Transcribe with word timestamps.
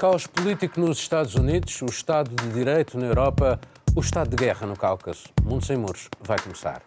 caos 0.00 0.26
político 0.26 0.80
nos 0.80 0.96
Estados 0.96 1.34
Unidos, 1.34 1.82
o 1.82 1.84
Estado 1.84 2.30
de 2.34 2.54
Direito 2.54 2.96
na 2.96 3.04
Europa, 3.04 3.60
o 3.94 4.00
Estado 4.00 4.30
de 4.30 4.36
Guerra 4.36 4.66
no 4.66 4.74
Cáucaso. 4.74 5.24
Mundo 5.44 5.62
sem 5.62 5.76
muros 5.76 6.08
vai 6.22 6.38
começar. 6.38 6.80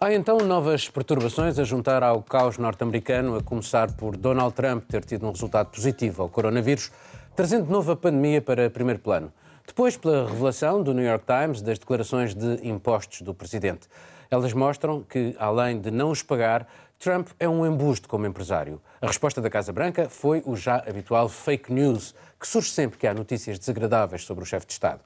Há 0.00 0.12
então 0.12 0.38
novas 0.38 0.88
perturbações 0.88 1.60
a 1.60 1.62
juntar 1.62 2.02
ao 2.02 2.20
caos 2.20 2.58
norte-americano, 2.58 3.36
a 3.36 3.40
começar 3.40 3.92
por 3.92 4.16
Donald 4.16 4.52
Trump 4.52 4.82
ter 4.88 5.04
tido 5.04 5.28
um 5.28 5.30
resultado 5.30 5.68
positivo 5.68 6.22
ao 6.22 6.28
coronavírus, 6.28 6.90
trazendo 7.36 7.66
de 7.66 7.70
novo 7.70 7.92
a 7.92 7.96
pandemia 7.96 8.42
para 8.42 8.68
primeiro 8.68 8.98
plano. 8.98 9.32
Depois, 9.64 9.96
pela 9.96 10.28
revelação 10.28 10.82
do 10.82 10.92
New 10.92 11.04
York 11.04 11.24
Times 11.24 11.62
das 11.62 11.78
declarações 11.78 12.34
de 12.34 12.66
impostos 12.66 13.22
do 13.22 13.32
presidente. 13.32 13.86
Elas 14.28 14.52
mostram 14.52 15.04
que, 15.04 15.36
além 15.38 15.80
de 15.80 15.92
não 15.92 16.10
os 16.10 16.20
pagar, 16.20 16.66
Trump 17.02 17.30
é 17.40 17.48
um 17.48 17.66
embuste 17.66 18.06
como 18.06 18.26
empresário. 18.26 18.80
A 19.00 19.08
resposta 19.08 19.40
da 19.40 19.50
Casa 19.50 19.72
Branca 19.72 20.08
foi 20.08 20.40
o 20.46 20.54
já 20.54 20.76
habitual 20.76 21.28
fake 21.28 21.72
news, 21.72 22.14
que 22.38 22.46
surge 22.46 22.70
sempre 22.70 22.96
que 22.96 23.08
há 23.08 23.12
notícias 23.12 23.58
desagradáveis 23.58 24.24
sobre 24.24 24.44
o 24.44 24.46
chefe 24.46 24.66
de 24.66 24.74
Estado. 24.74 25.00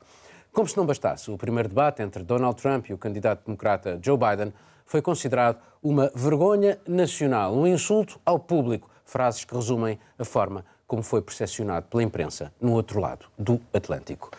Como 0.53 0.69
se 0.69 0.77
não 0.77 0.85
bastasse, 0.85 1.31
o 1.31 1.39
primeiro 1.39 1.71
debate 1.71 2.03
entre 2.03 2.23
Donald 2.23 2.61
Trump 2.61 2.91
e 2.91 2.93
o 2.93 2.99
candidato 2.99 3.47
democrata 3.47 3.99
Joe 4.03 4.19
Biden 4.19 4.53
foi 4.85 5.01
considerado 5.01 5.57
uma 5.83 6.13
vergonha 6.15 6.79
nacional, 6.87 7.57
um 7.57 7.67
insulto 7.67 8.21
ao 8.27 8.39
público, 8.39 8.91
frases 9.03 9.47
que 9.47 9.55
resumem 9.55 9.99
a 10.19 10.25
forma 10.27 10.67
como 10.87 11.03
foi 11.03 11.23
percepcionado 11.23 11.87
pela 11.87 12.03
imprensa 12.03 12.53
no 12.61 12.75
outro 12.75 13.01
lado 13.01 13.25
do 13.39 13.59
Atlântico. 13.73 14.31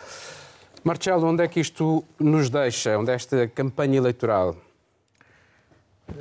Marcelo, 0.84 1.26
onde 1.26 1.42
é 1.42 1.48
que 1.48 1.58
isto 1.58 2.04
nos 2.20 2.48
deixa? 2.50 2.96
Onde 2.96 3.10
é 3.10 3.14
esta 3.16 3.48
campanha 3.48 3.96
eleitoral 3.96 4.54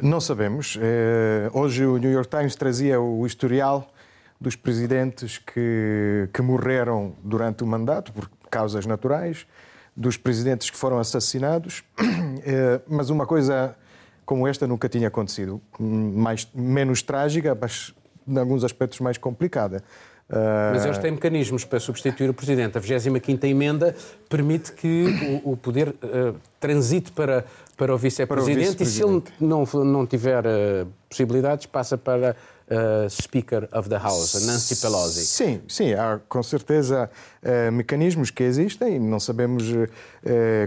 não 0.01 0.19
sabemos. 0.19 0.77
Eh, 0.81 1.49
hoje 1.53 1.85
o 1.85 1.97
New 1.97 2.11
York 2.11 2.29
Times 2.29 2.55
trazia 2.55 2.99
o 2.99 3.25
historial 3.25 3.87
dos 4.39 4.55
presidentes 4.55 5.37
que, 5.37 6.29
que 6.33 6.41
morreram 6.41 7.15
durante 7.23 7.63
o 7.63 7.67
mandato 7.67 8.13
por 8.13 8.29
causas 8.49 8.85
naturais, 8.85 9.47
dos 9.95 10.15
presidentes 10.15 10.69
que 10.69 10.77
foram 10.77 10.99
assassinados, 10.99 11.83
eh, 12.45 12.79
mas 12.87 13.09
uma 13.09 13.25
coisa 13.25 13.75
como 14.25 14.47
esta 14.47 14.67
nunca 14.67 14.89
tinha 14.89 15.07
acontecido. 15.07 15.61
Mais, 15.79 16.47
menos 16.53 17.01
trágica, 17.01 17.57
mas 17.59 17.93
em 18.27 18.37
alguns 18.37 18.63
aspectos 18.63 18.99
mais 18.99 19.17
complicada. 19.17 19.81
Mas 20.29 20.83
eles 20.83 20.97
têm 20.97 21.11
mecanismos 21.11 21.63
para 21.63 21.79
substituir 21.79 22.29
o 22.29 22.33
Presidente. 22.33 22.77
A 22.77 22.81
25ª 22.81 23.45
emenda 23.45 23.95
permite 24.27 24.73
que 24.73 25.41
o, 25.43 25.53
o 25.53 25.57
poder 25.57 25.89
uh, 25.89 26.35
transite 26.59 27.13
para, 27.13 27.45
para 27.77 27.95
o 27.95 27.97
Vice-Presidente 27.97 28.79
vice 28.79 28.83
e 28.83 28.85
se 28.85 29.03
ele 29.03 29.23
não, 29.39 29.63
não 29.85 30.05
tiver 30.05 30.45
uh, 30.45 30.87
possibilidades, 31.07 31.65
passa 31.65 31.97
para 31.97 32.35
uh, 32.69 33.09
Speaker 33.09 33.69
of 33.71 33.87
the 33.87 33.97
House, 33.97 34.45
Nancy 34.45 34.75
Pelosi. 34.75 35.25
Sim, 35.25 35.61
sim, 35.65 35.93
há 35.93 36.19
com 36.27 36.43
certeza 36.43 37.09
mecanismos 37.71 38.29
que 38.29 38.43
existem. 38.43 38.99
Não 38.99 39.21
sabemos 39.21 39.63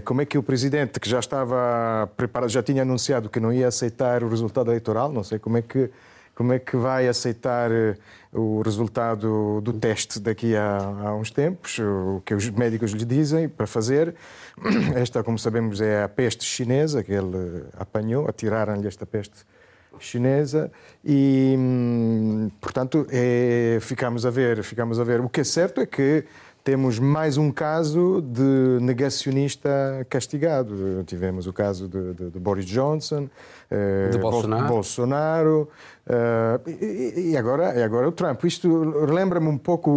como 0.03 0.23
é 0.23 0.25
que 0.25 0.39
o 0.39 0.41
Presidente, 0.41 0.99
que 0.99 1.07
já 1.07 1.19
estava 1.19 2.09
preparado, 2.17 2.49
já 2.49 2.63
tinha 2.63 2.81
anunciado 2.81 3.29
que 3.29 3.39
não 3.39 3.53
ia 3.53 3.67
aceitar 3.67 4.23
o 4.23 4.29
resultado 4.29 4.71
eleitoral, 4.71 5.11
não 5.11 5.23
sei 5.23 5.37
como 5.37 5.57
é 5.57 5.61
que 5.61 5.91
como 6.35 6.53
é 6.53 6.59
que 6.59 6.75
vai 6.77 7.07
aceitar 7.07 7.71
eh, 7.71 7.95
o 8.33 8.61
resultado 8.61 9.61
do 9.61 9.73
teste 9.73 10.19
daqui 10.19 10.55
a, 10.55 10.77
a, 10.77 11.15
uns 11.15 11.29
tempos, 11.29 11.77
o 11.79 12.21
que 12.25 12.33
os 12.33 12.49
médicos 12.49 12.91
lhe 12.91 13.05
dizem 13.05 13.49
para 13.49 13.67
fazer. 13.67 14.15
Esta, 14.95 15.23
como 15.23 15.37
sabemos, 15.37 15.81
é 15.81 16.03
a 16.03 16.09
peste 16.09 16.43
chinesa 16.45 17.03
que 17.03 17.11
ele 17.11 17.65
apanhou, 17.77 18.27
atiraram-lhe 18.27 18.87
esta 18.87 19.05
peste 19.05 19.45
chinesa 19.99 20.71
e, 21.03 21.55
hum, 21.57 22.49
portanto, 22.59 23.05
é, 23.09 23.77
ficamos 23.81 24.25
a 24.25 24.29
ver, 24.29 24.63
ficamos 24.63 24.99
a 24.99 25.03
ver. 25.03 25.21
O 25.21 25.29
que 25.29 25.41
é 25.41 25.43
certo 25.43 25.81
é 25.81 25.85
que 25.85 26.25
temos 26.63 26.99
mais 26.99 27.37
um 27.37 27.51
caso 27.51 28.21
de 28.21 28.79
negacionista 28.81 30.05
castigado. 30.09 31.03
Tivemos 31.05 31.47
o 31.47 31.53
caso 31.53 31.87
de, 31.87 32.13
de, 32.13 32.29
de 32.29 32.39
Boris 32.39 32.65
Johnson, 32.65 33.27
eh, 33.69 34.09
de 34.11 34.17
Bolsonaro, 34.19 34.67
Bolsonaro 34.67 35.69
uh, 36.07 36.69
e, 36.69 37.31
e, 37.31 37.37
agora, 37.37 37.75
e 37.75 37.81
agora 37.81 38.07
o 38.07 38.11
Trump. 38.11 38.43
Isto 38.43 38.69
lembra-me 39.11 39.47
um 39.47 39.57
pouco, 39.57 39.89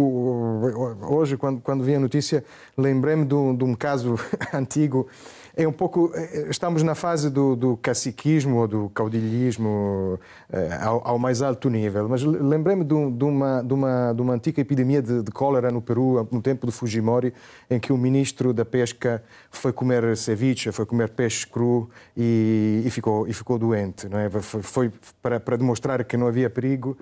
hoje, 1.07 1.37
quando, 1.37 1.61
quando 1.61 1.83
vi 1.83 1.95
a 1.95 1.99
notícia, 1.99 2.43
lembrei-me 2.77 3.25
de, 3.25 3.35
um, 3.35 3.55
de 3.55 3.63
um 3.63 3.75
caso 3.75 4.15
antigo 4.53 5.07
é 5.55 5.67
um 5.67 5.71
pouco. 5.71 6.11
Eh, 6.13 6.47
estamos 6.49 6.83
na 6.83 6.93
fase 6.93 7.29
do, 7.29 7.55
do 7.55 7.77
caciquismo 7.77 8.57
ou 8.57 8.67
do 8.67 8.89
caudilhismo 8.89 10.19
eh, 10.51 10.77
ao, 10.81 11.07
ao, 11.07 11.19
mais 11.19 11.41
alto 11.41 11.69
nível. 11.69 12.09
Mas 12.09 12.23
lembrei-me 12.23 12.83
de, 12.83 13.11
de, 13.11 13.23
uma, 13.23 13.63
de, 13.63 13.73
uma, 13.73 14.13
de 14.13 14.21
uma 14.21 14.33
antiga 14.33 14.59
epidemia 14.61 15.01
de, 15.01 15.23
de, 15.23 15.31
cólera 15.31 15.71
no 15.71 15.81
Peru, 15.81 16.27
no 16.29 16.41
tempo 16.41 16.65
de 16.65 16.73
Fujimori, 16.73 17.33
em 17.69 17.79
que 17.79 17.93
o 17.93 17.97
ministro 17.97 18.53
da 18.53 18.65
Pesca 18.65 19.23
foi 19.49 19.71
comer 19.71 20.17
ceviche, 20.17 20.71
foi 20.71 20.85
comer 20.85 21.09
peixe 21.09 21.47
cru 21.47 21.89
e, 22.17 22.83
e 22.85 22.89
ficou, 22.89 23.25
e 23.27 23.33
ficou 23.33 23.57
doente. 23.57 24.09
Não 24.09 24.19
é? 24.19 24.29
Foi, 24.29 24.61
foi 24.61 24.91
para, 25.21 25.39
para, 25.39 25.57
demonstrar 25.57 26.03
que 26.03 26.17
não 26.17 26.27
havia 26.27 26.49
perigo. 26.49 26.97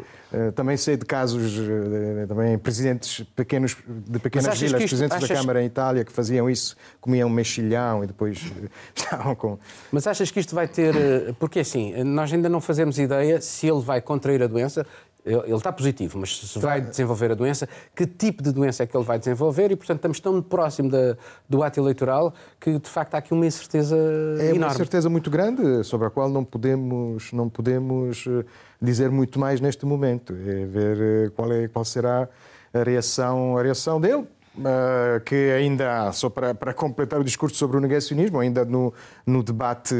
Também 0.56 0.78
sei 0.78 0.98
de 0.98 1.06
casos, 1.06 1.60
também 2.28 2.58
presidentes 2.58 3.24
pequenos, 3.36 3.76
de 3.88 4.20
pequenas 4.20 4.60
vilas, 4.60 4.84
presidentes 4.84 5.28
da 5.28 5.36
Câmara 5.36 5.62
em 5.62 5.66
Itália, 5.66 6.04
que 6.04 6.12
faziam 6.12 6.50
isso, 6.50 6.76
comiam 7.00 7.30
mexilhão 7.30 8.04
e 8.04 8.08
depois 8.08 8.43
estavam 8.96 9.36
com. 9.36 9.58
Mas 9.92 10.08
achas 10.08 10.32
que 10.32 10.40
isto 10.40 10.56
vai 10.56 10.68
ter. 10.68 10.96
Eh, 10.96 11.34
porque 11.40 11.60
assim, 11.60 12.04
nós 12.04 12.32
ainda 12.32 12.50
não 12.50 12.62
fazemos 12.62 13.00
ideia 13.00 13.42
se 13.42 13.68
ele 13.68 13.82
vai 13.82 14.02
contrair 14.02 14.42
a 14.44 14.48
doença. 14.48 14.86
Ele 15.26 15.54
está 15.54 15.72
positivo, 15.72 16.20
mas 16.20 16.38
se 16.38 16.60
vai 16.60 16.82
desenvolver 16.82 17.32
a 17.32 17.34
doença, 17.34 17.68
que 17.96 18.06
tipo 18.06 18.44
de 18.44 18.52
doença 18.52 18.84
é 18.84 18.86
que 18.86 18.96
ele 18.96 19.06
vai 19.06 19.18
desenvolver 19.18 19.72
e, 19.72 19.76
portanto, 19.78 20.00
estamos 20.00 20.20
tão 20.20 20.42
próximo 20.42 20.90
da, 20.90 21.16
do 21.48 21.64
ato 21.64 21.80
eleitoral 21.80 22.34
que, 22.60 22.78
de 22.78 22.90
facto, 22.90 23.16
há 23.16 23.20
aqui 23.20 23.34
uma 23.34 23.46
incerteza 23.46 23.96
é 23.96 24.00
enorme. 24.00 24.50
É 24.50 24.54
uma 24.54 24.68
incerteza 24.68 25.10
muito 25.10 25.30
grande 25.30 25.82
sobre 25.86 26.08
a 26.08 26.10
qual 26.10 26.30
não 26.30 26.44
podemos, 26.44 27.32
não 27.32 27.48
podemos 27.48 28.26
eh, 28.28 28.44
dizer 28.82 29.10
muito 29.10 29.40
mais 29.40 29.62
neste 29.62 29.86
momento. 29.86 30.34
É 30.34 30.66
ver 30.66 30.98
eh, 31.00 31.32
qual, 31.34 31.50
é, 31.54 31.70
qual 31.70 31.86
será 31.86 32.28
a 32.74 32.84
reação, 32.84 33.58
a 33.58 33.64
reação 33.64 34.02
dele. 34.02 34.28
Uh, 34.56 35.20
que 35.26 35.52
ainda, 35.52 36.12
só 36.12 36.30
para, 36.30 36.54
para 36.54 36.76
completar 36.76 37.20
o 37.20 37.24
discurso 37.24 37.56
sobre 37.56 37.78
o 37.78 37.80
negacionismo, 37.80 38.40
ainda 38.40 38.64
no, 38.64 38.94
no 39.26 39.42
debate 39.42 39.96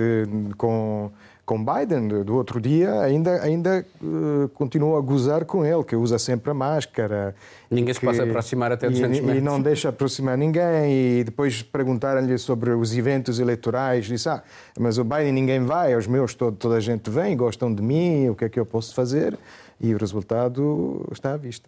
com, 0.58 1.10
com 1.44 1.66
Biden 1.66 2.24
do 2.24 2.36
outro 2.36 2.62
dia, 2.62 3.02
ainda, 3.02 3.42
ainda 3.42 3.84
uh, 4.00 4.48
continua 4.50 5.00
a 5.00 5.02
gozar 5.02 5.44
com 5.44 5.66
ele, 5.66 5.84
que 5.84 5.96
usa 5.96 6.20
sempre 6.20 6.52
a 6.52 6.54
máscara. 6.54 7.36
Ninguém 7.70 7.96
se 7.96 8.00
que, 8.00 8.06
pode 8.06 8.22
aproximar 8.22 8.72
até 8.72 8.88
200 8.88 9.18
e, 9.18 9.22
metros. 9.22 9.38
E 9.40 9.42
não 9.42 9.60
deixa 9.60 9.90
aproximar 9.90 10.38
ninguém. 10.38 11.20
E 11.20 11.24
depois 11.24 11.64
perguntaram-lhe 11.64 12.38
sobre 12.38 12.70
os 12.70 12.96
eventos 12.96 13.40
eleitorais. 13.40 14.06
Disse, 14.06 14.30
ah, 14.30 14.44
mas 14.80 15.00
o 15.00 15.04
Biden 15.04 15.32
ninguém 15.32 15.66
vai, 15.66 15.96
os 15.96 16.06
meus 16.06 16.36
todo, 16.36 16.56
toda 16.56 16.76
a 16.76 16.80
gente 16.80 17.10
vem, 17.10 17.36
gostam 17.36 17.74
de 17.74 17.82
mim, 17.82 18.30
o 18.30 18.36
que 18.36 18.46
é 18.46 18.50
que 18.50 18.60
eu 18.60 18.68
posso 18.68 18.94
fazer? 18.94 19.36
E 19.82 19.96
o 19.96 19.98
resultado 19.98 21.06
está 21.12 21.34
à 21.34 21.38
vista. 21.38 21.68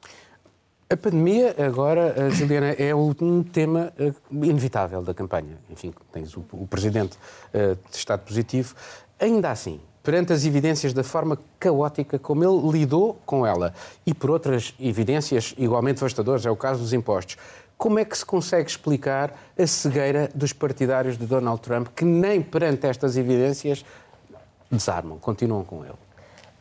A 0.96 0.98
pandemia, 0.98 1.54
agora, 1.58 2.32
Juliana, 2.32 2.68
é 2.68 2.96
um 2.96 3.44
tema 3.44 3.92
eh, 4.00 4.14
inevitável 4.32 5.02
da 5.02 5.14
campanha. 5.14 5.58
Enfim, 5.70 5.94
tens 6.10 6.38
o, 6.38 6.42
presidente 6.70 7.18
eh, 7.54 7.76
de 7.92 7.98
estado 7.98 8.22
positivo. 8.22 8.74
Ainda 9.20 9.52
assim, 9.52 9.82
perante 10.02 10.32
as 10.32 10.46
evidências 10.46 10.94
da 10.94 11.04
forma 11.04 11.38
caótica 11.60 12.18
como 12.18 12.46
ele 12.46 12.72
lidou 12.72 13.20
com 13.26 13.46
ela 13.46 13.74
e 14.06 14.14
por 14.14 14.32
outras 14.32 14.74
evidências 14.80 15.54
igualmente 15.58 15.96
devastadoras, 15.96 16.46
é 16.46 16.50
o 16.50 16.56
caso 16.56 16.80
dos 16.80 16.94
impostos, 16.94 17.36
como 17.78 18.00
é 18.00 18.06
que 18.06 18.18
se 18.18 18.26
consegue 18.26 18.70
explicar 18.70 19.38
a 19.60 19.68
cegueira 19.68 20.30
dos 20.34 20.54
partidários 20.54 21.18
de 21.18 21.26
Donald 21.26 21.60
Trump 21.60 21.90
que 21.94 22.06
nem 22.06 22.42
perante 22.42 22.88
estas 22.88 23.18
evidências 23.18 23.84
desarmam, 24.72 25.20
continuam 25.20 25.66
com 25.66 25.84
ele? 25.84 26.05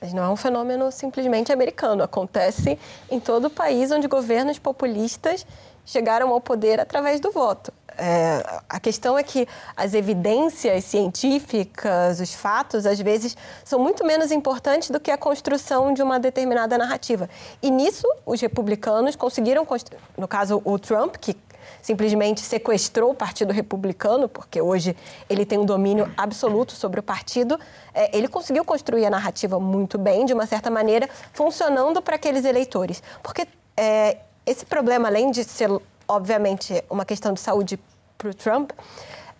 Mas 0.00 0.12
não 0.12 0.23
é 0.23 0.29
um 0.29 0.37
fenômeno 0.37 0.91
simplesmente 0.93 1.52
americano. 1.52 2.02
Acontece 2.02 2.79
em 3.11 3.19
todo 3.19 3.46
o 3.46 3.50
país 3.50 3.91
onde 3.91 4.06
governos 4.06 4.58
populistas 4.58 5.46
chegaram 5.85 6.31
ao 6.31 6.41
poder 6.41 6.81
através 6.81 7.20
do 7.20 7.31
voto. 7.31 7.73
É, 7.96 8.44
a 8.69 8.81
questão 8.81 9.17
é 9.17 9.23
que 9.23 9.46
as 9.76 9.94
evidências 9.94 10.85
científicas, 10.85 12.19
os 12.19 12.35
fatos, 12.35 12.87
às 12.87 12.99
vezes, 12.99 13.37
são 13.64 13.79
muito 13.79 14.05
menos 14.05 14.32
importantes 14.32 14.91
do 14.91 14.99
que 14.99 15.11
a 15.11 15.17
construção 15.17 15.93
de 15.93 16.02
uma 16.02 16.19
determinada 16.19 16.76
narrativa. 16.76 17.29
E 17.62 17.70
nisso, 17.70 18.06
os 18.26 18.40
republicanos 18.40 19.14
conseguiram, 19.14 19.67
no 20.19 20.26
caso, 20.26 20.61
o 20.64 20.79
Trump, 20.79 21.17
que 21.17 21.37
simplesmente 21.82 22.40
sequestrou 22.40 23.11
o 23.11 23.14
Partido 23.14 23.52
Republicano, 23.52 24.28
porque 24.28 24.61
hoje 24.61 24.96
ele 25.28 25.44
tem 25.44 25.58
um 25.58 25.64
domínio 25.64 26.12
absoluto 26.16 26.72
sobre 26.72 27.00
o 27.00 27.02
partido, 27.02 27.58
é, 27.93 28.16
ele 28.16 28.28
conseguiu 28.28 28.64
construir 28.64 29.06
a 29.06 29.11
narrativa 29.11 29.58
muito 29.61 29.99
bem, 29.99 30.25
de 30.25 30.32
uma 30.32 30.46
certa 30.46 30.70
maneira, 30.70 31.08
funcionando 31.32 32.00
para 32.02 32.16
aqueles 32.16 32.44
eleitores. 32.44 33.02
Porque 33.22 33.46
é, 33.76 34.19
esse 34.46 34.64
problema, 34.64 35.08
além 35.08 35.31
de 35.31 35.44
ser, 35.44 35.70
obviamente, 36.06 36.82
uma 36.90 37.05
questão 37.05 37.32
de 37.32 37.40
saúde 37.40 37.78
para 38.16 38.31
o 38.31 38.34
Trump, 38.34 38.70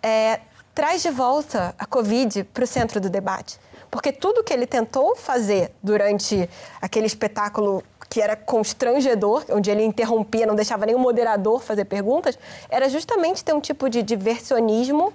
é, 0.01 0.39
traz 0.73 1.01
de 1.01 1.09
volta 1.09 1.73
a 1.77 1.85
Covid 1.85 2.43
para 2.45 2.63
o 2.63 2.67
centro 2.67 2.99
do 2.99 3.09
debate. 3.09 3.59
Porque 3.89 4.11
tudo 4.11 4.43
que 4.43 4.51
ele 4.51 4.67
tentou 4.67 5.15
fazer 5.15 5.71
durante 5.81 6.49
aquele 6.81 7.05
espetáculo 7.05 7.81
que 8.09 8.21
era 8.21 8.35
constrangedor, 8.35 9.45
onde 9.49 9.69
ele 9.69 9.83
interrompia, 9.83 10.45
não 10.45 10.55
deixava 10.55 10.85
nenhum 10.85 10.99
moderador 10.99 11.61
fazer 11.61 11.85
perguntas, 11.85 12.37
era 12.69 12.87
justamente 12.89 13.43
ter 13.43 13.53
um 13.53 13.59
tipo 13.59 13.89
de 13.89 14.01
diversionismo 14.01 15.13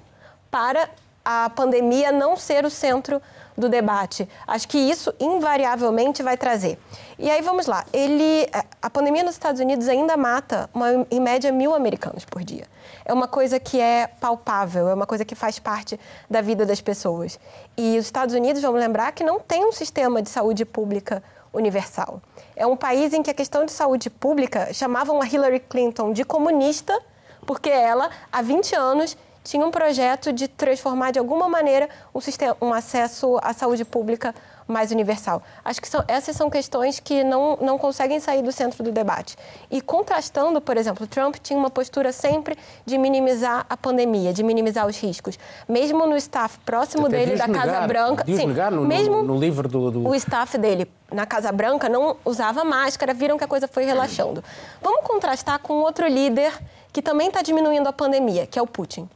para 0.50 0.88
a 1.24 1.50
pandemia 1.50 2.10
não 2.10 2.36
ser 2.36 2.64
o 2.64 2.70
centro 2.70 3.20
do 3.56 3.68
debate. 3.68 4.28
Acho 4.46 4.66
que 4.66 4.78
isso 4.78 5.14
invariavelmente 5.20 6.22
vai 6.22 6.36
trazer. 6.36 6.78
E 7.18 7.30
aí 7.30 7.42
vamos 7.42 7.66
lá. 7.66 7.84
Ele, 7.92 8.48
a 8.80 8.88
pandemia 8.88 9.22
nos 9.22 9.34
Estados 9.34 9.60
Unidos 9.60 9.86
ainda 9.86 10.16
mata, 10.16 10.68
uma, 10.72 11.06
em 11.10 11.20
média, 11.20 11.52
mil 11.52 11.74
americanos 11.74 12.24
por 12.24 12.42
dia. 12.42 12.64
É 13.04 13.12
uma 13.12 13.28
coisa 13.28 13.60
que 13.60 13.78
é 13.80 14.06
palpável, 14.06 14.88
é 14.88 14.94
uma 14.94 15.06
coisa 15.06 15.24
que 15.24 15.34
faz 15.34 15.58
parte 15.58 16.00
da 16.28 16.40
vida 16.40 16.64
das 16.64 16.80
pessoas. 16.80 17.38
E 17.76 17.98
os 17.98 18.06
Estados 18.06 18.34
Unidos, 18.34 18.62
vamos 18.62 18.80
lembrar, 18.80 19.12
que 19.12 19.22
não 19.22 19.38
tem 19.38 19.64
um 19.64 19.72
sistema 19.72 20.22
de 20.22 20.30
saúde 20.30 20.64
pública 20.64 21.22
universal. 21.52 22.20
É 22.56 22.66
um 22.66 22.76
país 22.76 23.12
em 23.12 23.22
que 23.22 23.30
a 23.30 23.34
questão 23.34 23.64
de 23.64 23.72
saúde 23.72 24.08
pública 24.08 24.72
chamavam 24.72 25.20
a 25.20 25.26
Hillary 25.26 25.60
Clinton 25.60 26.12
de 26.12 26.24
comunista, 26.24 26.98
porque 27.46 27.70
ela, 27.70 28.10
há 28.32 28.42
20 28.42 28.74
anos, 28.74 29.16
tinha 29.42 29.64
um 29.64 29.70
projeto 29.70 30.32
de 30.32 30.46
transformar 30.46 31.10
de 31.10 31.18
alguma 31.18 31.48
maneira 31.48 31.88
um, 32.14 32.20
sistema, 32.20 32.56
um 32.60 32.72
acesso 32.72 33.38
à 33.42 33.52
saúde 33.52 33.84
pública 33.84 34.34
mais 34.70 34.90
universal. 34.90 35.42
Acho 35.64 35.80
que 35.80 35.88
são, 35.88 36.04
essas 36.06 36.36
são 36.36 36.48
questões 36.48 37.00
que 37.00 37.24
não, 37.24 37.58
não 37.60 37.78
conseguem 37.78 38.20
sair 38.20 38.42
do 38.42 38.52
centro 38.52 38.82
do 38.82 38.92
debate. 38.92 39.36
E 39.70 39.80
contrastando, 39.80 40.60
por 40.60 40.76
exemplo, 40.76 41.06
Trump 41.06 41.36
tinha 41.42 41.58
uma 41.58 41.70
postura 41.70 42.12
sempre 42.12 42.56
de 42.84 42.98
minimizar 42.98 43.66
a 43.68 43.76
pandemia, 43.76 44.32
de 44.32 44.42
minimizar 44.42 44.86
os 44.86 44.98
riscos. 44.98 45.38
Mesmo 45.68 46.06
no 46.06 46.16
staff 46.16 46.58
próximo 46.60 47.06
Até 47.06 47.18
dele 47.18 47.36
da 47.36 47.48
Casa 47.48 47.86
Branca, 47.86 48.24
sim, 48.24 48.46
no, 48.46 48.84
mesmo 48.84 49.16
no, 49.16 49.34
no 49.34 49.36
livro 49.38 49.68
do, 49.68 49.90
do, 49.90 50.08
o 50.08 50.14
staff 50.14 50.56
dele 50.58 50.90
na 51.12 51.26
Casa 51.26 51.50
Branca 51.50 51.88
não 51.88 52.16
usava 52.24 52.64
máscara, 52.64 53.12
viram 53.12 53.36
que 53.36 53.44
a 53.44 53.48
coisa 53.48 53.66
foi 53.66 53.84
relaxando. 53.84 54.42
Vamos 54.80 55.04
contrastar 55.06 55.58
com 55.58 55.74
outro 55.74 56.06
líder 56.06 56.52
que 56.92 57.02
também 57.02 57.28
está 57.28 57.42
diminuindo 57.42 57.88
a 57.88 57.92
pandemia, 57.92 58.46
que 58.46 58.58
é 58.58 58.62
o 58.62 58.66
Putin. 58.66 59.08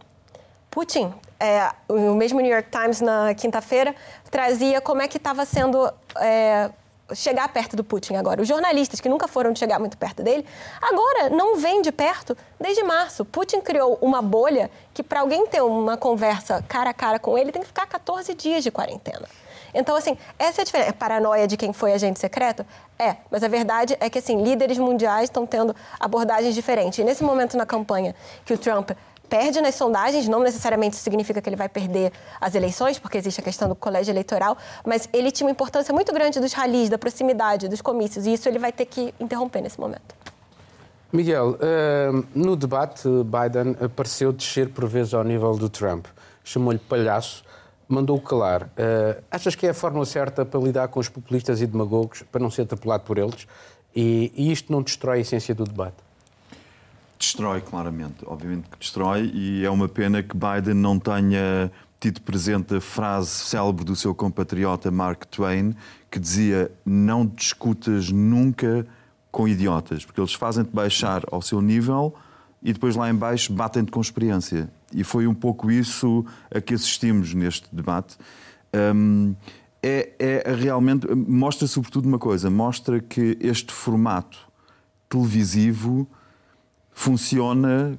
Putin, 0.71 1.13
é, 1.45 1.71
o 1.89 2.15
mesmo 2.15 2.41
New 2.41 2.51
York 2.51 2.69
Times 2.71 3.01
na 3.01 3.35
quinta-feira 3.35 3.95
trazia 4.31 4.81
como 4.81 5.03
é 5.03 5.09
que 5.09 5.19
estava 5.19 5.45
sendo 5.45 5.93
é, 6.19 6.71
chegar 7.13 7.49
perto 7.49 7.77
do 7.77 7.85
Putin 7.85 8.15
agora. 8.15 8.41
Os 8.41 8.49
jornalistas 8.49 9.01
que 9.01 9.09
nunca 9.09 9.29
foram 9.29 9.55
chegar 9.55 9.79
muito 9.79 9.99
perto 9.99 10.23
dele, 10.23 10.47
agora 10.81 11.29
não 11.31 11.57
vêm 11.57 11.83
de 11.83 11.93
perto 11.93 12.37
desde 12.59 12.83
março. 12.83 13.25
Putin 13.25 13.61
criou 13.61 13.99
uma 14.01 14.23
bolha 14.23 14.71
que 14.95 15.03
para 15.03 15.21
alguém 15.21 15.47
ter 15.47 15.63
uma 15.63 15.97
conversa 15.97 16.65
cara 16.67 16.91
a 16.91 16.95
cara 16.95 17.19
com 17.19 17.37
ele 17.37 17.53
tem 17.53 17.63
que 17.63 17.69
ficar 17.69 17.87
14 17.87 18.33
dias 18.35 18.65
de 18.65 18.71
quarentena. 18.71 19.29
Então, 19.75 19.97
assim, 19.97 20.17
essa 20.39 20.61
é 20.61 20.63
a 20.63 20.65
diferença. 20.65 20.91
É 20.91 20.93
paranoia 20.93 21.49
de 21.49 21.57
quem 21.57 21.73
foi 21.73 21.93
agente 21.93 22.21
secreto? 22.21 22.65
É, 22.97 23.17
mas 23.29 23.43
a 23.43 23.49
verdade 23.49 23.97
é 23.99 24.09
que, 24.09 24.21
assim, 24.21 24.41
líderes 24.41 24.79
mundiais 24.79 25.25
estão 25.25 25.45
tendo 25.45 25.75
abordagens 25.99 26.55
diferentes. 26.55 27.01
E 27.01 27.05
nesse 27.05 27.25
momento 27.25 27.57
na 27.57 27.67
campanha 27.67 28.15
que 28.45 28.55
o 28.55 28.59
Trump 28.59 28.93
perde 29.35 29.61
nas 29.61 29.75
sondagens, 29.75 30.29
não 30.29 30.39
necessariamente 30.39 30.95
significa 30.95 31.43
que 31.43 31.49
ele 31.49 31.57
vai 31.57 31.69
perder 31.69 32.13
as 32.41 32.55
eleições, 32.55 33.01
porque 33.01 33.19
existe 33.19 33.41
a 33.41 33.43
questão 33.43 33.69
do 33.69 33.75
colégio 33.75 34.13
eleitoral, 34.13 34.57
mas 34.87 35.09
ele 35.13 35.33
tinha 35.33 35.45
uma 35.45 35.51
importância 35.51 35.93
muito 35.93 36.13
grande 36.13 36.39
dos 36.39 36.53
ralis, 36.53 36.89
da 36.89 36.97
proximidade, 36.97 37.67
dos 37.67 37.81
comícios, 37.81 38.27
e 38.27 38.35
isso 38.35 38.49
ele 38.49 38.61
vai 38.61 38.71
ter 38.71 38.87
que 38.87 39.13
interromper 39.19 39.61
nesse 39.61 39.81
momento. 39.81 40.15
Miguel, 41.13 41.59
uh, 41.59 42.25
no 42.33 42.55
debate, 42.55 43.09
Biden 43.09 43.75
pareceu 43.97 44.33
descer 44.33 44.69
por 44.69 44.87
vezes 44.87 45.13
ao 45.13 45.25
nível 45.25 45.57
do 45.57 45.69
Trump. 45.69 46.07
Chamou-lhe 46.45 46.79
palhaço, 46.79 47.43
mandou-o 47.89 48.21
calar. 48.21 48.63
Uh, 48.63 49.21
achas 49.33 49.57
que 49.57 49.67
é 49.67 49.71
a 49.71 49.75
forma 49.75 50.07
certa 50.07 50.45
para 50.45 50.61
lidar 50.61 50.87
com 50.87 51.01
os 51.01 51.09
populistas 51.09 51.61
e 51.61 51.67
demagogos, 51.67 52.23
para 52.31 52.41
não 52.41 52.53
ser 52.53 52.63
atropelado 52.63 53.03
por 53.03 53.19
eles? 53.19 53.49
E 53.97 54.53
isto 54.53 54.71
não 54.73 54.81
destrói 54.81 55.19
a 55.19 55.21
essência 55.23 55.53
do 55.57 55.65
debate? 55.65 56.04
Destrói, 57.25 57.63
claramente. 57.63 58.17
Obviamente 58.27 58.69
que 58.69 58.79
destrói, 58.79 59.31
e 59.35 59.65
é 59.65 59.71
uma 59.71 59.89
pena 59.89 60.23
que 60.23 60.37
Biden 60.37 60.75
não 60.75 60.99
tenha 60.99 61.73
tido 61.99 62.21
presente 62.21 62.75
a 62.75 62.81
frase 62.83 63.31
célebre 63.31 63.83
do 63.83 63.97
seu 63.97 64.15
compatriota 64.15 64.91
Mark 64.91 65.25
Twain, 65.27 65.75
que 66.11 66.19
dizia: 66.19 66.71
Não 66.85 67.25
discutas 67.25 68.11
nunca 68.11 68.87
com 69.33 69.49
idiotas, 69.49 70.05
porque 70.05 70.21
eles 70.21 70.35
fazem-te 70.35 70.71
baixar 70.71 71.23
ao 71.33 71.41
seu 71.41 71.63
nível 71.63 72.15
e 72.63 72.73
depois 72.75 72.95
lá 72.95 73.09
embaixo 73.09 73.53
batem-te 73.53 73.91
com 73.91 74.01
experiência. 74.01 74.71
E 74.93 75.03
foi 75.03 75.27
um 75.27 75.35
pouco 75.35 75.71
isso 75.71 76.25
a 76.55 76.61
que 76.61 76.75
assistimos 76.75 77.33
neste 77.33 77.75
debate. 77.75 78.17
Um, 78.95 79.35
é, 79.83 80.13
é 80.19 80.55
realmente. 80.55 81.07
Mostra 81.15 81.67
sobretudo 81.67 82.07
uma 82.07 82.19
coisa: 82.19 82.51
mostra 82.51 83.01
que 83.01 83.39
este 83.41 83.73
formato 83.73 84.39
televisivo 85.09 86.07
funciona 86.95 87.99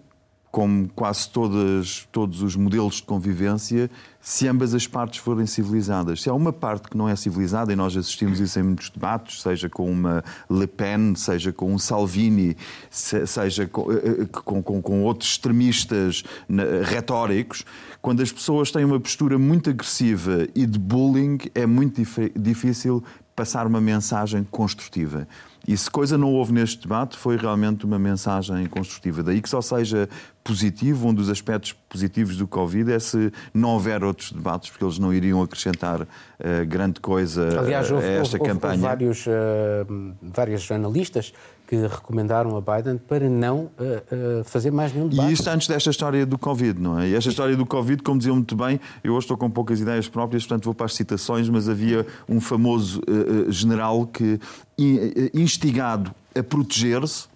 como 0.56 0.88
quase 0.96 1.28
todas, 1.28 2.08
todos 2.14 2.42
os 2.42 2.56
modelos 2.56 2.96
de 2.96 3.04
convivência, 3.04 3.92
se 4.22 4.48
ambas 4.48 4.74
as 4.74 4.88
partes 4.88 5.20
forem 5.20 5.46
civilizadas. 5.46 6.22
Se 6.22 6.30
há 6.30 6.34
uma 6.34 6.54
parte 6.54 6.88
que 6.88 6.96
não 6.96 7.10
é 7.10 7.16
civilizada, 7.18 7.74
e 7.74 7.76
nós 7.76 7.98
assistimos 7.98 8.40
isso 8.40 8.58
em 8.58 8.64
muitos 8.64 8.90
debates, 8.90 9.42
seja 9.42 9.68
com 9.68 9.92
uma 9.92 10.24
Le 10.50 10.66
Pen, 10.66 11.14
seja 11.14 11.52
com 11.52 11.74
um 11.74 11.78
Salvini, 11.78 12.56
seja 12.90 13.68
com, 13.68 13.92
eh, 13.92 13.96
eh, 14.22 14.26
com, 14.32 14.64
com, 14.64 14.82
com 14.82 15.04
outros 15.04 15.32
extremistas 15.32 16.24
retóricos, 16.86 17.66
quando 18.02 18.22
as 18.22 18.32
pessoas 18.32 18.72
têm 18.72 18.86
uma 18.86 19.00
postura 19.00 19.38
muito 19.38 19.70
agressiva 19.70 20.48
e 20.56 20.66
de 20.66 20.80
bullying, 20.80 21.38
é 21.54 21.66
muito 21.66 22.02
difícil 22.34 23.04
passar 23.36 23.68
uma 23.68 23.82
mensagem 23.82 24.48
construtiva. 24.50 25.28
E 25.68 25.76
se 25.76 25.90
coisa 25.90 26.18
não 26.18 26.32
houve 26.32 26.54
neste 26.54 26.84
debate 26.84 27.18
foi 27.18 27.38
realmente 27.38 27.86
uma 27.86 27.98
mensagem 27.98 28.66
construtiva. 28.68 29.24
Daí 29.24 29.42
que 29.42 29.50
só 29.50 29.62
seja 29.62 30.08
positivo, 30.44 31.08
um 31.08 31.14
dos 31.14 31.28
aspectos 31.30 31.74
positivos 31.74 32.38
do 32.38 32.48
Covid 32.48 32.92
é 32.92 33.00
se 33.00 33.32
não 33.52 33.70
houver 33.70 34.04
outros 34.04 34.32
debates, 34.32 34.70
porque 34.70 34.86
eles 34.86 35.00
não 35.00 35.12
iriam 35.12 35.42
acrescentar 35.42 36.02
uh, 36.02 36.08
grande 36.68 37.00
coisa 37.00 37.60
Aliás, 37.60 37.92
houve, 37.92 38.06
a 38.06 38.10
esta 38.10 38.38
houve, 38.38 38.50
campanha. 38.52 38.74
Houve 38.74 38.84
vários, 38.84 39.26
uh, 39.26 39.32
vários 40.22 40.70
analistas 40.70 41.34
que 41.68 41.76
recomendaram 41.76 42.56
a 42.56 42.62
Biden 42.62 42.98
para 42.98 43.30
não 43.30 43.58
uh, 43.58 44.40
uh, 44.40 44.44
fazer 44.44 44.72
mais 44.72 44.94
nenhum 44.94 45.08
debate. 45.08 45.30
E 45.30 45.34
isto 45.34 45.48
antes 45.50 45.68
desta 45.68 45.90
história 45.90 46.26
do 46.26 46.38
Covid, 46.38 46.80
não 46.80 47.00
é? 47.00 47.10
E 47.10 47.16
esta 47.16 47.30
história 47.30 47.56
do 47.56 47.66
Covid, 47.66 48.02
como 48.04 48.18
diziam 48.18 48.36
muito 48.36 48.56
bem, 48.56 48.80
eu 49.04 49.14
hoje 49.14 49.26
estou 49.26 49.38
com 49.38 49.50
poucas 49.50 49.80
ideias 49.80 50.08
próprias, 50.08 50.44
portanto 50.44 50.66
vou 50.66 50.74
para 50.74 50.86
as 50.86 50.94
citações, 50.94 51.50
mas 51.50 51.68
havia 51.68 52.06
um 52.30 52.40
famoso 52.40 53.02
uh, 53.02 53.52
general 53.52 54.06
que, 54.06 54.40
instigado 55.34 56.14
a 56.38 56.44
proteger-se, 56.44 57.28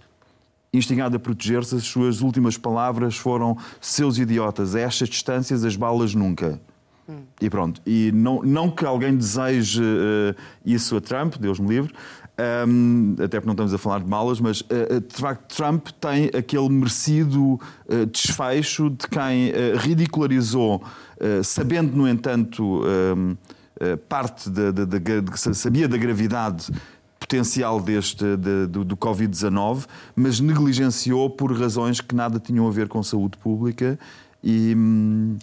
instigado 0.74 1.15
a 1.15 1.19
proteger-se, 1.19 1.75
as 1.75 1.83
suas 1.83 2.21
últimas 2.21 2.57
palavras 2.57 3.15
foram 3.15 3.57
seus 3.81 4.17
idiotas, 4.17 4.75
a 4.75 4.79
estas 4.79 5.09
distâncias 5.09 5.63
as 5.63 5.75
balas 5.75 6.13
nunca. 6.13 6.59
Hum. 7.09 7.23
E 7.41 7.49
pronto. 7.49 7.81
E 7.85 8.11
não, 8.13 8.43
não 8.43 8.69
que 8.69 8.85
alguém 8.85 9.17
deseje 9.17 9.81
uh, 9.81 10.35
isso 10.63 10.95
a 10.95 11.01
Trump, 11.01 11.37
Deus 11.37 11.59
me 11.59 11.67
livre, 11.67 11.93
um, 12.67 13.15
até 13.15 13.39
porque 13.39 13.47
não 13.47 13.53
estamos 13.53 13.73
a 13.73 13.77
falar 13.77 13.99
de 13.99 14.07
malas, 14.07 14.39
mas 14.39 14.61
uh, 14.61 15.01
de 15.05 15.15
facto 15.15 15.55
Trump 15.55 15.89
tem 15.99 16.27
aquele 16.27 16.69
merecido 16.69 17.55
uh, 17.55 18.05
desfecho 18.09 18.89
de 18.89 19.07
quem 19.07 19.49
uh, 19.49 19.77
ridicularizou, 19.77 20.81
sabendo, 21.43 21.97
no 21.97 22.07
entanto, 22.07 22.81
parte 24.07 24.49
de, 24.49 24.71
de, 24.71 24.85
de, 24.85 25.21
de, 25.21 25.37
sabia 25.53 25.85
da 25.85 25.97
gravidade 25.97 26.71
potencial 27.19 27.81
deste, 27.81 28.37
de, 28.37 28.67
do, 28.67 28.85
do 28.85 28.95
Covid-19, 28.95 29.85
mas 30.15 30.39
negligenciou 30.39 31.29
por 31.29 31.51
razões 31.51 31.99
que 31.99 32.15
nada 32.15 32.39
tinham 32.39 32.65
a 32.65 32.71
ver 32.71 32.87
com 32.87 33.03
saúde 33.03 33.37
pública 33.37 33.99
e, 34.41 34.74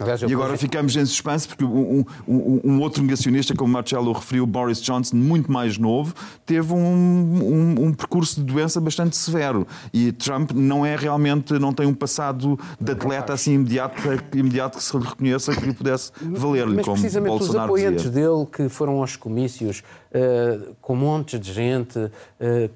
Aliás, 0.00 0.22
e 0.22 0.32
agora 0.32 0.56
ficamos 0.56 0.96
em 0.96 1.04
suspense 1.04 1.46
porque 1.46 1.64
um, 1.64 2.04
um, 2.26 2.60
um, 2.64 2.80
outro 2.80 3.02
negacionista, 3.02 3.54
como 3.54 3.70
Marcelo 3.70 4.10
referiu, 4.12 4.46
Boris 4.46 4.80
Johnson, 4.80 5.16
muito 5.16 5.52
mais 5.52 5.76
novo, 5.76 6.14
teve 6.46 6.72
um, 6.72 7.74
um, 7.78 7.92
percurso 7.92 8.42
de 8.42 8.52
doença 8.52 8.80
bastante 8.80 9.14
severo. 9.14 9.66
E 9.92 10.12
Trump 10.12 10.52
não 10.52 10.84
é 10.84 10.96
realmente, 10.96 11.58
não 11.58 11.74
tem 11.74 11.86
um 11.86 11.92
passado 11.92 12.58
de 12.80 12.92
atleta 12.92 13.34
assim 13.34 13.54
imediato, 13.54 14.00
imediato 14.34 14.78
que 14.78 14.84
se 14.84 14.96
lhe 14.96 15.04
reconheça 15.04 15.54
que 15.54 15.66
lhe 15.66 15.74
pudesse 15.74 16.10
valer-lhe, 16.22 16.82
como 16.82 16.96
precisamente 16.96 17.30
Bolsonaro 17.30 17.72
os 17.72 17.80
apoiantes 17.80 18.04
dizia. 18.04 18.28
dele 18.28 18.46
que 18.46 18.68
foram 18.70 19.00
aos 19.00 19.14
comícios 19.14 19.82
uh, 20.16 20.74
com 20.80 20.96
montes 20.96 21.38
de 21.38 21.52
gente, 21.52 21.98
uh, 21.98 22.10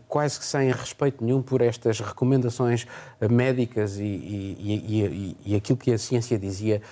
quase 0.06 0.38
que 0.38 0.44
sem 0.44 0.70
respeito 0.70 1.24
nenhum 1.24 1.42
por 1.42 1.60
estas 1.60 2.00
recomendações 2.00 2.86
uh, 3.20 3.32
médicas 3.32 3.98
e, 3.98 4.02
e, 4.02 5.36
e, 5.44 5.52
e, 5.52 5.56
aquilo 5.56 5.78
que 5.78 5.92
a 5.92 5.98
ciência 6.10 6.38
dizia, 6.38 6.82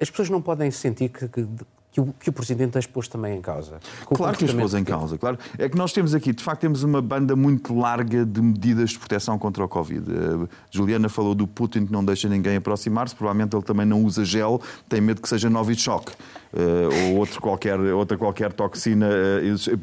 as 0.00 0.08
pessoas 0.08 0.30
não 0.30 0.40
podem 0.40 0.70
sentir 0.70 1.08
que, 1.08 1.28
que 1.28 1.46
que 1.92 2.00
o, 2.00 2.14
que 2.20 2.30
o 2.30 2.32
Presidente 2.32 2.78
as 2.78 2.86
pôs 2.86 3.08
também 3.08 3.36
em 3.36 3.40
causa. 3.40 3.80
Claro 4.06 4.36
que 4.36 4.44
as 4.44 4.52
pôs 4.52 4.74
em 4.74 4.84
causa, 4.84 5.18
claro. 5.18 5.38
É 5.58 5.68
que 5.68 5.76
nós 5.76 5.92
temos 5.92 6.14
aqui, 6.14 6.32
de 6.32 6.42
facto, 6.42 6.60
temos 6.60 6.84
uma 6.84 7.02
banda 7.02 7.34
muito 7.34 7.76
larga 7.76 8.24
de 8.24 8.40
medidas 8.40 8.90
de 8.90 8.98
proteção 8.98 9.36
contra 9.38 9.64
o 9.64 9.68
Covid. 9.68 10.08
Uh, 10.08 10.48
Juliana 10.70 11.08
falou 11.08 11.34
do 11.34 11.46
Putin 11.48 11.86
que 11.86 11.92
não 11.92 12.04
deixa 12.04 12.28
ninguém 12.28 12.56
aproximar-se, 12.56 13.14
provavelmente 13.14 13.56
ele 13.56 13.64
também 13.64 13.84
não 13.84 14.04
usa 14.04 14.24
gel, 14.24 14.60
tem 14.88 15.00
medo 15.00 15.20
que 15.20 15.28
seja 15.28 15.50
Novichok. 15.50 16.12
Uh, 16.52 17.10
ou 17.12 17.18
outro 17.18 17.40
qualquer, 17.40 17.78
outra 17.78 18.18
qualquer 18.18 18.52
toxina. 18.52 19.06
Uh, 19.08 19.80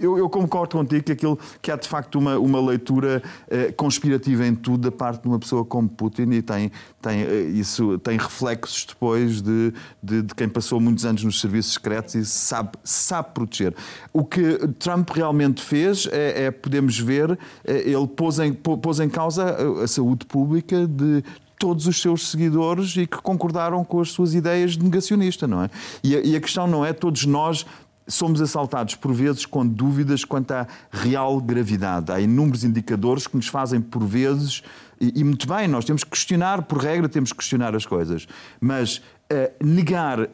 eu, 0.00 0.18
eu, 0.18 0.28
concordo 0.28 0.76
contigo 0.76 1.04
que, 1.04 1.12
aquilo, 1.12 1.38
que 1.60 1.70
há 1.70 1.76
de 1.76 1.88
facto 1.88 2.18
uma, 2.18 2.38
uma 2.38 2.60
leitura 2.60 3.22
uh, 3.46 3.72
conspirativa 3.74 4.44
em 4.44 4.54
tudo 4.54 4.90
da 4.90 4.96
parte 4.96 5.22
de 5.22 5.28
uma 5.28 5.38
pessoa 5.38 5.64
como 5.64 5.88
Putin 5.88 6.30
e 6.32 6.42
tem, 6.42 6.72
tem, 7.02 7.50
isso 7.58 7.98
tem 7.98 8.16
reflexos 8.16 8.86
depois 8.86 9.42
de, 9.42 9.72
de, 10.02 10.22
de, 10.22 10.34
quem 10.34 10.48
passou 10.48 10.80
muitos 10.80 11.04
anos 11.04 11.24
nos 11.24 11.40
serviços 11.40 11.74
secretos 11.74 12.14
e 12.14 12.24
sabe, 12.24 12.70
sabe 12.84 13.30
proteger. 13.34 13.74
O 14.12 14.24
que 14.24 14.58
Trump 14.78 15.10
realmente 15.10 15.62
fez 15.62 16.08
é, 16.10 16.44
é 16.44 16.50
podemos 16.50 16.98
ver, 16.98 17.38
ele 17.64 18.06
pôs 18.06 18.38
em, 18.38 18.52
pôs 18.52 19.00
em 19.00 19.08
causa 19.08 19.56
a 19.82 19.86
saúde 19.88 20.24
pública 20.26 20.86
de 20.86 21.24
todos 21.58 21.86
os 21.86 22.00
seus 22.00 22.28
seguidores 22.28 22.96
e 22.96 23.06
que 23.06 23.18
concordaram 23.18 23.84
com 23.84 24.00
as 24.00 24.10
suas 24.10 24.34
ideias 24.34 24.72
de 24.72 24.82
negacionista, 24.82 25.46
não 25.46 25.62
é? 25.62 25.70
E 26.02 26.16
a, 26.16 26.20
e 26.20 26.36
a 26.36 26.40
questão 26.40 26.66
não 26.66 26.84
é 26.84 26.92
todos 26.92 27.24
nós 27.24 27.64
somos 28.06 28.40
assaltados 28.40 28.94
por 28.94 29.12
vezes 29.12 29.46
com 29.46 29.66
dúvidas 29.66 30.24
quanto 30.24 30.52
à 30.52 30.66
real 30.90 31.40
gravidade. 31.40 32.10
Há 32.10 32.20
inúmeros 32.20 32.64
indicadores 32.64 33.26
que 33.26 33.36
nos 33.36 33.46
fazem, 33.46 33.80
por 33.80 34.04
vezes, 34.04 34.62
e, 35.02 35.20
e 35.20 35.24
muito 35.24 35.48
bem, 35.48 35.66
nós 35.66 35.84
temos 35.84 36.04
que 36.04 36.10
questionar, 36.10 36.62
por 36.62 36.78
regra, 36.78 37.08
temos 37.08 37.32
que 37.32 37.38
questionar 37.38 37.74
as 37.74 37.84
coisas, 37.84 38.26
mas 38.60 38.98
uh, 38.98 39.64
negar 39.64 40.28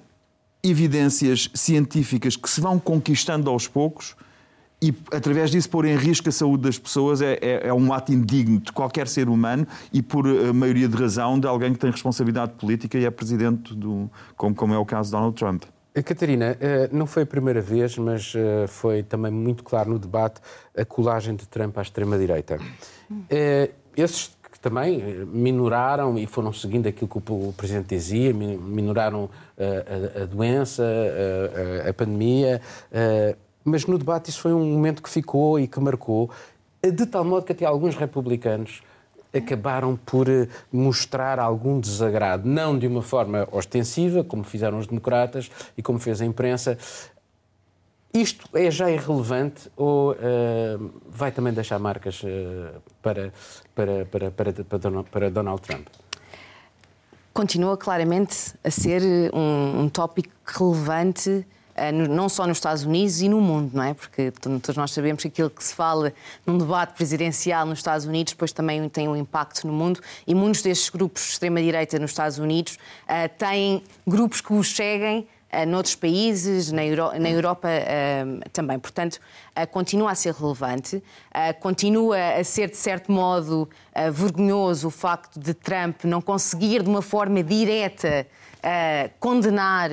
evidências 0.62 1.50
científicas 1.54 2.37
que 2.37 2.50
se 2.50 2.60
vão 2.60 2.78
conquistando 2.78 3.48
aos 3.48 3.66
poucos 3.66 4.14
e 4.82 4.94
através 5.12 5.50
disso 5.50 5.70
pôr 5.70 5.87
em 5.87 5.96
risco 5.96 6.28
a 6.28 6.32
saúde 6.32 6.64
das 6.64 6.78
pessoas 6.78 7.20
é, 7.22 7.38
é, 7.40 7.68
é, 7.68 7.75
um 7.75 7.92
ato 7.92 8.12
indigno 8.12 8.60
de 8.60 8.70
qualquer 8.70 9.08
ser 9.08 9.28
humano 9.28 9.66
e 9.92 10.02
por 10.02 10.26
a 10.26 10.52
maioria 10.52 10.88
de 10.88 10.96
razão 10.96 11.38
de 11.38 11.46
alguém 11.46 11.72
que 11.72 11.78
tem 11.78 11.90
responsabilidade 11.90 12.52
política 12.52 12.98
e 12.98 13.04
é 13.04 13.10
presidente 13.10 13.75
do, 13.75 14.10
como, 14.37 14.54
como 14.54 14.75
é 14.75 14.78
o 14.78 14.84
caso 14.84 15.08
de 15.08 15.12
Donald 15.12 15.34
Trump. 15.37 15.64
Eh, 15.94 16.02
Catarina, 16.02 16.56
eh, 16.60 16.88
não 16.92 17.06
foi 17.06 17.25
a 17.25 17.26
primeira 17.26 17.60
vez, 17.60 17.98
mas 17.98 18.32
eh, 18.37 18.66
foi 18.68 19.02
também 19.02 19.32
muito 19.32 19.64
claro 19.64 19.90
no 19.90 19.98
debate 19.98 20.40
a 20.76 20.84
colagem 20.84 21.34
de 21.34 21.46
Trump 21.48 21.76
à 21.76 21.82
extrema-direita. 21.82 22.58
Esses 23.96 24.30
que 24.58 24.62
também 24.62 25.24
minoraram 25.26 26.18
e 26.18 26.26
foram 26.26 26.52
seguindo 26.52 26.88
aquilo 26.88 27.08
que 27.08 27.18
o 27.32 27.52
Presidente 27.56 27.88
dizia, 27.88 28.34
minoraram 28.34 29.30
a, 30.20 30.24
doença, 30.24 30.84
a, 31.88 31.92
pandemia, 31.92 32.60
mas 33.64 33.86
no 33.86 33.96
debate 33.96 34.30
isso 34.30 34.40
foi 34.40 34.52
um 34.52 34.64
momento 34.64 35.02
que 35.02 35.08
ficou 35.08 35.60
e 35.60 35.68
que 35.68 35.78
marcou, 35.78 36.30
de 36.82 37.06
tal 37.06 37.24
modo 37.24 37.44
que 37.44 37.52
até 37.52 37.64
alguns 37.64 37.96
republicanos 37.96 38.82
acabaram 39.34 39.96
por 39.96 40.28
eh, 40.28 40.48
mostrar 40.72 41.38
algum 41.38 41.78
desagrado, 41.80 42.48
não 42.48 42.78
de 42.78 42.86
uma 42.86 43.02
forma 43.02 43.46
ostensiva, 43.52 44.24
como 44.24 44.42
fizeram 44.44 44.78
os 44.78 44.86
democratas 44.86 45.50
e 45.76 45.82
como 45.82 45.98
fez 45.98 46.20
a 46.20 46.24
imprensa. 46.24 46.78
Isto 48.12 48.48
é 48.54 48.70
já 48.70 48.90
irrelevante 48.90 49.70
ou 49.76 50.12
uh, 50.12 50.90
vai 51.08 51.30
também 51.30 51.52
deixar 51.52 51.78
marcas 51.78 52.22
uh, 52.22 52.80
para, 53.02 53.32
para, 53.74 54.04
para, 54.06 54.30
para, 54.30 54.52
para 55.04 55.30
Donald 55.30 55.60
Trump? 55.60 55.86
Continua 57.34 57.76
claramente 57.76 58.54
a 58.64 58.70
ser 58.70 59.02
um, 59.32 59.82
um 59.82 59.88
tópico 59.88 60.30
relevante 60.44 61.46
eh, 61.78 61.92
não 61.92 62.28
só 62.28 62.46
nos 62.46 62.56
Estados 62.58 62.82
Unidos 62.82 63.22
e 63.22 63.28
no 63.28 63.40
mundo, 63.40 63.70
não 63.72 63.84
é? 63.84 63.94
Porque 63.94 64.32
todos 64.32 64.76
nós 64.76 64.90
sabemos 64.90 65.22
que 65.22 65.28
aquilo 65.28 65.48
que 65.48 65.62
se 65.62 65.72
fala 65.72 66.12
num 66.44 66.58
debate 66.58 66.94
presidencial 66.94 67.64
nos 67.64 67.78
Estados 67.78 68.04
Unidos 68.04 68.32
depois 68.32 68.50
também 68.52 68.88
tem 68.88 69.08
um 69.08 69.14
impacto 69.14 69.64
no 69.66 69.72
mundo 69.72 70.00
e 70.26 70.34
muitos 70.34 70.60
destes 70.60 70.90
grupos 70.90 71.22
de 71.22 71.28
extrema-direita 71.28 71.98
nos 71.98 72.10
Estados 72.10 72.38
Unidos 72.38 72.76
uh, 73.04 73.28
têm 73.38 73.84
grupos 74.04 74.40
que 74.40 74.52
os 74.52 74.74
seguem 74.74 75.28
noutros 75.67 75.95
países, 75.95 76.71
na, 76.71 76.85
Euro 76.85 77.19
na 77.19 77.31
Europa 77.31 77.69
uh, 77.69 78.50
também. 78.50 78.78
Portanto, 78.78 79.14
uh, 79.14 79.67
continua 79.69 80.11
a 80.11 80.14
ser 80.14 80.35
relevante, 80.35 81.02
continua 81.61 82.17
a 82.38 82.45
ser, 82.45 82.71
de 82.71 82.76
certo 82.76 83.11
modo, 83.11 83.69
vergonhoso 84.12 84.88
o 84.88 84.90
facto 84.90 85.38
de 85.38 85.55
Trump 85.55 86.05
não 86.05 86.21
conseguir, 86.21 86.83
de 86.83 86.88
uma 86.88 87.02
forma 87.02 87.43
direta, 87.43 88.26
condenar 89.19 89.90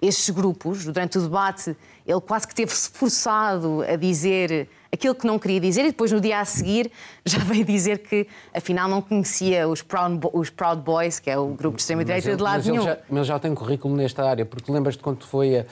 estes 0.00 0.30
grupos. 0.30 0.84
Durante 0.84 1.18
o 1.18 1.22
debate, 1.22 1.76
ele 2.06 2.20
quase 2.20 2.46
que 2.46 2.54
teve-se 2.54 2.90
forçado 2.90 3.82
a 3.82 3.96
dizer 3.96 4.68
aquilo 4.92 5.14
que 5.14 5.26
não 5.26 5.38
queria 5.38 5.58
dizer 5.58 5.82
e 5.82 5.86
depois, 5.86 6.12
no 6.12 6.20
dia 6.20 6.40
a 6.40 6.44
seguir, 6.44 6.92
já 7.24 7.38
veio 7.38 7.64
dizer 7.64 7.98
que, 7.98 8.26
afinal, 8.54 8.88
não 8.88 9.00
conhecia 9.00 9.66
os 9.66 9.80
Proud, 9.80 10.20
os 10.32 10.50
Proud 10.50 10.82
Boys, 10.82 11.18
que 11.18 11.30
é 11.30 11.38
o 11.38 11.48
grupo 11.48 11.76
de 11.76 11.82
extrema-direita, 11.82 12.36
de 12.36 12.42
lado 12.42 12.56
mas 12.56 12.66
nenhum. 12.66 12.82
Ele 12.82 12.90
já, 12.90 12.98
mas 13.08 13.26
já 13.26 13.38
tem 13.38 13.54
currículo 13.54 13.96
nesta 13.96 14.28
área, 14.28 14.44
porque 14.44 14.70
lembras-te 14.70 15.02
quando 15.02 15.24
foi 15.24 15.58
a, 15.58 15.66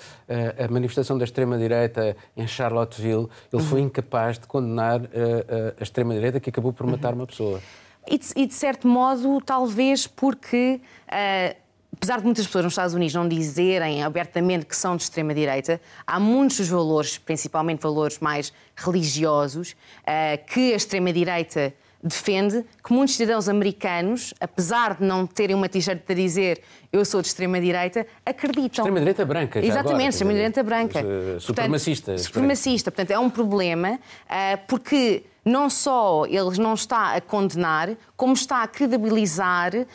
a, 0.59 0.65
a 0.65 0.69
manifestação 0.69 1.19
da 1.19 1.25
extrema-direita 1.25 2.17
em 2.37 2.47
Charlottesville, 2.47 3.29
ele 3.53 3.63
uhum. 3.63 3.69
foi 3.69 3.81
incapaz 3.81 4.39
de 4.39 4.47
condenar 4.47 5.03
a, 5.03 5.81
a 5.81 5.83
extrema-direita 5.83 6.41
que 6.41 6.49
acabou 6.49 6.73
por 6.73 6.87
matar 6.87 7.13
uhum. 7.13 7.21
uma 7.21 7.27
pessoa. 7.27 7.61
E 8.09 8.19
de, 8.19 8.27
e 8.35 8.47
de, 8.47 8.55
certo 8.55 8.89
modo, 8.89 9.41
talvez 9.43 10.07
porque 10.07 10.81
uh, 11.07 11.57
apesar 11.93 12.19
de 12.19 12.25
muitas 12.25 12.47
pessoas 12.47 12.65
nos 12.65 12.73
Estados 12.73 12.95
Unidos 12.95 13.15
não 13.15 13.29
dizerem 13.29 14.03
abertamente 14.03 14.67
que 14.67 14.77
são 14.77 14.97
de 14.97 15.03
extrema-direita, 15.03 15.81
há 16.07 16.19
muitos 16.19 16.69
valores, 16.69 17.19
principalmente 17.19 17.81
valores 17.81 18.19
mais 18.19 18.53
religiosos, 18.77 19.75
eh, 20.07 20.37
que 20.39 20.73
a 20.73 20.77
extrema-direita 20.77 21.75
defende 22.03 22.65
que 22.83 22.93
muitos 22.93 23.17
cidadãos 23.17 23.49
americanos, 23.49 24.33
apesar 24.41 24.95
de 24.95 25.05
não 25.05 25.27
terem 25.27 25.55
uma 25.55 25.69
t-shirt 25.69 26.01
a 26.09 26.15
dizer 26.15 26.63
eu 26.91 27.05
sou 27.05 27.21
de 27.21 27.29
extrema-direita, 27.29 28.07
acreditam. 28.25 28.85
Extrema-direita 28.85 29.25
branca, 29.25 29.61
já 29.61 29.69
Exatamente, 29.69 30.09
extrema-direita 30.09 30.63
branca. 30.63 31.01
Supremacista. 31.39 32.13
Portanto, 32.13 32.25
supremacista. 32.25 32.91
Portanto, 32.91 33.11
é 33.11 33.19
um 33.19 33.29
problema 33.29 33.93
uh, 33.93 34.59
porque 34.67 35.25
não 35.45 35.71
só 35.71 36.27
ele 36.27 36.59
não 36.59 36.75
está 36.75 37.15
a 37.15 37.21
condenar, 37.21 37.97
como 38.17 38.33
está 38.35 38.63
a 38.63 38.69
credibilizar 38.69 39.75
uh, 39.75 39.87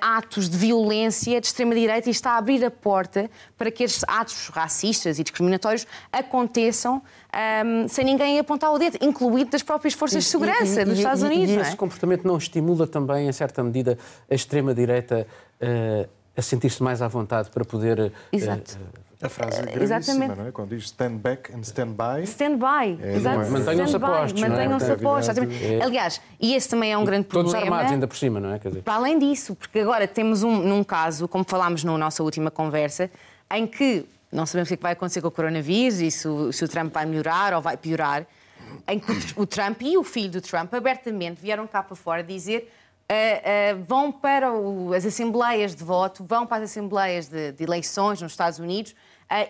atos 0.00 0.48
de 0.48 0.56
violência 0.56 1.40
de 1.40 1.46
extrema-direita 1.46 2.08
e 2.08 2.12
está 2.12 2.32
a 2.32 2.38
abrir 2.38 2.64
a 2.64 2.70
porta 2.70 3.30
para 3.56 3.70
que 3.70 3.82
estes 3.82 4.04
atos 4.06 4.48
racistas 4.48 5.18
e 5.18 5.22
discriminatórios 5.22 5.86
aconteçam 6.12 6.96
um, 6.96 7.00
ehm, 7.36 7.88
sem 7.88 8.04
ninguém 8.04 8.38
apontar 8.38 8.72
o 8.72 8.78
dedo, 8.78 8.98
incluído 9.00 9.50
das 9.50 9.62
próprias 9.62 9.94
forças 9.94 10.24
de 10.24 10.30
segurança 10.30 10.82
e, 10.82 10.84
dos 10.84 10.98
Estados 10.98 11.22
Unidos. 11.22 11.50
E, 11.50 11.58
e 11.58 11.60
esse 11.60 11.72
é? 11.72 11.76
comportamento 11.76 12.24
não 12.24 12.36
estimula 12.36 12.86
também, 12.86 13.28
em 13.28 13.32
certa 13.32 13.62
medida, 13.62 13.98
a 14.30 14.34
extrema-direita 14.34 15.26
uh, 15.60 16.08
a 16.36 16.42
sentir-se 16.42 16.82
mais 16.82 17.02
à 17.02 17.08
vontade 17.08 17.50
para 17.50 17.64
poder. 17.64 17.98
Uh, 17.98 18.12
Exato. 18.32 18.78
A 19.24 19.28
frase 19.28 19.60
é 19.60 19.72
gravíssima, 19.72 20.34
não 20.34 20.46
é? 20.46 20.52
Quando 20.52 20.68
diz 20.70 20.84
stand 20.84 21.16
back 21.16 21.52
and 21.54 21.60
stand 21.60 21.92
by. 21.92 22.22
Stand 22.24 22.56
by, 22.56 23.02
é, 23.02 23.16
exato. 23.16 23.40
É? 23.40 23.48
Mantenham-se 23.48 23.96
apostos. 23.96 24.40
Mantenham-se 24.40 24.92
apostos. 24.92 25.38
É. 25.38 25.82
Aliás, 25.82 26.20
e 26.38 26.54
esse 26.54 26.68
também 26.68 26.92
é 26.92 26.98
um 26.98 27.04
grande 27.04 27.26
problema. 27.26 27.52
Todos 27.52 27.64
armados 27.64 27.92
ainda 27.92 28.06
por 28.06 28.16
cima, 28.16 28.38
não 28.38 28.52
é? 28.52 28.58
Quer 28.58 28.68
dizer... 28.68 28.82
Para 28.82 28.94
além 28.94 29.18
disso, 29.18 29.54
porque 29.54 29.78
agora 29.78 30.06
temos 30.06 30.42
um, 30.42 30.56
num 30.56 30.84
caso, 30.84 31.26
como 31.26 31.44
falámos 31.44 31.82
na 31.82 31.96
nossa 31.96 32.22
última 32.22 32.50
conversa, 32.50 33.10
em 33.50 33.66
que 33.66 34.04
não 34.30 34.44
sabemos 34.44 34.70
o 34.70 34.76
que 34.76 34.82
vai 34.82 34.92
acontecer 34.92 35.22
com 35.22 35.28
o 35.28 35.30
coronavírus 35.30 36.00
e 36.00 36.10
se 36.10 36.28
o, 36.28 36.52
se 36.52 36.64
o 36.64 36.68
Trump 36.68 36.92
vai 36.92 37.06
melhorar 37.06 37.54
ou 37.54 37.62
vai 37.62 37.76
piorar, 37.76 38.26
em 38.86 38.98
que 38.98 39.12
o 39.36 39.46
Trump 39.46 39.80
e 39.82 39.96
o 39.96 40.04
filho 40.04 40.30
do 40.30 40.40
Trump 40.40 40.74
abertamente 40.74 41.40
vieram 41.40 41.66
cá 41.66 41.82
para 41.82 41.96
fora 41.96 42.22
dizer 42.22 42.70
Uh, 43.04 43.76
uh, 43.76 43.84
vão 43.86 44.10
para 44.10 44.50
o, 44.50 44.94
as 44.94 45.04
assembleias 45.04 45.74
de 45.74 45.84
voto, 45.84 46.24
vão 46.26 46.46
para 46.46 46.64
as 46.64 46.70
assembleias 46.70 47.28
de, 47.28 47.52
de 47.52 47.62
eleições 47.62 48.22
nos 48.22 48.32
Estados 48.32 48.58
Unidos 48.58 48.94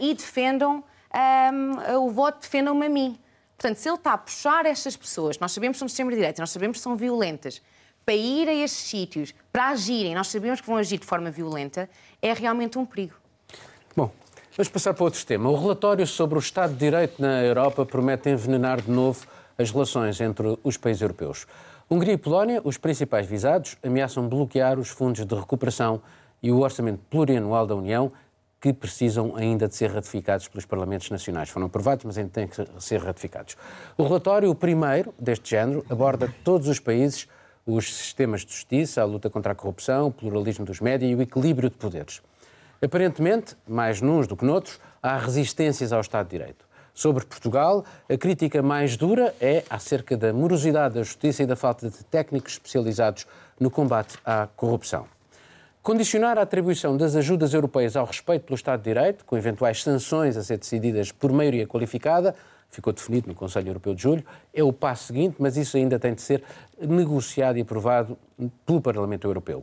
e 0.01 0.15
defendam 0.15 0.83
o 2.01 2.11
voto, 2.11 2.41
defendam-me 2.41 2.87
a 2.87 2.89
mim. 2.89 3.19
Portanto, 3.57 3.77
se 3.77 3.89
ele 3.89 3.97
está 3.97 4.15
a 4.15 4.19
puxar 4.19 4.67
estas 4.67 4.97
pessoas, 4.97 5.39
nós 5.39 5.53
sabemos 5.53 5.77
que 5.77 5.79
são 5.79 5.87
de 5.87 5.93
extrema-direita, 5.93 6.43
nós 6.43 6.51
sabemos 6.51 6.79
que 6.79 6.83
são 6.83 6.97
violentas, 6.97 7.63
para 8.05 8.15
ir 8.15 8.49
a 8.49 8.53
estes 8.53 8.91
sítios, 8.91 9.35
para 9.51 9.69
agirem, 9.69 10.15
nós 10.15 10.29
sabemos 10.29 10.61
que 10.61 10.67
vão 10.67 10.77
agir 10.77 10.99
de 10.99 11.07
forma 11.07 11.31
violenta, 11.31 11.89
é 12.21 12.33
realmente 12.35 12.79
um 12.79 12.85
perigo. 12.85 13.15
Bom, 13.97 14.11
vamos 14.57 14.69
passar 14.69 14.93
para 14.93 15.05
outro 15.05 15.25
tema. 15.25 15.49
O 15.49 15.59
relatório 15.59 16.07
sobre 16.07 16.37
o 16.37 16.41
Estado 16.41 16.73
de 16.75 16.81
Direito 16.81 17.23
na 17.23 17.43
Europa 17.43 17.87
promete 17.87 18.29
envenenar 18.29 18.83
de 18.83 18.91
novo 18.91 19.27
as 19.57 19.71
relações 19.71 20.21
entre 20.21 20.59
os 20.63 20.77
países 20.77 21.01
europeus. 21.01 21.47
Hungria 21.89 22.15
e 22.15 22.19
Polónia, 22.19 22.61
os 22.65 22.77
principais 22.77 23.27
visados, 23.27 23.79
ameaçam 23.83 24.29
bloquear 24.29 24.79
os 24.79 24.89
fundos 24.89 25.25
de 25.25 25.35
recuperação 25.35 26.03
e 26.43 26.51
o 26.51 26.61
orçamento 26.61 27.01
plurianual 27.09 27.67
da 27.67 27.75
União, 27.75 28.13
que 28.65 28.73
precisam 28.73 29.37
ainda 29.37 29.69
de 29.69 29.75
ser 29.75 29.91
ratificados 29.91 30.49
pelos 30.49 30.65
Parlamentos 30.65 31.11
Nacionais. 31.11 31.51
Foram 31.51 31.67
aprovados, 31.67 32.03
mas 32.07 32.17
ainda 32.17 32.31
têm 32.31 32.49
que 32.49 32.57
ser 32.79 32.99
ratificados. 32.99 33.59
O 33.95 34.05
relatório, 34.05 34.49
o 34.49 34.55
primeiro 34.55 35.15
deste 35.19 35.51
género, 35.51 35.85
aborda 35.91 36.33
todos 36.43 36.67
os 36.67 36.81
países, 36.81 37.29
os 37.67 37.95
sistemas 37.95 38.41
de 38.41 38.53
justiça, 38.53 39.03
a 39.03 39.05
luta 39.05 39.29
contra 39.29 39.53
a 39.53 39.55
corrupção, 39.55 40.07
o 40.07 40.11
pluralismo 40.11 40.65
dos 40.65 40.81
médias 40.81 41.11
e 41.11 41.15
o 41.15 41.21
equilíbrio 41.21 41.69
de 41.69 41.77
poderes. 41.77 42.23
Aparentemente, 42.83 43.55
mais 43.69 44.01
nuns 44.01 44.27
do 44.27 44.35
que 44.35 44.47
noutros, 44.47 44.81
há 45.03 45.19
resistências 45.19 45.93
ao 45.93 46.01
Estado 46.01 46.25
de 46.25 46.39
Direito. 46.39 46.65
Sobre 46.95 47.23
Portugal, 47.27 47.85
a 48.09 48.17
crítica 48.17 48.63
mais 48.63 48.97
dura 48.97 49.35
é 49.43 49.63
acerca 49.69 50.17
da 50.17 50.33
morosidade 50.33 50.95
da 50.95 51.03
justiça 51.03 51.43
e 51.43 51.47
da 51.47 51.55
falta 51.55 51.91
de 51.91 52.03
técnicos 52.05 52.55
especializados 52.55 53.27
no 53.61 53.71
combate 53.71 54.17
à 54.25 54.49
corrupção. 54.57 55.07
Condicionar 55.85 56.39
a 56.39 56.41
atribuição 56.41 56.97
das 56.97 57.15
ajudas 57.15 57.53
europeias 57.53 57.95
ao 57.95 58.07
respeito 58.07 58.47
pelo 58.47 58.55
Estado 58.55 58.81
de 58.81 58.85
Direito, 58.85 59.23
com 59.27 59.37
eventuais 59.37 59.83
sanções 59.83 60.35
a 60.35 60.43
ser 60.43 60.57
decididas 60.57 61.13
por 61.13 61.31
maioria 61.31 61.67
qualificada, 61.67 62.35
ficou 62.71 62.91
definido 62.91 63.29
no 63.29 63.35
Conselho 63.35 63.69
Europeu 63.69 63.95
de 63.95 64.03
Julho, 64.03 64.25
é 64.55 64.65
o 64.65 64.73
passo 64.73 65.09
seguinte, 65.09 65.37
mas 65.39 65.59
isso 65.59 65.77
ainda 65.77 65.99
tem 65.99 66.15
de 66.15 66.23
ser 66.23 66.43
negociado 66.81 67.59
e 67.59 67.61
aprovado 67.61 68.17
pelo 68.65 68.81
Parlamento 68.81 69.27
Europeu. 69.29 69.63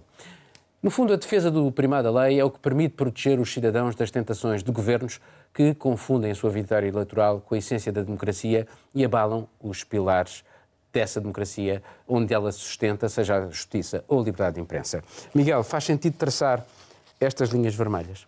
No 0.84 0.92
fundo, 0.92 1.12
a 1.12 1.16
defesa 1.16 1.50
do 1.50 1.72
primado 1.72 2.14
da 2.14 2.22
lei 2.22 2.40
é 2.40 2.46
o 2.46 2.52
que 2.52 2.60
permite 2.60 2.94
proteger 2.94 3.40
os 3.40 3.52
cidadãos 3.52 3.96
das 3.96 4.12
tentações 4.12 4.62
de 4.62 4.72
governos 4.72 5.20
que 5.52 5.74
confundem 5.74 6.30
a 6.30 6.36
sua 6.36 6.52
vitória 6.52 6.88
eleitoral 6.88 7.42
com 7.42 7.56
a 7.56 7.58
essência 7.58 7.92
da 7.92 8.04
democracia 8.04 8.68
e 8.94 9.04
abalam 9.04 9.48
os 9.60 9.84
pilares 9.84 10.44
dessa 10.92 11.20
democracia 11.20 11.82
onde 12.08 12.34
ela 12.34 12.52
se 12.52 12.60
sustenta, 12.60 13.08
seja 13.10 13.38
a 13.38 13.48
justiça 13.50 14.04
ou 14.08 14.20
a 14.20 14.24
liberdade 14.24 14.56
de 14.56 14.62
imprensa. 14.62 15.04
Miguel, 15.34 15.64
faz 15.64 15.86
sentido 15.86 16.16
traçar 16.18 16.66
estas 17.20 17.50
linhas 17.50 17.76
vermelhas? 17.76 18.28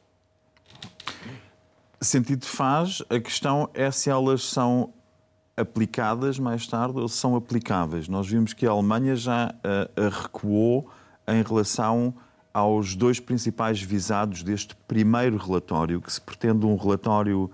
Sentido 2.01 2.46
faz, 2.46 3.01
a 3.10 3.20
questão 3.20 3.70
é 3.74 3.89
se 3.89 4.10
elas 4.10 4.43
são 4.43 4.93
aplicadas 5.55 6.39
mais 6.39 6.67
tarde 6.67 7.00
ou 7.00 7.08
se 7.08 7.17
são 7.17 7.36
aplicáveis. 7.36 8.08
Nós 8.08 8.27
vimos 8.27 8.53
que 8.53 8.65
a 8.65 8.72
Alemanha 8.72 9.15
já 9.15 9.53
uh, 9.53 10.10
recuou 10.10 10.89
em 11.27 11.41
relação 11.41 12.13
aos 12.53 12.96
dois 12.96 13.20
principais 13.20 13.82
visados 13.82 14.43
deste 14.43 14.75
primeiro 14.88 15.38
relatório, 15.38 16.01
que 16.01 16.12
se 16.12 16.22
pretende 16.22 16.65
um 16.65 16.75
relatório 16.75 17.50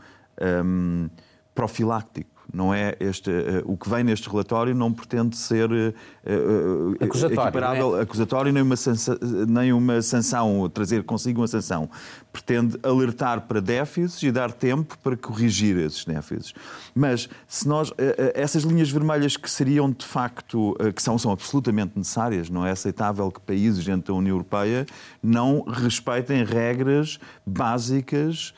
um, 0.66 1.10
profiláctico 1.56 2.39
não 2.54 2.74
é 2.74 2.96
este, 3.00 3.30
uh, 3.30 3.64
o 3.66 3.78
que 3.78 3.90
vem 3.90 4.04
neste 4.04 4.30
relatório 4.30 4.74
não 4.74 4.92
pretende 4.92 5.38
ser 5.38 5.72
uh, 5.72 5.94
uh, 6.26 7.04
acusatório, 7.04 7.42
equiparável, 7.42 7.98
é? 7.98 8.02
acusatório 8.02 8.52
nem 8.52 8.64
uma, 8.64 8.76
sanção, 8.76 9.18
nem 9.48 9.72
uma 9.72 10.02
sanção, 10.02 10.70
trazer 10.70 11.04
consigo 11.04 11.42
uma 11.42 11.48
sanção. 11.48 11.90
Pretende 12.32 12.78
alertar 12.84 13.42
para 13.42 13.60
déficits 13.60 14.22
e 14.24 14.32
dar 14.32 14.52
tempo 14.52 14.98
para 15.04 15.16
corrigir 15.16 15.78
esses 15.78 16.06
déficits. 16.06 16.54
Mas 16.94 17.30
se 17.48 17.68
nós 17.68 17.92
essas 18.36 18.64
linhas 18.64 18.90
vermelhas 18.90 19.36
que 19.36 19.50
seriam 19.50 19.90
de 19.90 20.06
facto 20.06 20.76
que 20.96 21.02
são 21.02 21.18
são 21.18 21.32
absolutamente 21.32 21.94
necessárias, 21.96 22.50
não 22.50 22.66
é 22.66 22.72
aceitável 22.72 23.32
que 23.32 23.40
países 23.40 23.84
dentro 23.84 24.14
da 24.14 24.20
União 24.20 24.36
Europeia 24.36 24.86
não 25.24 25.64
respeitem 25.64 26.44
regras 26.44 27.20
básicas 27.46 28.54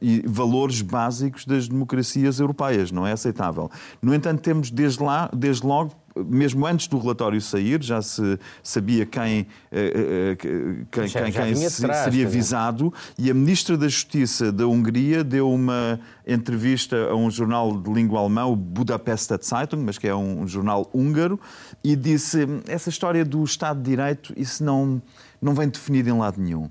e 0.00 0.22
valores 0.26 0.80
básicos 0.80 1.44
das 1.44 1.68
democracias 1.68 2.40
europeias. 2.40 2.90
Não 2.90 3.06
é 3.06 3.12
aceitável. 3.12 3.70
No 4.00 4.14
entanto, 4.14 4.40
temos 4.40 4.70
desde 4.70 5.02
lá, 5.02 5.30
desde 5.34 5.66
logo, 5.66 5.94
mesmo 6.16 6.66
antes 6.66 6.88
do 6.88 6.98
relatório 6.98 7.40
sair, 7.40 7.82
já 7.82 8.02
se 8.02 8.38
sabia 8.62 9.06
quem, 9.06 9.46
eh, 9.70 10.36
eh, 10.40 10.84
quem, 10.90 11.06
já, 11.06 11.22
quem, 11.22 11.32
já 11.32 11.44
quem 11.44 11.54
seria 11.54 12.28
visado, 12.28 12.92
e 13.18 13.30
a 13.30 13.34
Ministra 13.34 13.76
da 13.76 13.88
Justiça 13.88 14.50
da 14.50 14.66
Hungria 14.66 15.22
deu 15.22 15.50
uma 15.50 16.00
entrevista 16.26 16.96
a 17.08 17.14
um 17.14 17.30
jornal 17.30 17.80
de 17.80 17.92
língua 17.92 18.20
alemã, 18.20 18.44
o 18.46 18.56
Budapest 18.56 19.30
Zeitung, 19.42 19.84
mas 19.84 19.98
que 19.98 20.08
é 20.08 20.14
um 20.14 20.46
jornal 20.46 20.88
húngaro, 20.92 21.38
e 21.82 21.94
disse 21.94 22.46
essa 22.66 22.88
história 22.88 23.24
do 23.24 23.42
Estado 23.44 23.80
de 23.80 23.90
Direito, 23.90 24.32
isso 24.36 24.64
não, 24.64 25.00
não 25.40 25.54
vem 25.54 25.68
definido 25.68 26.08
em 26.08 26.18
lado 26.18 26.40
nenhum 26.40 26.68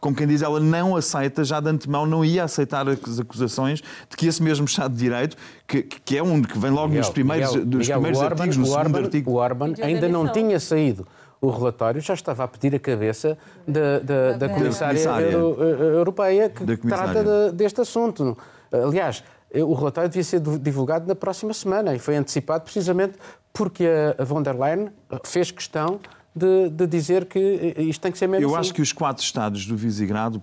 como 0.00 0.14
quem 0.14 0.26
diz, 0.26 0.42
ela 0.42 0.60
não 0.60 0.96
aceita, 0.96 1.44
já 1.44 1.60
de 1.60 1.68
antemão 1.68 2.06
não 2.06 2.24
ia 2.24 2.44
aceitar 2.44 2.88
as 2.88 3.18
acusações 3.18 3.82
de 4.08 4.16
que 4.16 4.26
esse 4.26 4.42
mesmo 4.42 4.66
Estado 4.66 4.92
de 4.92 4.98
Direito, 4.98 5.36
que, 5.66 5.82
que 5.82 6.16
é 6.16 6.22
um 6.22 6.42
que 6.42 6.58
vem 6.58 6.70
logo 6.70 6.88
Miguel, 6.88 7.02
nos 7.02 7.10
primeiros, 7.10 7.50
Miguel, 7.50 7.66
dos 7.66 7.80
Miguel, 7.80 7.94
primeiros 8.00 8.20
Orban, 8.20 8.44
artigos, 8.44 8.56
no 8.56 8.64
segundo 8.66 8.80
Orban, 8.80 8.98
artigo. 9.00 9.30
O 9.30 9.34
Orban 9.34 9.74
ainda 9.82 10.08
não 10.08 10.28
tinha 10.28 10.60
saído 10.60 11.06
o 11.40 11.50
relatório, 11.50 12.00
já 12.00 12.14
estava 12.14 12.44
a 12.44 12.48
pedir 12.48 12.74
a 12.74 12.78
cabeça 12.78 13.36
da, 13.66 13.98
da, 14.00 14.32
da 14.32 14.48
comissária, 14.48 14.98
Euro, 15.30 15.62
europeia 15.62 16.48
que 16.48 16.64
trata 16.88 17.22
de, 17.22 17.56
deste 17.56 17.80
assunto. 17.80 18.36
Aliás, 18.72 19.22
o 19.54 19.74
relatório 19.74 20.08
devia 20.08 20.24
ser 20.24 20.40
divulgado 20.40 21.06
na 21.06 21.14
próxima 21.14 21.52
semana 21.52 21.94
e 21.94 21.98
foi 21.98 22.16
antecipado 22.16 22.64
precisamente 22.64 23.14
porque 23.52 23.86
a 24.18 24.24
von 24.24 24.42
der 24.42 24.54
Leyen 24.54 24.90
fez 25.24 25.50
questão 25.50 26.00
de, 26.36 26.68
de, 26.68 26.86
dizer 26.86 27.24
que 27.24 27.74
isto 27.78 28.02
tem 28.02 28.12
que 28.12 28.18
ser 28.18 28.26
menos. 28.26 28.42
Eu 28.42 28.54
acho 28.54 28.74
que 28.74 28.82
os 28.82 28.92
quatro 28.92 29.24
Estados 29.24 29.64
do 29.64 29.74
Visegrado, 29.74 30.42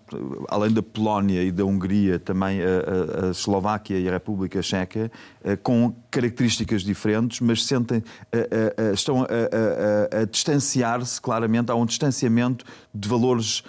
além 0.50 0.72
da 0.72 0.82
Polónia 0.82 1.44
e 1.44 1.52
da 1.52 1.64
Hungria, 1.64 2.18
também 2.18 2.60
a, 2.62 3.26
a, 3.26 3.28
a 3.28 3.30
Eslováquia 3.30 4.00
e 4.00 4.10
a 4.10 4.12
República 4.12 4.60
Checa, 4.64 5.12
eh, 5.44 5.56
com 5.56 5.94
características 6.10 6.82
diferentes, 6.82 7.40
mas 7.42 7.64
sentem, 7.64 8.04
a, 8.32 8.92
estão 8.92 9.22
a, 9.22 10.26
distanciar-se 10.26 11.22
claramente, 11.22 11.72
há 11.72 11.76
um 11.76 11.86
distanciamento 11.86 12.66
de 12.94 13.08
valores 13.08 13.64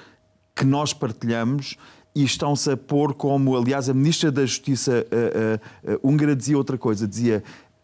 que 0.56 0.64
nós 0.64 0.94
partilhamos 0.94 1.76
e 2.14 2.24
estão-se 2.24 2.70
a 2.70 2.76
pôr 2.76 3.12
como, 3.12 3.54
aliás, 3.54 3.90
a 3.90 3.92
Ministra 3.92 4.30
da 4.30 4.46
Justiça 4.46 5.04
húngara 6.02 6.34
dizia 6.34 6.56
outra 6.56 6.78
coisa, 6.78 7.06
dizia 7.08 7.42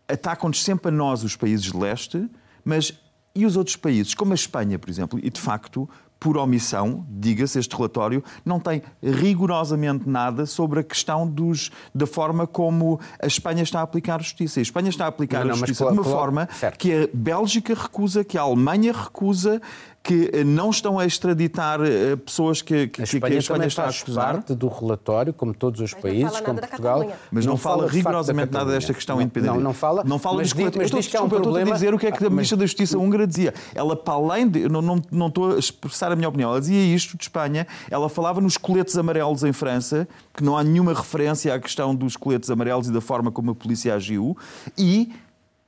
atacam-nos 0.08 0.62
sempre 0.62 0.88
a 0.88 0.90
nós, 0.90 1.24
os 1.24 1.36
países 1.36 1.66
de 1.66 1.76
leste, 1.76 2.28
mas 2.64 2.98
e 3.34 3.46
os 3.46 3.56
outros 3.56 3.76
países, 3.76 4.14
como 4.14 4.32
a 4.32 4.34
Espanha, 4.34 4.78
por 4.78 4.90
exemplo, 4.90 5.18
e 5.22 5.30
de 5.30 5.40
facto, 5.40 5.88
por 6.20 6.36
omissão, 6.36 7.06
diga-se, 7.08 7.58
este 7.58 7.74
relatório 7.74 8.22
não 8.44 8.60
tem 8.60 8.82
rigorosamente 9.02 10.06
nada 10.06 10.44
sobre 10.44 10.80
a 10.80 10.82
questão 10.82 11.26
dos, 11.26 11.70
da 11.94 12.06
forma 12.06 12.46
como 12.46 13.00
a 13.20 13.26
Espanha 13.26 13.62
está 13.62 13.80
a 13.80 13.82
aplicar 13.82 14.16
a 14.16 14.22
justiça. 14.22 14.60
A 14.60 14.62
Espanha 14.62 14.90
está 14.90 15.06
a 15.06 15.08
aplicar 15.08 15.46
não, 15.46 15.52
a 15.52 15.56
justiça 15.56 15.86
de 15.86 15.92
uma 15.92 16.04
forma 16.04 16.46
certo. 16.52 16.78
que 16.78 16.92
a 16.92 17.08
Bélgica 17.14 17.72
recusa, 17.72 18.22
que 18.22 18.36
a 18.36 18.42
Alemanha 18.42 18.92
recusa, 18.92 19.62
que 20.02 20.30
eh, 20.32 20.44
não 20.44 20.70
estão 20.70 20.98
a 20.98 21.04
extraditar 21.04 21.80
eh, 21.82 22.16
pessoas 22.16 22.62
que, 22.62 22.88
que, 22.88 23.02
a 23.02 23.04
Espanha, 23.04 23.20
que 23.20 23.36
a 23.36 23.38
Espanha 23.38 23.66
está 23.66 23.84
a 23.84 23.88
acusar. 23.90 24.34
parte 24.34 24.54
do 24.54 24.68
relatório, 24.68 25.32
como 25.32 25.52
todos 25.52 25.80
os 25.80 25.92
mas 25.92 26.02
países, 26.02 26.40
como 26.40 26.58
Portugal. 26.58 27.12
Mas 27.30 27.44
não, 27.44 27.52
não 27.52 27.58
fala, 27.58 27.82
fala 27.82 27.92
rigorosamente 27.92 28.52
nada 28.52 28.72
desta 28.72 28.94
questão 28.94 29.16
não, 29.16 29.22
independente. 29.22 29.54
Não, 29.54 29.60
não 29.60 29.74
fala. 29.74 30.02
Não 30.04 30.18
fala 30.18 30.38
mas, 30.38 30.52
diz, 30.52 30.70
mas 30.74 30.90
diz 30.90 31.06
que 31.06 31.16
há 31.16 31.22
um 31.22 31.28
problema. 31.28 31.58
estou 31.58 31.72
a 31.72 31.74
dizer 31.74 31.94
o 31.94 31.98
que 31.98 32.06
é 32.06 32.12
que 32.12 32.24
a 32.24 32.26
ah, 32.26 32.30
Ministra 32.30 32.56
da 32.56 32.64
Justiça 32.64 32.98
húngara 32.98 33.26
dizia. 33.26 33.52
Ela, 33.74 33.94
para 33.94 34.14
além 34.14 34.48
de. 34.48 34.68
Não, 34.68 34.80
não, 34.80 35.02
não 35.10 35.26
estou 35.26 35.54
a 35.54 35.58
expressar 35.58 36.10
a 36.10 36.16
minha 36.16 36.28
opinião. 36.28 36.50
Ela 36.50 36.60
dizia 36.60 36.82
isto 36.94 37.16
de 37.16 37.24
Espanha. 37.24 37.66
Ela 37.90 38.08
falava 38.08 38.40
nos 38.40 38.56
coletes 38.56 38.96
amarelos 38.96 39.44
em 39.44 39.52
França, 39.52 40.08
que 40.34 40.42
não 40.42 40.56
há 40.56 40.64
nenhuma 40.64 40.94
referência 40.94 41.54
à 41.54 41.60
questão 41.60 41.94
dos 41.94 42.16
coletes 42.16 42.50
amarelos 42.50 42.88
e 42.88 42.92
da 42.92 43.02
forma 43.02 43.30
como 43.30 43.50
a 43.50 43.54
polícia 43.54 43.94
agiu. 43.94 44.36
E 44.78 45.12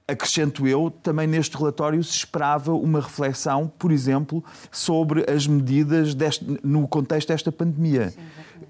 acrescento 0.06 0.66
eu, 0.66 0.90
também 1.02 1.26
neste 1.26 1.56
relatório 1.56 2.02
se 2.02 2.16
esperava 2.16 2.72
uma 2.74 3.00
reflexão, 3.00 3.72
por 3.78 3.92
exemplo, 3.92 4.44
sobre 4.70 5.30
as 5.30 5.46
medidas 5.46 6.14
deste, 6.14 6.44
no 6.62 6.86
contexto 6.88 7.28
desta 7.28 7.52
pandemia. 7.52 8.10
Sim, 8.10 8.20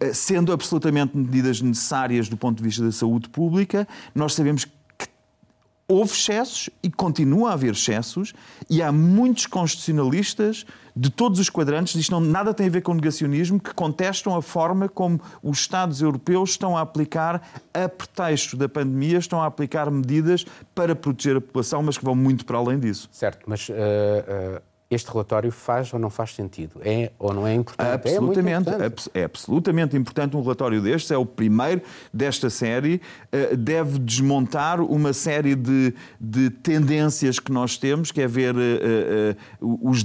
eh, 0.00 0.12
Sendo 0.12 0.52
absolutamente 0.52 1.16
medidas 1.16 1.60
necessárias 1.60 2.28
do 2.28 2.36
ponto 2.36 2.58
de 2.58 2.62
vista 2.62 2.84
da 2.84 2.92
saúde 2.92 3.28
pública, 3.28 3.86
nós 4.14 4.34
sabemos 4.34 4.64
que 4.64 4.72
houve 5.88 6.12
excessos 6.12 6.70
e 6.82 6.90
continua 6.90 7.50
a 7.50 7.52
haver 7.54 7.72
excessos, 7.72 8.32
e 8.68 8.82
há 8.82 8.92
muitos 8.92 9.46
constitucionalistas 9.46 10.64
de 10.94 11.10
todos 11.10 11.38
os 11.38 11.48
quadrantes, 11.48 11.94
isto 11.94 12.12
não, 12.12 12.20
nada 12.20 12.52
tem 12.52 12.66
a 12.66 12.70
ver 12.70 12.82
com 12.82 12.94
negacionismo, 12.94 13.58
que 13.58 13.74
contestam 13.74 14.36
a 14.36 14.42
forma 14.42 14.88
como 14.88 15.20
os 15.42 15.58
Estados 15.58 16.02
europeus 16.02 16.50
estão 16.50 16.76
a 16.76 16.82
aplicar, 16.82 17.42
a 17.72 17.88
pretexto 17.88 18.56
da 18.56 18.68
pandemia, 18.68 19.18
estão 19.18 19.40
a 19.42 19.46
aplicar 19.46 19.90
medidas 19.90 20.44
para 20.74 20.94
proteger 20.94 21.36
a 21.36 21.40
população, 21.40 21.82
mas 21.82 21.96
que 21.96 22.04
vão 22.04 22.14
muito 22.14 22.44
para 22.44 22.58
além 22.58 22.78
disso. 22.78 23.08
Certo, 23.12 23.44
mas 23.46 23.68
uh, 23.68 23.72
uh 23.72 24.71
este 24.94 25.10
relatório 25.10 25.50
faz 25.50 25.92
ou 25.92 25.98
não 25.98 26.10
faz 26.10 26.34
sentido? 26.34 26.80
É 26.84 27.10
ou 27.18 27.32
não 27.32 27.46
é 27.46 27.54
importante? 27.54 28.08
Absolutamente, 28.08 28.68
é, 28.68 28.72
importante. 28.74 29.10
é 29.14 29.24
absolutamente 29.24 29.96
importante 29.96 30.36
um 30.36 30.42
relatório 30.42 30.80
destes. 30.80 31.10
É 31.10 31.16
o 31.16 31.24
primeiro 31.24 31.82
desta 32.12 32.50
série. 32.50 33.00
Eh, 33.30 33.56
deve 33.56 33.98
desmontar 33.98 34.80
uma 34.80 35.12
série 35.12 35.54
de, 35.54 35.94
de 36.20 36.50
tendências 36.50 37.38
que 37.38 37.50
nós 37.50 37.76
temos, 37.78 38.10
que 38.10 38.20
é 38.20 38.26
ver 38.26 38.54
uh, 38.54 38.58
uh, 39.60 39.90
os 39.90 40.02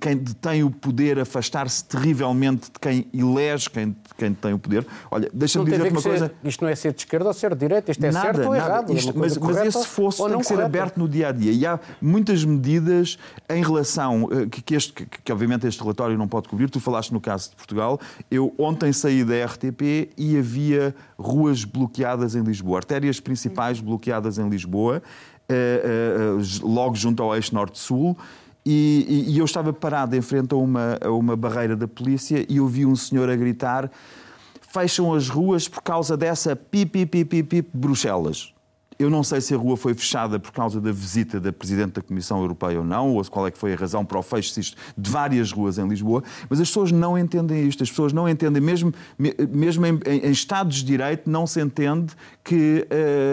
quem 0.00 0.16
detém 0.16 0.62
o 0.62 0.70
poder 0.70 1.18
afastar-se 1.18 1.84
terrivelmente 1.84 2.70
de 2.70 2.78
quem 2.78 3.06
elege 3.14 3.70
quem, 3.70 3.96
quem 4.16 4.34
tem 4.34 4.52
o 4.52 4.58
poder. 4.58 4.86
Olha, 5.10 5.30
deixa-me 5.32 5.64
dizer 5.64 5.92
uma 5.92 6.02
coisa. 6.02 6.26
Ser, 6.26 6.34
isto 6.44 6.62
não 6.62 6.70
é 6.70 6.74
ser 6.74 6.92
de 6.92 7.00
esquerda 7.00 7.26
ou 7.26 7.32
ser 7.32 7.54
de 7.54 7.60
direita, 7.60 7.90
isto 7.90 8.04
é 8.04 8.12
nada, 8.12 8.26
certo 8.26 8.46
ou 8.46 8.54
nada. 8.54 8.56
errado. 8.56 8.92
É 8.92 8.94
isto, 8.94 9.10
é 9.10 9.14
mas, 9.16 9.36
mas 9.36 9.56
esse 9.58 9.86
fosse 9.86 10.22
tem 10.22 10.38
que 10.38 10.46
ser 10.46 10.60
aberto 10.60 10.98
no 10.98 11.08
dia 11.08 11.28
a 11.28 11.32
dia. 11.32 11.52
E 11.52 11.64
há 11.64 11.78
muitas 12.00 12.44
medidas 12.44 13.18
em 13.48 13.62
relação 13.62 14.25
eh, 14.32 14.46
que, 14.46 14.74
este, 14.74 14.92
que, 14.92 15.06
que, 15.06 15.32
obviamente 15.32 15.66
este 15.66 15.80
relatório 15.80 16.16
não 16.16 16.28
pode 16.28 16.48
cobrir. 16.48 16.68
Tu 16.70 16.80
falaste 16.80 17.12
no 17.12 17.20
caso 17.20 17.50
de 17.50 17.56
Portugal. 17.56 18.00
Eu 18.30 18.54
ontem 18.58 18.92
saí 18.92 19.24
da 19.24 19.44
RTP 19.44 20.10
e 20.16 20.36
havia 20.38 20.94
ruas 21.18 21.64
bloqueadas 21.64 22.34
em 22.34 22.42
Lisboa, 22.42 22.78
artérias 22.78 23.20
principais 23.20 23.80
bloqueadas 23.80 24.38
em 24.38 24.48
Lisboa, 24.48 25.02
eh, 25.48 25.82
eh, 25.84 26.60
logo 26.62 26.94
junto 26.94 27.22
ao 27.22 27.34
eixo 27.34 27.54
norte-sul 27.54 28.16
E, 28.64 29.24
e, 29.28 29.34
e 29.34 29.38
eu 29.38 29.44
estava 29.44 29.72
parado 29.72 30.16
em 30.16 30.20
frente 30.20 30.52
a 30.52 30.56
uma, 30.56 30.98
a 31.00 31.10
uma 31.10 31.36
barreira 31.36 31.76
da 31.76 31.86
polícia 31.86 32.44
e 32.48 32.58
ouvi 32.58 32.84
um 32.84 32.96
senhor 32.96 33.30
a 33.30 33.36
gritar 33.36 33.90
fecham 34.76 35.14
as 35.14 35.28
ruas 35.28 35.68
por 35.68 35.82
causa 35.82 36.16
dessa 36.18 36.54
pipi, 36.54 37.06
pipi, 37.06 37.42
pipi, 37.42 37.70
Bruxelas. 37.72 38.52
Eu 38.98 39.10
não 39.10 39.22
sei 39.22 39.40
se 39.40 39.54
a 39.54 39.58
rua 39.58 39.76
foi 39.76 39.94
fechada 39.94 40.38
por 40.38 40.52
causa 40.52 40.80
da 40.80 40.90
visita 40.90 41.38
da 41.38 41.52
Presidente 41.52 41.92
da 41.92 42.02
Comissão 42.02 42.40
Europeia 42.40 42.78
ou 42.78 42.84
não, 42.84 43.14
ou 43.14 43.24
qual 43.26 43.46
é 43.46 43.50
que 43.50 43.58
foi 43.58 43.74
a 43.74 43.76
razão 43.76 44.04
para 44.04 44.18
o 44.18 44.22
fecho 44.22 44.60
de 44.96 45.10
várias 45.10 45.52
ruas 45.52 45.76
em 45.76 45.86
Lisboa, 45.86 46.22
mas 46.48 46.60
as 46.60 46.68
pessoas 46.68 46.90
não 46.92 47.18
entendem 47.18 47.66
isto. 47.66 47.82
As 47.82 47.90
pessoas 47.90 48.12
não 48.12 48.28
entendem, 48.28 48.62
mesmo, 48.62 48.94
mesmo 49.50 49.84
em, 49.84 50.00
em 50.06 50.30
Estados 50.30 50.76
de 50.76 50.84
Direito, 50.84 51.28
não 51.28 51.46
se 51.46 51.60
entende 51.60 52.14
que 52.42 52.86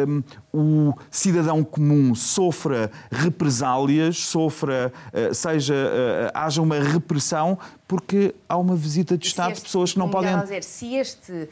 uh, 0.04 0.24
o 0.52 0.94
cidadão 1.10 1.64
comum 1.64 2.14
sofra 2.14 2.92
represálias, 3.12 4.18
sofra, 4.18 4.92
uh, 5.14 5.34
seja, 5.34 5.74
uh, 5.74 6.32
haja 6.34 6.62
uma 6.62 6.80
repressão 6.80 7.58
porque 7.88 8.34
há 8.50 8.58
uma 8.58 8.76
visita 8.76 9.18
de 9.18 9.28
Estado 9.28 9.54
de 9.54 9.62
pessoas 9.62 9.94
que 9.94 10.00
não 10.00 10.10
podem. 10.10 10.38
Dizer, 10.40 10.64
se 10.64 10.96
este 10.96 11.48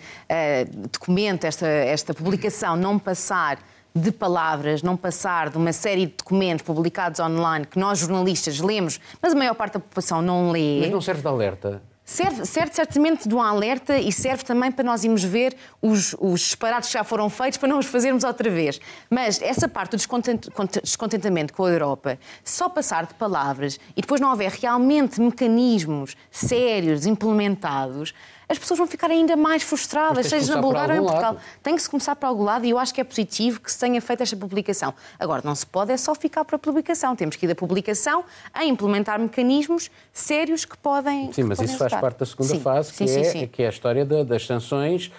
documento, 0.92 1.46
esta, 1.46 1.68
esta 1.68 2.14
publicação 2.14 2.76
não 2.76 2.98
passar 2.98 3.60
de 3.94 4.12
palavras, 4.12 4.82
não 4.82 4.96
passar 4.96 5.50
de 5.50 5.58
uma 5.58 5.74
série 5.74 6.06
de 6.06 6.14
documentos 6.18 6.66
publicados 6.66 7.20
online 7.20 7.66
que 7.66 7.78
nós 7.78 8.00
jornalistas 8.00 8.60
lemos, 8.60 9.00
mas 9.22 9.34
a 9.34 9.36
maior 9.36 9.54
parte 9.54 9.74
da 9.74 9.80
população 9.80 10.22
não 10.22 10.52
lê. 10.52 10.80
Mas 10.82 10.92
não 10.92 11.02
serve 11.02 11.22
de 11.22 11.28
alerta? 11.28 11.82
Serve, 12.04 12.46
serve 12.46 12.74
certamente 12.74 13.30
de 13.30 13.34
um 13.34 13.42
alerta 13.42 13.98
e 13.98 14.12
serve 14.12 14.44
também 14.44 14.70
para 14.70 14.84
nós 14.84 15.04
irmos 15.04 15.24
ver 15.24 15.56
os, 15.82 16.14
os 16.20 16.42
disparates 16.42 16.90
que 16.90 16.94
já 16.94 17.06
foram 17.06 17.30
feitos 17.30 17.58
para 17.58 17.70
não 17.70 17.80
os 17.80 17.86
fazermos 17.86 18.26
outra 18.26 18.50
vez. 18.50 18.82
Mas 19.10 19.42
essa 19.42 19.70
parte 19.70 19.92
do 19.92 20.82
descontentamento 20.82 21.54
com 21.54 21.64
a 21.64 21.70
Europa, 21.70 22.20
só 22.44 22.68
passar 22.68 23.06
de 23.06 23.14
palavras 23.14 23.80
e 23.96 24.02
depois 24.02 24.20
não 24.20 24.30
houver 24.30 24.52
realmente 24.52 25.22
mecanismos 25.22 26.18
sérios 26.30 27.06
implementados, 27.06 28.14
as 28.52 28.60
pessoas 28.60 28.78
vão 28.78 28.88
ficar 28.88 29.10
ainda 29.10 29.36
mais 29.36 29.64
frustradas, 29.64 30.28
seja 30.28 30.56
na 30.56 30.62
Bulgária 30.62 30.96
ou 30.96 31.02
em 31.02 31.04
Portugal. 31.04 31.34
Lado. 31.34 31.44
Tem 31.64 31.76
que 31.76 31.82
se 31.82 31.90
começar 31.90 32.16
para 32.16 32.28
algum 32.28 32.44
lado 32.44 32.66
e 32.66 32.70
eu 32.70 32.78
acho 32.78 32.94
que 32.94 33.00
é 33.00 33.04
positivo 33.04 33.62
que 33.62 33.72
se 33.72 33.80
tenha 33.80 34.02
feito 34.02 34.22
esta 34.22 34.36
publicação. 34.36 34.94
Agora, 35.18 35.42
não 35.44 35.56
se 35.56 35.66
pode 35.66 35.92
é 35.92 35.98
só 35.98 36.14
ficar 36.14 36.44
para 36.44 36.58
a 36.58 36.60
publicação. 36.60 37.16
Temos 37.16 37.36
que 37.38 37.46
ir 37.46 37.50
da 37.50 37.56
publicação 37.56 38.26
a 38.54 38.66
implementar 38.66 39.20
mecanismos 39.20 39.90
sérios 40.12 40.66
que 40.66 40.78
podem. 40.78 41.28
Sim, 41.28 41.44
que 41.44 41.44
mas 41.44 41.58
podem 41.58 41.74
isso 41.74 41.78
faz 41.80 41.94
parte 41.94 42.18
da 42.18 42.26
segunda 42.26 42.54
sim. 42.54 42.60
fase, 42.60 42.92
que, 42.92 43.08
sim, 43.08 43.20
é, 43.20 43.24
sim, 43.24 43.48
que 43.48 43.64
é 43.64 43.68
a 43.68 43.70
história 43.70 44.06
das 44.06 44.46
sanções 44.46 45.12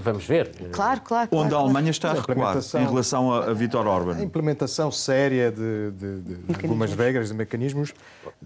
vamos 0.00 0.24
ver. 0.24 0.50
Claro, 0.70 1.00
claro. 1.00 1.28
Onde 1.32 1.48
claro, 1.48 1.56
a 1.56 1.60
Alemanha 1.60 1.90
está 1.90 2.10
a 2.12 2.14
recuar 2.14 2.56
em 2.56 2.86
relação 2.86 3.32
a, 3.32 3.46
a 3.46 3.52
Vítor 3.52 3.86
Orban. 3.86 4.16
A 4.16 4.22
implementação 4.22 4.90
séria 4.90 5.50
de, 5.50 5.90
de, 5.90 6.20
de 6.20 6.54
algumas 6.62 6.94
regras 6.94 7.30
e 7.30 7.34
mecanismos 7.34 7.92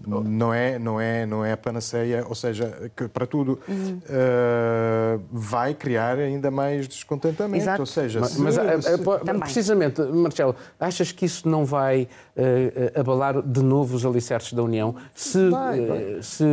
não 0.05 0.53
é, 0.53 0.79
não, 0.79 0.99
é, 0.99 1.25
não 1.25 1.45
é 1.45 1.51
a 1.51 1.57
panaceia, 1.57 2.25
ou 2.27 2.33
seja, 2.33 2.91
que 2.95 3.07
para 3.07 3.27
tudo 3.27 3.59
uhum. 3.67 3.99
uh, 4.05 5.21
vai 5.31 5.73
criar 5.73 6.17
ainda 6.17 6.49
mais 6.49 6.87
descontentamento. 6.87 7.63
Exato. 7.63 7.81
Ou 7.81 7.85
seja, 7.85 8.19
mas, 8.19 8.31
se, 8.31 8.41
mas 8.41 8.57
eh, 8.57 8.81
se... 8.81 9.39
precisamente, 9.39 10.01
Marcelo, 10.01 10.55
achas 10.79 11.11
que 11.11 11.25
isso 11.25 11.47
não 11.47 11.63
vai 11.63 12.07
uh, 12.35 12.99
abalar 12.99 13.41
de 13.41 13.61
novo 13.61 13.95
os 13.95 14.05
alicerces 14.05 14.53
da 14.53 14.63
União 14.63 14.95
se, 15.13 15.49
vai, 15.49 15.85
vai. 15.85 16.23
se 16.23 16.45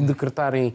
decretarem 0.00 0.74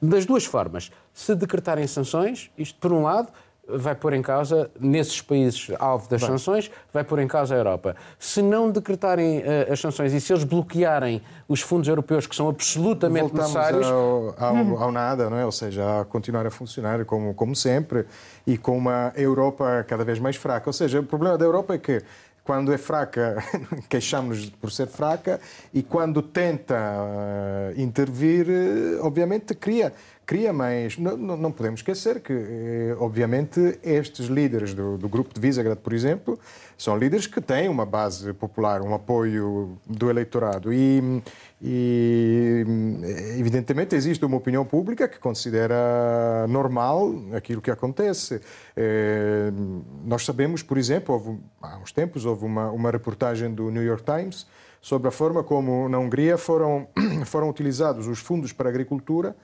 das 0.00 0.24
duas 0.24 0.44
formas. 0.44 0.90
Se 1.20 1.34
decretarem 1.34 1.86
sanções, 1.86 2.50
isto 2.56 2.78
por 2.80 2.90
um 2.94 3.02
lado 3.02 3.28
vai 3.68 3.94
pôr 3.94 4.14
em 4.14 4.22
causa, 4.22 4.70
nesses 4.80 5.20
países 5.20 5.70
alvo 5.78 6.08
das 6.08 6.22
vai. 6.22 6.30
sanções, 6.30 6.70
vai 6.90 7.04
pôr 7.04 7.18
em 7.18 7.28
causa 7.28 7.54
a 7.54 7.58
Europa. 7.58 7.94
Se 8.18 8.40
não 8.40 8.70
decretarem 8.70 9.40
uh, 9.40 9.70
as 9.70 9.78
sanções 9.78 10.14
e 10.14 10.20
se 10.20 10.32
eles 10.32 10.44
bloquearem 10.44 11.20
os 11.46 11.60
fundos 11.60 11.88
europeus 11.88 12.26
que 12.26 12.34
são 12.34 12.48
absolutamente 12.48 13.32
Voltamos 13.32 13.54
necessários. 13.54 13.86
Ao, 13.86 14.34
ao, 14.38 14.54
uhum. 14.54 14.82
ao, 14.82 14.90
nada, 14.90 15.28
não 15.28 15.36
é? 15.36 15.44
ou 15.44 15.52
seja, 15.52 16.00
a 16.00 16.04
continuar 16.06 16.46
a 16.46 16.50
funcionar 16.50 17.04
como, 17.04 17.34
como 17.34 17.54
sempre 17.54 18.06
e 18.46 18.56
com 18.56 18.78
uma 18.78 19.12
Europa 19.14 19.84
cada 19.86 20.02
vez 20.02 20.18
mais 20.18 20.36
fraca. 20.36 20.70
Ou 20.70 20.72
seja, 20.72 21.00
o 21.00 21.04
problema 21.04 21.36
da 21.36 21.44
Europa 21.44 21.74
é 21.74 21.78
que 21.78 22.02
quando 22.44 22.72
é 22.72 22.78
fraca, 22.78 23.42
queixamos-nos 23.88 24.50
por 24.50 24.70
ser 24.70 24.86
fraca, 24.86 25.40
e 25.72 25.82
quando 25.82 26.22
tenta 26.22 26.74
uh, 26.74 27.80
intervir, 27.80 28.46
uh, 28.48 29.04
obviamente 29.04 29.54
cria, 29.54 29.92
cria 30.26 30.52
mais. 30.52 30.96
Não, 30.96 31.16
não, 31.16 31.52
podemos 31.52 31.80
esquecer 31.80 32.20
que, 32.20 32.32
uh, 32.32 32.96
obviamente, 33.00 33.78
estes 33.82 34.26
líderes 34.26 34.74
do, 34.74 34.96
do, 34.96 35.08
grupo 35.08 35.34
de 35.34 35.40
Visegrad, 35.40 35.78
por 35.78 35.92
exemplo, 35.92 36.38
são 36.76 36.96
líderes 36.96 37.26
que 37.26 37.40
têm 37.40 37.68
uma 37.68 37.84
base 37.84 38.32
popular, 38.32 38.80
um 38.80 38.94
apoio 38.94 39.76
do 39.86 40.08
eleitorado. 40.08 40.72
E, 40.72 41.22
e, 41.62 42.64
evidentemente, 43.38 43.94
existe 43.94 44.24
uma 44.24 44.36
opinião 44.36 44.64
pública 44.64 45.06
que 45.06 45.18
considera 45.18 46.46
normal 46.48 47.12
aquilo 47.34 47.60
que 47.60 47.70
acontece. 47.70 48.40
É, 48.74 49.52
nós 50.04 50.24
sabemos, 50.24 50.62
por 50.62 50.78
exemplo, 50.78 51.14
houve, 51.14 51.38
há 51.60 51.76
uns 51.76 51.92
tempos 51.92 52.24
houve 52.24 52.46
uma, 52.46 52.70
uma 52.70 52.90
reportagem 52.90 53.52
do 53.52 53.70
New 53.70 53.82
York 53.82 54.04
Times 54.04 54.46
sobre 54.80 55.08
a 55.08 55.10
forma 55.10 55.44
como 55.44 55.86
na 55.88 55.98
Hungria 55.98 56.38
foram, 56.38 56.88
foram 57.26 57.50
utilizados 57.50 58.06
os 58.06 58.20
fundos 58.20 58.52
para 58.52 58.68
a 58.68 58.70
agricultura 58.70 59.36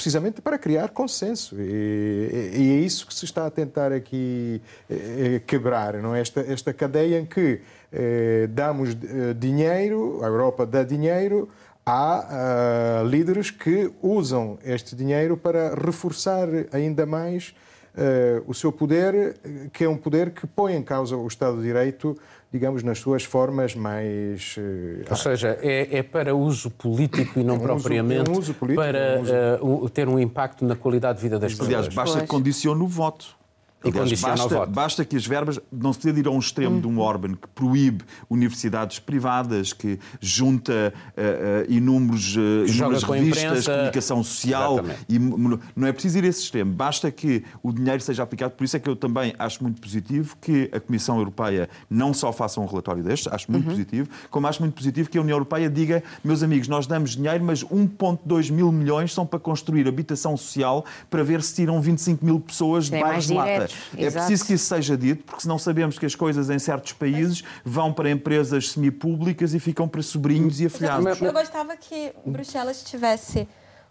precisamente 0.00 0.40
para 0.40 0.58
criar 0.58 0.88
consenso. 0.88 1.56
E, 1.60 2.52
e, 2.54 2.70
é 2.72 2.80
isso 2.80 3.06
que 3.06 3.12
se 3.12 3.26
está 3.26 3.46
a 3.46 3.50
tentar 3.50 3.92
aqui 3.92 4.62
eh, 4.88 5.42
quebrar, 5.46 5.94
não 5.98 6.14
é? 6.14 6.22
esta, 6.22 6.40
esta 6.40 6.72
cadeia 6.72 7.18
em 7.18 7.26
que 7.26 7.60
eh, 7.92 8.48
damos 8.50 8.90
eh, 8.90 9.34
dinheiro, 9.34 10.20
a 10.22 10.26
Europa 10.26 10.64
dá 10.64 10.82
dinheiro 10.82 11.50
há 11.84 13.02
uh, 13.02 13.08
líderes 13.08 13.50
que 13.50 13.90
usam 14.02 14.58
este 14.62 14.94
dinheiro 14.94 15.36
para 15.36 15.74
reforçar 15.74 16.46
ainda 16.72 17.04
mais 17.04 17.54
uh, 17.94 18.44
o 18.46 18.54
seu 18.54 18.70
poder, 18.70 19.36
que 19.72 19.84
é 19.84 19.88
um 19.88 19.96
poder 19.96 20.30
que 20.30 20.46
põe 20.46 20.74
em 20.74 20.82
causa 20.82 21.16
o 21.16 21.26
Estado 21.26 21.56
de 21.56 21.62
Direito, 21.62 22.16
digamos, 22.52 22.82
nas 22.82 22.98
suas 22.98 23.24
formas 23.24 23.74
mais. 23.74 24.56
Uh, 24.56 25.04
Ou 25.08 25.16
seja, 25.16 25.58
é, 25.62 25.98
é, 25.98 26.02
para 26.02 26.34
uso 26.34 26.70
político 26.70 27.38
e 27.38 27.44
não 27.44 27.54
é 27.54 27.58
um 27.58 27.60
propriamente 27.60 28.30
uso, 28.30 28.50
é 28.50 28.54
um 28.54 28.58
político, 28.58 28.82
para 28.82 29.64
um 29.64 29.88
ter 29.88 30.08
um 30.08 30.18
impacto 30.18 30.64
na 30.64 30.74
qualidade 30.74 31.18
de 31.18 31.22
vida 31.22 31.38
das 31.38 31.52
pessoas. 31.52 31.68
Aliás, 31.68 31.88
basta 31.94 32.20
que 32.20 32.26
condicione 32.26 32.82
o 32.82 32.86
voto. 32.88 33.39
Aliás, 33.82 34.20
basta, 34.20 34.66
basta, 34.66 35.04
que 35.04 35.16
as 35.16 35.26
verbas 35.26 35.58
não 35.72 35.92
se 35.92 36.12
dê 36.12 36.20
ir 36.20 36.26
a 36.26 36.30
um 36.30 36.38
extremo 36.38 36.76
hum. 36.76 36.80
de 36.80 36.86
um. 36.86 37.00
Orban 37.00 37.34
que 37.34 37.48
proíbe 37.48 38.04
universidades 38.28 38.98
privadas, 38.98 39.72
que 39.72 39.98
junta 40.20 40.92
uh, 41.16 41.68
uh, 41.70 41.72
inúmeros, 41.72 42.36
uh, 42.36 42.66
inúmeras 42.68 43.02
revistas, 43.02 43.66
comunicação 43.66 44.22
social. 44.22 44.80
E, 45.08 45.18
não 45.18 45.86
é 45.86 45.92
preciso 45.92 46.18
ir 46.18 46.24
a 46.24 46.28
esse 46.28 46.42
extremo. 46.42 46.72
Basta 46.72 47.10
que 47.10 47.42
o 47.62 47.72
dinheiro 47.72 48.02
seja 48.02 48.22
aplicado. 48.22 48.52
Por 48.52 48.64
isso 48.64 48.76
é 48.76 48.80
que 48.80 48.88
eu 48.88 48.94
também 48.94 49.34
acho 49.38 49.62
muito 49.62 49.80
positivo 49.80 50.36
que 50.40 50.68
a 50.72 50.80
Comissão 50.80 51.16
Europeia 51.16 51.70
não 51.88 52.12
só 52.12 52.32
faça 52.32 52.60
um 52.60 52.66
relatório 52.66 53.02
destes, 53.02 53.32
acho 53.32 53.50
muito 53.50 53.64
uhum. 53.64 53.70
positivo, 53.70 54.08
como 54.30 54.46
acho 54.46 54.60
muito 54.60 54.74
positivo 54.74 55.08
que 55.08 55.16
a 55.16 55.22
União 55.22 55.36
Europeia 55.36 55.70
diga, 55.70 56.02
meus 56.22 56.42
amigos, 56.42 56.68
nós 56.68 56.86
damos 56.86 57.16
dinheiro, 57.16 57.42
mas 57.42 57.64
1,2 57.64 58.50
mil 58.50 58.70
milhões 58.70 59.12
são 59.12 59.24
para 59.24 59.38
construir 59.38 59.88
habitação 59.88 60.36
social 60.36 60.84
para 61.08 61.22
ver 61.22 61.42
se 61.42 61.54
tiram 61.54 61.80
25 61.80 62.24
mil 62.24 62.38
pessoas 62.38 62.90
de 62.90 63.00
bairros 63.00 63.26
de 63.26 63.34
lata. 63.34 63.69
É 63.96 64.04
Exato. 64.04 64.26
preciso 64.26 64.46
que 64.46 64.54
isso 64.54 64.66
seja 64.66 64.96
dito, 64.96 65.24
porque 65.24 65.42
senão 65.42 65.58
sabemos 65.58 65.98
que 65.98 66.06
as 66.06 66.14
coisas 66.14 66.50
em 66.50 66.58
certos 66.58 66.92
países 66.92 67.42
vão 67.64 67.92
para 67.92 68.10
empresas 68.10 68.70
semipúblicas 68.70 69.54
e 69.54 69.60
ficam 69.60 69.88
para 69.88 70.02
sobrinhos 70.02 70.60
e 70.60 70.66
afilhados. 70.66 71.20
Eu 71.20 71.32
gostava 71.32 71.76
que 71.76 72.12
Bruxelas 72.24 72.78
estivesse 72.78 73.48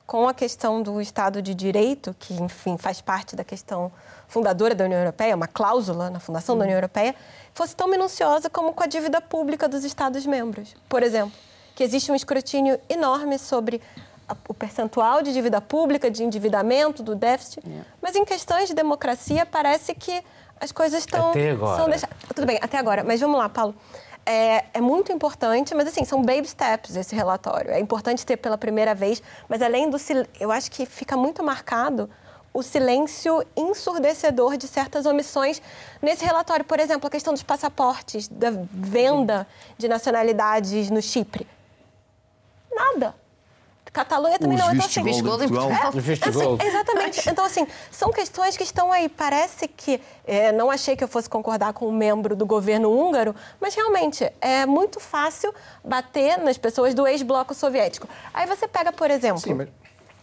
com 0.10 0.28
a 0.28 0.34
questão 0.34 0.82
do 0.82 1.00
Estado 1.00 1.40
de 1.40 1.54
Direito, 1.54 2.16
que, 2.18 2.34
enfim, 2.34 2.80
faz 2.80 3.00
parte 3.00 3.36
da 3.36 3.44
questão 3.44 3.92
fundadora 4.28 4.74
da 4.74 4.86
União 4.86 5.00
Europeia, 5.00 5.36
uma 5.36 5.48
cláusula 5.48 6.10
na 6.10 6.20
fundação 6.20 6.58
da 6.58 6.64
União 6.64 6.78
Europeia, 6.78 7.14
fosse 7.54 7.76
tão 7.76 7.88
minuciosa 7.88 8.50
como 8.50 8.74
com 8.74 8.82
a 8.82 8.88
dívida 8.88 9.22
pública 9.22 9.68
dos 9.68 9.84
Estados-membros. 9.84 10.76
Por 10.88 11.04
exemplo, 11.04 11.32
que 11.76 11.84
existe 11.84 12.12
um 12.12 12.16
escrutínio 12.16 12.80
enorme 12.90 13.38
sobre 13.38 13.80
o 14.48 14.54
percentual 14.54 15.22
de 15.22 15.34
dívida 15.34 15.62
pública, 15.62 16.10
de 16.10 16.24
endividamento, 16.24 17.02
do 17.02 17.16
déficit. 17.16 17.62
Yeah. 17.66 17.86
Mas 18.02 18.16
em 18.16 18.26
questões 18.26 18.68
de 18.68 18.76
democracia, 18.76 19.46
parece 19.46 19.94
que 19.94 20.24
as 20.60 20.72
coisas 20.72 21.00
estão. 21.00 21.30
Até 21.30 21.52
agora. 21.52 21.86
Deixadas... 21.86 22.18
Tudo 22.36 22.46
bem, 22.46 22.60
até 22.62 22.78
agora. 22.78 23.04
Mas 23.04 23.20
vamos 23.20 23.38
lá, 23.38 23.48
Paulo. 23.50 23.76
É, 24.26 24.66
é, 24.74 24.82
muito 24.82 25.12
importante, 25.12 25.74
mas 25.74 25.88
assim, 25.88 26.06
são 26.06 26.22
baby 26.22 26.48
steps 26.48 26.96
esse 26.96 27.16
relatório. 27.16 27.72
É 27.72 27.80
importante 27.80 28.26
ter 28.26 28.38
pela 28.38 28.58
primeira 28.58 28.94
vez, 28.94 29.24
mas 29.48 29.62
além 29.62 29.90
do 29.90 29.98
eu 30.40 30.52
acho 30.52 30.70
que 30.70 30.86
fica 30.86 31.18
muito 31.18 31.44
marcado 31.44 32.10
o 32.54 32.62
silêncio 32.62 33.44
ensurdecedor 33.56 34.58
de 34.58 34.68
certas 34.68 35.06
omissões 35.06 35.62
nesse 36.02 36.26
relatório. 36.26 36.66
Por 36.66 36.80
exemplo, 36.80 37.08
a 37.08 37.10
questão 37.10 37.34
dos 37.34 37.44
passaportes, 37.44 38.28
da 38.28 38.52
venda 38.72 39.48
de 39.78 39.88
nacionalidades 39.88 40.90
no 40.90 41.02
Chipre. 41.02 41.48
Nada 42.72 43.16
Catalunha 43.92 44.38
também 44.38 44.58
Os 44.58 44.64
não. 44.64 44.72
Vistos 44.72 44.98
assim, 44.98 45.24
gold 45.24 45.46
em 45.46 45.50
Portugal. 45.50 45.90
Os 45.90 46.04
vistos 46.04 46.36
assim, 46.38 46.58
exatamente. 46.64 47.30
Então, 47.30 47.46
assim, 47.46 47.68
são 47.92 48.12
questões 48.12 48.56
que 48.56 48.64
estão 48.64 48.92
aí. 48.92 49.10
Parece 49.10 49.68
que. 49.68 50.00
é, 50.26 50.52
não 50.52 50.70
achei 50.70 50.96
que 50.96 51.04
eu 51.04 51.08
fosse 51.08 51.30
concordar 51.30 51.74
com 51.74 51.88
um 51.88 51.92
membro 51.92 52.36
do 52.36 52.46
governo 52.46 52.92
húngaro, 52.92 53.36
mas 53.60 53.74
realmente 53.76 54.32
é 54.42 54.66
muito 54.66 55.00
fácil 55.00 55.54
bater 55.84 56.38
nas 56.38 56.58
pessoas 56.58 56.94
do 56.94 57.08
ex-bloco 57.08 57.54
soviético. 57.54 58.08
Aí 58.34 58.46
você 58.46 58.68
pega, 58.68 58.92
por 58.92 59.10
exemplo. 59.10 59.40
Sim, 59.42 59.54
mas 59.56 59.70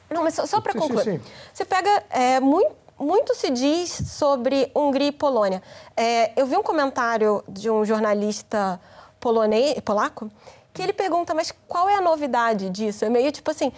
Não, 0.09 0.22
mas 0.22 0.35
só, 0.35 0.46
só 0.46 0.61
para 0.61 0.72
Sim, 0.72 0.81
sim, 0.81 0.87
concluir. 0.88 1.05
sim. 1.05 1.20
Você 1.52 1.64
pega. 1.64 2.05
é, 2.11 2.38
muito, 2.40 2.72
muito 2.98 3.35
se 3.35 3.50
diz 3.50 3.90
sobre 3.90 4.70
Hungria 4.74 5.09
e 5.09 5.12
Polônia. 5.12 5.62
É, 5.96 6.33
eu 6.40 6.46
vi 6.46 6.57
um 6.57 6.62
comentário 6.62 7.42
de 7.48 7.68
um 7.68 7.85
jornalista 7.85 8.81
polonês, 9.18 9.79
polaco 9.81 10.31
que 10.77 10.83
ele 10.83 10.93
pergunta, 10.93 11.33
mas 11.35 11.53
qual 11.67 11.89
é 11.89 11.95
a 11.95 12.01
novidade 12.03 12.69
disso? 12.69 13.05
É 13.05 13.09
meio 13.09 13.33
tipo 13.33 13.51
assim. 13.51 13.73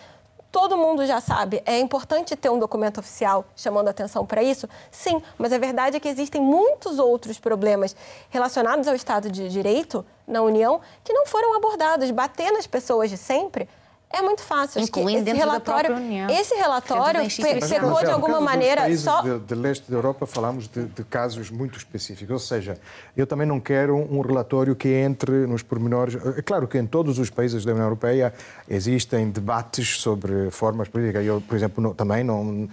Todo 0.51 0.79
mundo 0.79 1.05
já 1.07 1.21
sabe, 1.21 1.63
é 1.67 1.79
importante 1.79 2.35
ter 2.35 2.49
um 2.49 2.59
documento 2.59 3.01
oficial 3.01 3.45
chamando 3.55 3.89
atenção 3.89 4.25
para 4.25 4.43
isso? 4.43 4.67
Sim, 4.91 5.23
mas 5.37 5.53
a 5.53 5.59
verdade 5.59 5.99
é 5.99 6.01
que 6.01 6.09
existem 6.09 6.41
muitos 6.41 6.99
outros 6.99 7.39
problemas 7.39 7.95
relacionados 8.31 8.89
ao 8.89 8.95
Estado 8.95 9.31
de 9.31 9.47
Direito 9.51 10.05
na 10.27 10.41
União 10.41 10.81
que 11.05 11.13
não 11.13 11.27
foram 11.27 11.55
abordados. 11.55 12.11
Bater 12.11 12.51
nas 12.51 12.67
pessoas 12.67 13.11
de 13.11 13.19
sempre 13.19 13.69
é 14.11 14.23
muito 14.23 14.43
fácil. 14.43 14.81
Acho 14.81 14.91
que 14.91 14.99
Incluindo 15.01 15.19
esse 15.19 15.25
dentro 15.27 15.41
da 15.41 15.47
relatório, 15.47 15.87
própria 15.91 16.07
União. 16.07 16.31
esse 16.31 16.55
relatório 16.55 17.31
pecou 17.71 17.99
de 18.01 18.11
alguma 18.11 18.41
maneira 18.41 18.83
países 18.83 19.05
só. 19.05 19.21
de, 19.23 19.39
de 19.41 19.55
leste 19.55 19.91
da 19.91 19.97
Europa 19.97 20.27
falamos 20.27 20.67
de, 20.69 20.85
de 20.87 21.05
casos 21.05 21.51
muito 21.51 21.77
específicos. 21.79 22.31
Ou 22.33 22.39
seja, 22.39 22.79
eu 23.17 23.27
também 23.27 23.47
não 23.47 23.61
quero 23.61 23.95
um 23.97 24.21
relatório 24.21 24.75
que 24.75 24.89
entre 24.89 25.47
nos 25.47 25.63
pormenores. 25.63 26.17
É 26.37 26.43
claro 26.43 26.67
que 26.67 26.79
em 26.79 26.87
todos 26.87 27.19
os 27.19 27.29
países 27.31 27.65
da 27.65 27.73
União 27.73 27.85
Europeia 27.85 28.33
existem 28.69 29.31
debates 29.31 30.01
sobre 30.01 30.51
formas 30.51 30.89
políticas. 30.89 31.25
Eu, 31.27 31.41
por 31.41 31.55
exemplo, 31.57 31.83
não- 31.83 31.95
também 31.95 32.25
não 32.25 32.69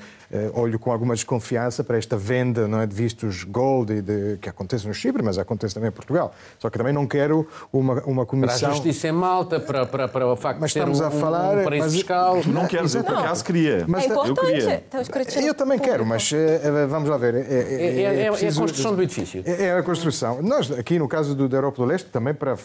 olho 0.54 0.78
com 0.80 0.92
alguma 0.92 1.14
desconfiança 1.14 1.84
para 1.84 1.98
esta 1.98 2.18
venda 2.18 2.68
não 2.68 2.82
é, 2.82 2.86
de 2.88 2.96
vistos 2.96 3.44
gold 3.44 3.94
e 3.94 4.02
de, 4.02 4.38
que 4.42 4.50
acontece 4.50 4.88
no 4.88 4.94
Chipre, 4.94 5.22
mas 5.24 5.38
acontece 5.38 5.74
também 5.74 5.90
em 5.90 5.92
Portugal. 5.94 6.34
Só 6.60 6.70
que 6.70 6.78
também 6.78 6.94
não 6.94 7.06
quero 7.08 7.48
uma, 7.72 7.94
uma 8.04 8.14
Para 8.16 8.22
a 8.24 8.26
comissão. 8.26 8.72
justiça 8.72 9.08
em 9.08 9.12
Malta, 9.12 9.60
para, 9.60 9.86
para, 9.86 10.08
para 10.08 10.28
o 10.28 10.36
facto 10.36 10.60
Mas 10.60 10.72
de 10.72 10.74
ser 10.74 10.80
estamos 10.80 11.00
um, 11.00 11.06
a 11.06 11.12
falar, 11.12 11.58
um 11.60 11.64
paraíso 11.64 11.86
mas- 11.88 11.94
fiscal. 11.96 12.42
Tu 12.42 12.50
não 12.50 12.68
queres, 12.68 12.96
eu 12.96 13.04
por 13.04 13.16
acaso 13.18 13.44
queria. 13.46 13.86
Mas 13.88 14.06
é 14.06 14.08
tá- 14.08 14.14
eu 14.16 14.26
importante 14.32 14.52
queria. 14.62 14.84
ter 14.90 15.02
escrutínio 15.02 15.48
Eu 15.48 15.54
também 15.54 15.80
quero, 15.80 16.06
mas 16.06 16.32
eh, 16.34 16.86
vamos 16.88 17.10
lá 17.10 17.18
ver. 17.18 17.36
É, 17.36 17.40
É, 17.40 18.02
é- 18.02 18.22
é 18.24 18.28
a 18.28 18.32
preciso- 18.32 18.62
construção 18.62 18.96
do 18.96 19.02
edifício. 19.04 19.44
É, 19.46 19.66
é 19.66 19.78
a 19.78 19.84
construção. 19.84 20.42
Nós, 20.42 20.72
aqui 20.72 20.98
no 21.00 21.08
caso 21.08 21.36
do, 21.36 21.48
da 21.48 21.58
Europa 21.58 21.78
do 21.78 21.86
Leste, 21.86 22.10
também 22.10 22.34
para. 22.34 22.58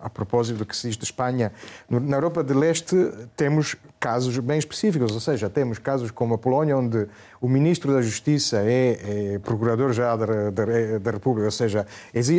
A 0.00 0.10
propósito 0.10 0.58
do 0.58 0.66
que 0.66 0.76
se 0.76 0.88
diz 0.88 0.96
de 0.96 1.04
Espanha, 1.04 1.52
na 1.88 2.16
Europa 2.16 2.42
de 2.42 2.54
Leste 2.54 2.96
temos 3.36 3.76
casos 3.98 4.38
bem 4.38 4.58
específicos, 4.58 5.12
ou 5.12 5.20
seja, 5.20 5.48
temos 5.48 5.78
casos 5.78 6.10
como 6.10 6.34
a 6.34 6.38
Polónia, 6.38 6.76
onde 6.76 7.08
o 7.40 7.48
Ministro 7.48 7.92
da 7.92 8.02
Justiça 8.02 8.58
é, 8.64 9.34
é 9.34 9.38
Procurador 9.38 9.92
já 9.92 10.16
da, 10.16 10.50
da, 10.50 10.64
da 11.00 11.10
República, 11.10 11.46
ou 11.46 11.50
seja, 11.50 11.86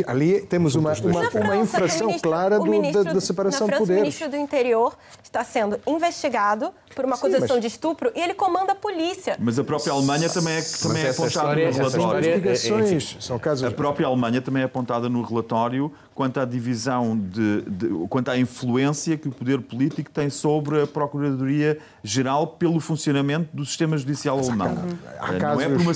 ali 0.06 0.40
temos 0.42 0.74
uma, 0.74 0.92
uma, 0.92 1.20
uma 1.44 1.56
infração 1.56 2.06
ministro- 2.08 2.28
clara 2.30 2.58
do- 2.58 2.66
ministro- 2.66 3.04
da, 3.04 3.12
da 3.12 3.20
separação 3.20 3.66
de 3.68 3.76
poderes. 3.76 3.98
O 4.00 4.02
ministro 4.02 4.28
do 4.30 4.36
Interior 4.36 4.96
está 5.22 5.44
sendo 5.44 5.78
investigado 5.86 6.70
por 6.94 7.04
uma 7.04 7.16
Sim, 7.16 7.26
acusação 7.26 7.56
mas- 7.56 7.60
de 7.60 7.66
estupro 7.68 8.10
e 8.14 8.20
ele 8.20 8.34
comanda 8.34 8.72
a 8.72 8.74
polícia. 8.74 9.36
Mas 9.38 9.58
a 9.58 9.64
própria 9.64 9.92
Alemanha 9.92 10.28
também 10.28 10.54
é, 10.56 10.62
também 10.62 11.02
é 11.02 11.10
apontada 11.10 11.28
história- 11.28 11.70
no 11.70 11.76
relatório. 11.76 12.36
Investigações 12.38 13.16
são 13.20 13.38
casos. 13.38 13.64
A 13.64 13.70
própria 13.70 14.06
Alemanha 14.06 14.40
também 14.42 14.62
é 14.62 14.66
apontada 14.66 15.08
no 15.08 15.22
relatório 15.22 15.92
quanto 16.14 16.40
à 16.40 16.44
divisão 16.44 17.16
de, 17.16 17.62
de- 17.62 17.88
quanto 18.08 18.30
à 18.30 18.36
influência 18.38 19.16
que 19.16 19.28
o 19.28 19.30
poder 19.32 19.60
político 19.60 20.10
tem 20.10 20.28
sobre 20.28 20.82
a 20.82 20.86
Procuradoria-Geral 20.86 22.46
pelo 22.48 22.80
funcionamento 22.80 23.48
do 23.52 23.64
sistema 23.64 23.96
judicial 23.96 24.38
alemão. 24.38 24.76
Há 25.18 25.32
casos 25.34 25.40
não 25.40 25.60
é 25.60 25.68
por 25.76 25.80
uma 25.82 25.94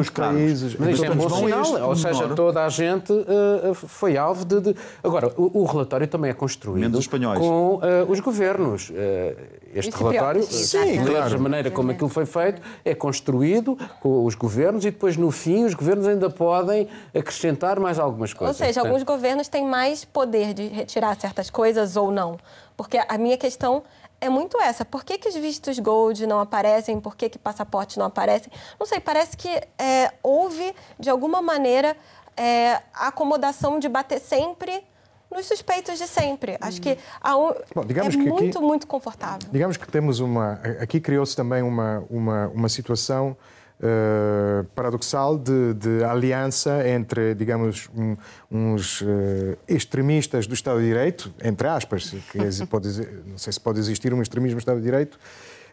os 0.00 0.06
de 0.06 0.12
cargos. 0.12 0.36
países- 0.40 0.76
Mas 0.78 0.88
isto 0.94 1.04
é 1.04 1.10
bom 1.10 1.28
sinal, 1.30 1.88
ou 1.88 1.96
seja, 1.96 2.28
toda 2.28 2.64
a 2.64 2.68
gente 2.68 3.12
eh, 3.12 3.74
foi 3.74 4.16
alvo 4.16 4.44
de, 4.44 4.60
de- 4.60 4.76
Agora, 5.02 5.32
o, 5.36 5.62
o 5.62 5.64
relatório 5.64 6.06
também 6.06 6.30
é 6.30 6.34
construído 6.34 6.80
Menos 6.82 6.98
os 6.98 7.04
espanhóis. 7.04 7.38
com 7.38 7.80
eh, 7.82 8.04
os 8.08 8.20
governos. 8.20 8.90
Eh, 8.94 9.36
este 9.74 9.90
Isso 9.90 9.98
é 9.98 10.08
relatório, 10.10 10.42
Sim, 10.44 10.52
se 10.64 10.76
leres 10.78 11.08
claro. 11.10 11.34
a 11.34 11.38
maneira 11.38 11.70
como 11.70 11.90
aquilo 11.90 12.08
foi 12.08 12.24
feito, 12.26 12.60
é 12.84 12.94
construído 12.94 13.76
com 14.00 14.24
os 14.24 14.34
governos 14.34 14.84
e 14.84 14.90
depois, 14.90 15.16
no 15.16 15.30
fim, 15.30 15.64
os 15.64 15.74
governos 15.74 16.06
ainda 16.06 16.30
podem 16.30 16.88
acrescentar 17.14 17.78
mais 17.78 17.98
algumas 17.98 18.30
Ou 18.32 18.36
coisas. 18.38 18.56
seja, 18.56 18.74
Portanto, 18.74 18.86
alguns 18.86 19.02
governos 19.02 19.48
têm 19.48 19.66
mais 19.66 20.04
poder 20.04 20.54
de 20.54 20.68
retirar 20.68 21.18
certas 21.20 21.50
coisas 21.50 21.96
ou 21.96 22.10
não. 22.10 22.38
Porque 22.76 22.98
a 23.08 23.18
minha 23.18 23.36
questão 23.36 23.82
é 24.20 24.28
muito 24.28 24.60
essa. 24.60 24.84
Por 24.84 25.04
que, 25.04 25.18
que 25.18 25.28
os 25.28 25.34
vistos 25.36 25.78
gold 25.78 26.26
não 26.26 26.40
aparecem? 26.40 27.00
Por 27.00 27.16
que, 27.16 27.28
que 27.28 27.38
passaportes 27.38 27.96
não 27.96 28.06
aparecem? 28.06 28.52
Não 28.78 28.86
sei, 28.86 29.00
parece 29.00 29.36
que 29.36 29.48
é, 29.78 30.12
houve, 30.22 30.74
de 30.98 31.08
alguma 31.10 31.40
maneira, 31.40 31.96
é, 32.36 32.80
a 32.94 33.08
acomodação 33.08 33.78
de 33.78 33.88
bater 33.88 34.20
sempre 34.20 34.84
nos 35.30 35.46
suspeitos 35.46 35.98
de 35.98 36.06
sempre. 36.06 36.56
Acho 36.60 36.80
que 36.80 36.96
há 37.20 37.36
um, 37.36 37.52
Bom, 37.74 37.84
digamos 37.84 38.14
é 38.14 38.18
que 38.18 38.28
aqui- 38.28 38.30
muito, 38.40 38.62
muito 38.62 38.86
confortável. 38.86 39.48
Digamos 39.52 39.76
que 39.76 39.86
temos 39.86 40.20
uma. 40.20 40.54
Aqui 40.80 41.00
criou-se 41.00 41.36
também 41.36 41.62
uma, 41.62 42.04
uma, 42.10 42.48
uma 42.48 42.68
situação 42.68 43.36
eh, 43.80 44.64
paradoxal 44.74 45.38
de, 45.38 45.74
de 45.74 46.04
aliança 46.04 46.88
entre, 46.88 47.34
digamos, 47.34 47.88
um- 47.96 48.16
uns 48.50 49.02
eh, 49.06 49.56
extremistas 49.68 50.46
do 50.46 50.54
Estado 50.54 50.80
de 50.80 50.86
Direito, 50.86 51.32
entre 51.42 51.68
aspas, 51.68 52.14
que 52.32 52.66
pode, 52.66 52.88
não 53.26 53.38
sei 53.38 53.52
se 53.52 53.60
pode 53.60 53.78
existir 53.78 54.12
um 54.12 54.20
extremismo 54.22 54.56
do 54.56 54.60
Estado 54.60 54.78
de 54.78 54.84
Direito, 54.84 55.18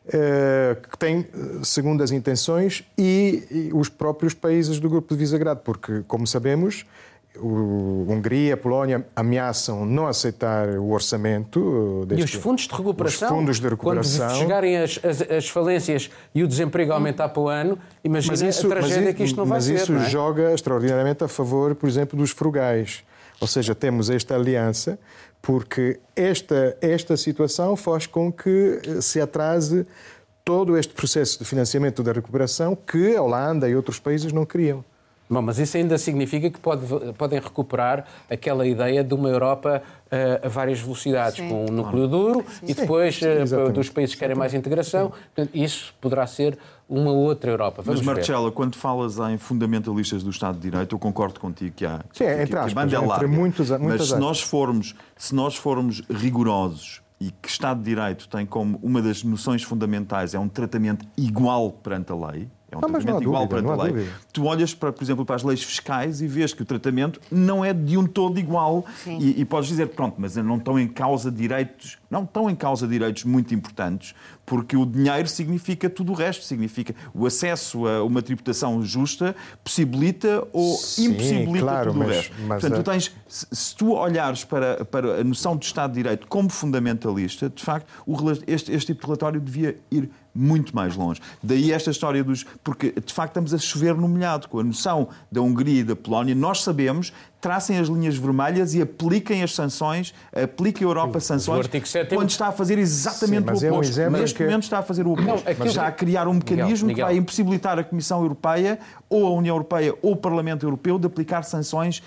eh, 0.08 0.78
que 0.92 0.98
tem 0.98 1.26
segundas 1.64 2.12
intenções, 2.12 2.84
e, 2.98 3.44
e 3.50 3.72
os 3.74 3.90
próprios 3.90 4.34
países 4.34 4.80
do 4.80 4.88
Grupo 4.90 5.14
de 5.14 5.20
Visegrado, 5.20 5.62
porque, 5.64 6.04
como 6.08 6.28
sabemos, 6.28 6.86
o 7.38 8.06
Hungria, 8.10 8.54
a 8.54 8.58
Polónia 8.58 9.06
ameaçam 9.16 9.86
não 9.86 10.08
aceitar 10.08 10.70
o 10.70 10.92
orçamento 10.92 12.06
eh, 12.10 12.14
E 12.14 12.18
deste, 12.18 12.38
os 12.38 12.44
fundos 12.44 12.68
de 12.68 12.74
recuperação? 12.74 13.30
Os 13.30 13.36
fundos 13.36 13.60
de 13.60 13.68
recuperação. 13.68 14.28
Quando 14.28 14.38
chegarem 14.40 14.78
as, 14.78 15.00
as, 15.04 15.22
as 15.22 15.50
falências 15.50 16.10
e 16.34 16.44
o 16.44 16.48
desemprego 16.48 16.94
aumentar 16.94 17.30
para 17.30 17.42
o 17.42 17.48
ano, 17.48 17.78
imagina 18.04 18.50
a 18.50 18.70
tragédia 18.70 19.14
que 19.14 19.24
isto 19.24 19.38
não 19.38 19.46
vai 19.46 19.58
mas 19.58 19.66
ser. 19.66 19.76
isso 19.76 19.92
não 19.92 20.02
é? 20.02 20.10
joga 20.10 20.54
extraordinariamente 20.54 21.24
a 21.24 21.28
favor, 21.28 21.76
por 21.76 21.88
exemplo, 21.88 22.18
dos 22.18 22.32
frugais. 22.32 23.04
Ou 23.40 23.48
seja, 23.48 23.76
temos 23.76 24.10
esta 24.10 24.36
aliança 24.36 24.98
porque 25.42 26.00
esta, 26.16 26.76
esta 26.82 27.16
situação 27.16 27.76
faz 27.76 28.08
com 28.08 28.32
que 28.32 28.82
eh, 28.84 29.02
se 29.02 29.22
atrase 29.22 29.86
todo 30.44 30.78
este 30.78 30.94
processo 30.94 31.40
de 31.40 31.46
financiamento 31.46 32.04
da 32.04 32.12
recuperação 32.12 32.76
que 32.76 33.16
a 33.16 33.22
Holanda 33.22 33.68
e 33.68 33.76
outros 33.76 34.00
países 34.00 34.32
não 34.32 34.46
queriam. 34.46 34.84
Bom, 35.30 35.42
mas 35.42 35.58
isso 35.58 35.76
ainda 35.78 35.98
significa 35.98 36.50
que 36.52 36.60
pode- 36.60 36.86
podem 37.18 37.40
recuperar 37.40 38.06
aquela 38.30 38.66
ideia 38.68 39.04
de 39.04 39.14
uma 39.14 39.28
Europa 39.30 39.82
eh, 40.12 40.40
a 40.44 40.48
várias 40.48 40.80
velocidades, 40.80 41.38
Sim. 41.38 41.50
com 41.50 41.66
um 41.66 41.74
núcleo 41.74 42.08
duro 42.08 42.46
e 42.62 42.74
depois 42.76 43.16
sim, 43.18 43.26
exatamente. 43.28 43.74
dos 43.74 43.90
países 43.90 44.14
que 44.14 44.20
querem 44.20 44.36
mais 44.36 44.54
integração. 44.54 45.12
Portanto, 45.34 45.50
isso 45.56 45.94
poderá 46.00 46.28
ser 46.28 46.58
uma 46.88 47.12
outra 47.12 47.50
Europa. 47.50 47.78
Mas, 47.78 47.86
Vamos 47.88 48.02
ver. 48.02 48.14
Marcela, 48.14 48.52
quando 48.52 48.76
falas 48.76 49.18
em 49.18 49.38
fundamentalistas 49.40 50.22
do 50.24 50.30
Estado 50.30 50.56
de 50.60 50.70
Direito, 50.70 50.94
eu 50.94 51.00
concordo 51.00 51.40
contigo 51.40 51.74
que 51.76 51.86
há. 51.88 52.02
Sim, 52.14 52.24
que, 52.26 52.32
entre 52.32 52.46
que 52.48 52.56
a 52.56 52.60
aspas, 52.60 52.74
banda 52.74 52.96
é 52.96 52.98
entre 52.98 53.10
larga. 53.10 53.28
muitos- 53.28 53.70
Mas 53.72 54.08
se 54.10 54.16
nós, 54.18 54.40
formos, 54.42 54.94
se 55.18 55.34
nós 55.34 55.56
formos 55.56 56.04
rigorosos 56.08 57.02
e 57.20 57.32
que 57.32 57.50
Estado 57.50 57.80
de 57.80 57.86
Direito 57.96 58.28
tem 58.30 58.46
como 58.46 58.80
uma 58.84 59.02
das 59.02 59.24
noções 59.24 59.64
fundamentais 59.64 60.36
é 60.36 60.40
um 60.40 60.48
tratamento 60.48 61.04
igual 61.18 61.72
perante 61.72 62.12
a 62.12 62.16
lei. 62.16 62.48
É 62.76 62.78
um 62.78 62.82
Não, 62.82 62.90
tratamento 62.90 63.24
igual 63.24 63.48
dúvida, 63.48 63.62
perante 63.62 63.66
não 63.66 63.72
há 63.72 63.76
a 63.76 63.84
lei. 63.84 63.94
dúvida. 63.94 64.12
Tu 64.34 64.44
olhas, 64.46 64.74
para, 64.74 64.92
por 64.92 65.04
exemplo, 65.04 65.26
para 65.26 65.36
as 65.36 65.44
leis 65.44 65.64
fiscais 65.64 66.22
e 66.22 66.28
vês 66.28 66.54
que 66.54 66.62
o 66.62 66.66
tratamento 66.66 67.20
não 67.32 67.64
é 67.64 67.74
de 67.74 67.98
um 67.98 68.06
todo 68.06 68.40
igual. 68.40 68.86
Sim. 69.04 69.18
E, 69.20 69.42
e 69.42 69.46
podes 69.46 69.70
dizer, 69.70 69.88
pronto, 69.90 70.16
mas 70.18 70.36
não 70.36 70.58
estão 70.58 70.78
em 70.80 70.88
causa 70.88 71.32
direitos, 71.32 71.98
não 72.10 72.24
estão 72.24 72.50
em 72.50 72.56
causa 72.56 72.88
direitos 72.88 73.24
muito 73.24 73.54
importantes, 73.54 74.14
porque 74.46 74.76
o 74.78 74.86
dinheiro 74.86 75.28
significa 75.28 75.90
tudo 75.90 76.12
o 76.12 76.16
resto, 76.16 76.44
significa 76.44 76.94
o 77.14 77.26
acesso 77.26 77.88
a 77.88 78.04
uma 78.04 78.22
tributação 78.22 78.84
justa 78.84 79.36
possibilita 79.64 80.48
ou 80.54 80.76
Sim, 80.76 81.08
impossibilita 81.12 81.60
claro, 81.66 81.92
tudo 81.92 82.04
o 82.04 82.08
mas- 82.08 82.16
resto. 82.18 82.34
mas 82.48 82.62
Portanto, 82.62 82.74
a- 82.80 82.84
tu 82.84 82.92
tens, 82.92 83.12
se, 83.28 83.48
se 83.52 83.76
tu 83.76 83.92
olhares 83.94 84.44
para, 84.44 84.86
para 84.86 85.22
a 85.22 85.24
noção 85.24 85.58
de 85.58 85.66
Estado 85.66 85.92
de 85.92 85.98
Direito 86.04 86.28
como 86.28 86.50
fundamentalista, 86.50 87.50
de 87.50 87.64
facto, 87.64 87.88
o 88.06 88.16
este, 88.48 88.72
este 88.72 88.88
tipo 88.94 89.02
de 89.02 89.08
relatório 89.08 89.40
devia 89.42 89.78
ir 89.92 90.10
muito 90.36 90.76
mais 90.76 90.96
longe. 90.96 91.22
Daí 91.42 91.72
esta 91.72 91.90
história 91.90 92.24
dos. 92.24 92.46
Porque, 92.64 92.92
de 92.92 93.14
facto, 93.14 93.32
estamos 93.32 93.54
a 93.54 93.58
chover 93.58 93.96
no 93.96 94.08
molhado 94.08 94.50
com 94.50 94.60
a 94.60 94.64
noção 94.64 95.08
da 95.32 95.42
Hungria 95.42 95.80
e 95.80 95.84
da 95.84 95.96
Polónia. 95.96 96.36
Nós 96.36 96.62
sabemos, 96.62 97.14
tracem 97.40 97.78
as 97.78 97.88
linhas 97.88 98.18
vermelhas 98.18 98.74
e 98.74 98.82
apliquem 98.82 99.42
as 99.44 99.54
sanções, 99.56 100.14
apliquem 100.34 100.86
a 100.86 100.90
Europa 100.90 101.20
sanções, 101.20 101.68
quando 102.10 102.30
está 102.30 102.48
a 102.48 102.52
fazer 102.52 102.78
exatamente 102.78 103.58
Sim, 103.58 103.68
o 103.68 103.74
oposto. 103.74 104.02
É 104.02 104.08
um 104.08 104.12
Neste 104.12 104.36
que... 104.36 104.44
momento 104.44 104.64
está 104.64 104.80
a 104.80 104.84
fazer 104.84 105.08
o 105.08 105.14
oposto. 105.14 105.46
Não. 105.46 105.66
Está 105.66 105.88
a 105.88 105.92
criar 105.92 106.28
um 106.28 106.34
mecanismo 106.34 106.88
Miguel, 106.88 106.88
Miguel. 106.88 107.06
que 107.06 107.14
vai 107.14 107.16
impossibilitar 107.16 107.80
a 107.80 107.84
Comissão 107.84 108.22
Europeia, 108.22 108.80
ou 109.10 109.26
a 109.28 109.32
União 109.32 109.56
Europeia, 109.56 109.94
ou 110.02 110.14
o 110.14 110.16
Parlamento 110.18 110.66
Europeu 110.66 111.00
de 111.00 111.08
aplicar 111.08 111.44
sanções 111.44 112.04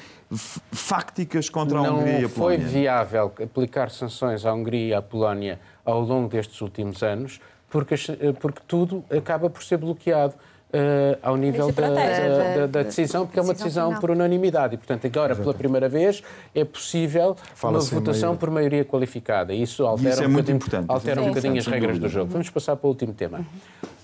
fácticas 0.70 1.48
contra 1.48 1.78
a 1.78 1.82
Hungria 1.82 2.20
e 2.20 2.24
a 2.24 2.28
Polónia. 2.28 2.58
Não 2.58 2.64
foi 2.64 2.80
viável 2.80 3.32
aplicar 3.42 3.90
sanções 3.90 4.44
à 4.44 4.52
Hungria 4.52 4.88
e 4.88 4.94
à 4.94 5.00
Polónia 5.00 5.58
ao 5.84 6.02
longo 6.02 6.28
destes 6.28 6.60
últimos 6.60 7.02
anos 7.02 7.40
porque, 7.68 7.94
eh, 7.94 8.32
porque 8.38 8.60
tudo 8.66 9.04
acaba 9.10 9.48
por 9.50 9.62
ser 9.62 9.76
bloqueado. 9.76 10.34
Uh, 10.68 11.16
ao 11.22 11.34
nível 11.34 11.72
da, 11.72 11.88
da, 11.88 12.66
da, 12.66 12.82
decisão, 12.82 13.24
porque 13.24 13.38
é 13.38 13.42
uma 13.42 13.54
decisão 13.54 13.98
por 13.98 14.10
unanimidade. 14.10 14.74
E, 14.74 14.76
portanto, 14.76 15.06
agora, 15.06 15.34
pela 15.34 15.54
primeira 15.54 15.88
vez, 15.88 16.22
é 16.54 16.62
possível 16.62 17.34
uma 17.62 17.80
votação 17.80 18.36
por 18.36 18.50
maioria 18.50 18.84
qualificada. 18.84 19.54
E 19.54 19.62
isso 19.62 19.86
altera 19.86 20.10
isso 20.10 20.24
é 20.24 20.26
um 20.26 20.30
muito 20.30 20.52
importante. 20.52 20.84
Altera 20.88 21.22
um 21.22 21.28
bocadinho 21.28 21.56
as 21.56 21.66
regras 21.66 21.98
do 21.98 22.06
jogo. 22.06 22.30
Vamos 22.30 22.50
passar 22.50 22.76
para 22.76 22.86
o 22.86 22.90
último 22.90 23.14
tema. 23.14 23.46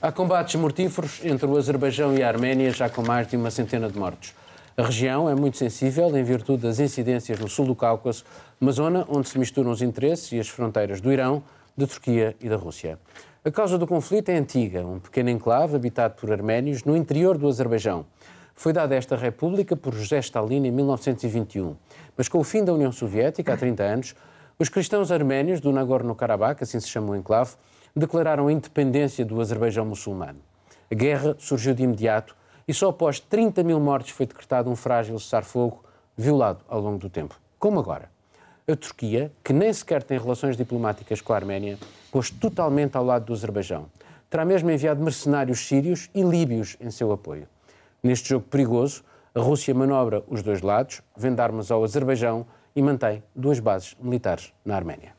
Há 0.01 0.11
combates 0.11 0.55
mortíferos 0.55 1.21
entre 1.23 1.45
o 1.45 1.55
Azerbaijão 1.59 2.17
e 2.17 2.23
a 2.23 2.29
Arménia, 2.29 2.71
já 2.71 2.89
com 2.89 3.03
mais 3.03 3.29
de 3.29 3.37
uma 3.37 3.51
centena 3.51 3.87
de 3.91 3.99
mortos. 3.99 4.33
A 4.77 4.83
região 4.83 5.29
é 5.29 5.35
muito 5.35 5.57
sensível 5.57 6.17
em 6.17 6.25
virtude 6.25 6.63
das 6.63 6.81
incidências 6.81 7.39
no 7.39 7.49
sul 7.49 7.67
do 7.67 7.77
Cáucaso, 7.77 8.25
uma 8.61 8.73
zona 8.73 9.07
onde 9.09 9.29
se 9.29 9.39
misturam 9.39 9.71
os 9.71 9.83
interesses 9.83 10.33
e 10.33 10.41
as 10.41 10.49
fronteiras 10.49 11.01
do 11.01 11.13
Irão, 11.13 11.43
da 11.77 11.87
Turquia 11.87 12.35
e 12.41 12.49
da 12.49 12.57
Rússia. 12.57 12.99
A 13.47 13.51
causa 13.51 13.77
do 13.77 13.87
conflito 13.87 14.31
é 14.31 14.39
antiga, 14.39 14.87
um 14.87 14.99
pequeno 14.99 15.29
enclave 15.29 15.77
habitado 15.77 16.15
por 16.15 16.33
arménios 16.33 16.83
no 16.83 16.97
interior 16.97 17.37
do 17.37 17.47
Azerbaijão. 17.47 18.07
Foi 18.55 18.73
dada 18.73 18.95
esta 18.95 19.17
república 19.17 19.77
por 19.77 19.93
José 19.93 20.19
Stalin 20.21 20.65
em 20.65 20.71
1921, 20.71 21.77
mas 22.17 22.27
com 22.27 22.39
o 22.39 22.43
fim 22.43 22.65
da 22.65 22.73
União 22.73 22.91
Soviética, 22.91 23.53
há 23.53 23.57
30 23.59 23.83
anos, 23.83 24.15
os 24.59 24.71
cristãos 24.71 25.13
arménios 25.13 25.61
do 25.61 25.71
Nagorno-Karabakh, 25.73 26.63
assim 26.63 26.81
se 26.81 26.89
chama 26.89 27.11
o 27.11 27.17
enclave, 27.17 27.51
declararam 27.95 28.47
a 28.47 28.53
independência 28.53 29.27
do 29.27 29.39
Azerbaijão 29.39 29.85
muçulmano. 29.85 30.39
A 30.91 30.95
guerra 30.95 31.37
surgiu 31.39 31.75
de 31.75 31.83
imediato 31.83 32.35
e 32.67 32.73
só 32.73 32.89
após 32.89 33.21
30 33.21 33.63
mil 33.63 33.79
mortes 33.79 34.13
foi 34.13 34.25
decretado 34.25 34.71
um 34.71 34.75
frágil 34.75 35.19
cessar-fogo 35.19 35.85
violado 36.17 36.65
ao 36.67 36.81
longo 36.81 36.97
do 36.97 37.11
tempo. 37.11 37.39
Como 37.59 37.79
agora? 37.79 38.09
A 38.67 38.75
Turquia, 38.75 39.31
que 39.45 39.53
nem 39.53 39.71
sequer 39.71 40.03
tem 40.03 40.19
relações 40.19 40.57
diplomáticas 40.57 41.21
com 41.21 41.35
a 41.35 41.37
Arménia, 41.37 41.77
posto 42.15 42.39
totalmente 42.39 42.97
ao 42.97 43.05
lado 43.05 43.25
do 43.25 43.33
Azerbaijão. 43.33 43.87
Terá 44.31 44.45
mesmo 44.45 44.71
enviado 44.71 45.03
mercenários 45.03 45.67
sírios 45.67 46.09
e 46.15 46.23
líbios 46.23 46.77
em 46.81 46.89
seu 46.89 47.11
apoio. 47.11 47.49
Neste 48.01 48.29
jogo 48.29 48.47
perigoso, 48.49 49.03
a 49.35 49.41
Rússia 49.41 49.75
manobra 49.75 50.23
os 50.29 50.41
dois 50.41 50.63
lados, 50.63 51.03
vende 51.17 51.41
armas 51.41 51.73
ao 51.73 51.83
Azerbaijão 51.83 52.47
e 52.77 52.81
mantém 52.81 53.21
duas 53.35 53.59
bases 53.59 53.97
militares 54.01 54.53
na 54.65 54.77
Arménia. 54.77 55.13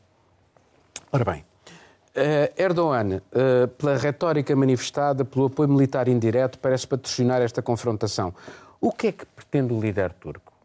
Ora 1.12 1.22
bem, 1.22 1.40
uh, 1.42 2.62
Erdogan, 2.62 3.16
uh, 3.18 3.68
pela 3.76 3.98
retórica 3.98 4.56
manifestada, 4.56 5.22
pelo 5.22 5.46
apoio 5.46 5.68
militar 5.68 6.08
indireto, 6.08 6.58
parece 6.58 6.86
patrocinar 6.86 7.42
esta 7.42 7.60
confrontação. 7.60 8.32
O 8.80 8.90
que 8.90 9.08
é 9.08 9.12
que 9.12 9.26
pretende 9.26 9.70
o 9.70 9.78
líder 9.78 10.14
turco? 10.14 10.55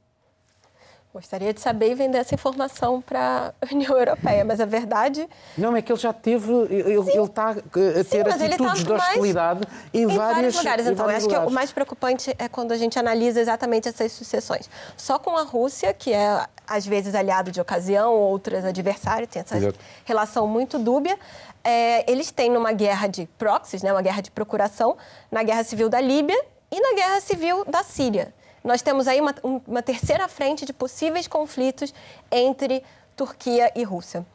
Gostaria 1.14 1.54
de 1.54 1.60
saber 1.60 1.92
e 1.92 1.94
vender 1.94 2.20
essa 2.20 2.34
informação 2.34 3.02
para 3.02 3.54
a 3.62 3.68
União 3.76 3.98
Europeia, 3.98 4.46
mas 4.46 4.62
a 4.62 4.66
verdade. 4.66 5.28
Não, 5.58 5.76
é 5.76 5.82
que 5.82 5.92
ele 5.92 6.00
já 6.00 6.14
teve. 6.14 6.50
Ele, 6.50 6.94
ele 6.94 7.22
está 7.22 7.50
a 7.50 7.54
ter 7.56 8.06
Sim, 8.06 8.24
tá 8.24 8.36
atitudes 8.36 8.84
de 8.86 8.94
hostilidade 8.94 9.62
em, 9.94 10.04
em 10.04 10.08
vários 10.08 10.56
lugares. 10.56 10.88
Então, 10.88 11.06
vários 11.06 11.18
acho 11.18 11.28
lugares. 11.28 11.46
que 11.46 11.52
o 11.52 11.54
mais 11.54 11.72
preocupante 11.74 12.34
é 12.40 12.48
quando 12.48 12.72
a 12.72 12.78
gente 12.78 12.98
analisa 12.98 13.42
exatamente 13.42 13.90
essas 13.90 14.10
sucessões. 14.14 14.70
Só 14.96 15.20
com 15.20 15.36
a 15.36 15.44
Rússia, 15.44 15.94
que 15.94 16.14
é 16.14 16.46
às 16.66 16.86
vezes 16.88 17.14
aliado 17.14 17.52
de 17.52 17.60
ocasião, 17.60 18.14
outras 18.14 18.64
adversário, 18.64 19.28
tem 19.28 19.42
essa 19.42 19.58
Exato. 19.58 19.78
relação 20.06 20.48
muito 20.48 20.80
dúbia. 20.80 21.20
É, 21.62 22.10
eles 22.10 22.32
têm 22.32 22.50
numa 22.50 22.72
guerra 22.72 23.08
de 23.08 23.28
proxies, 23.38 23.84
né, 23.84 23.92
uma 23.92 24.02
guerra 24.02 24.22
de 24.22 24.32
procuração, 24.32 24.96
na 25.30 25.44
guerra 25.44 25.66
civil 25.66 25.90
da 25.90 26.00
Líbia 26.00 26.42
e 26.72 26.80
na 26.80 26.96
guerra 26.96 27.20
civil 27.20 27.66
da 27.66 27.84
Síria. 27.84 28.34
Nós 28.64 28.82
temos 28.82 29.08
aí 29.08 29.20
uma, 29.20 29.34
uma 29.68 29.82
terceira 29.82 30.28
frente 30.28 30.66
de 30.66 30.74
possíveis 30.74 31.28
conflitos 31.28 31.94
entre 32.32 32.84
Turquia 33.16 33.72
e 33.76 33.84
Rússia. 33.84 34.26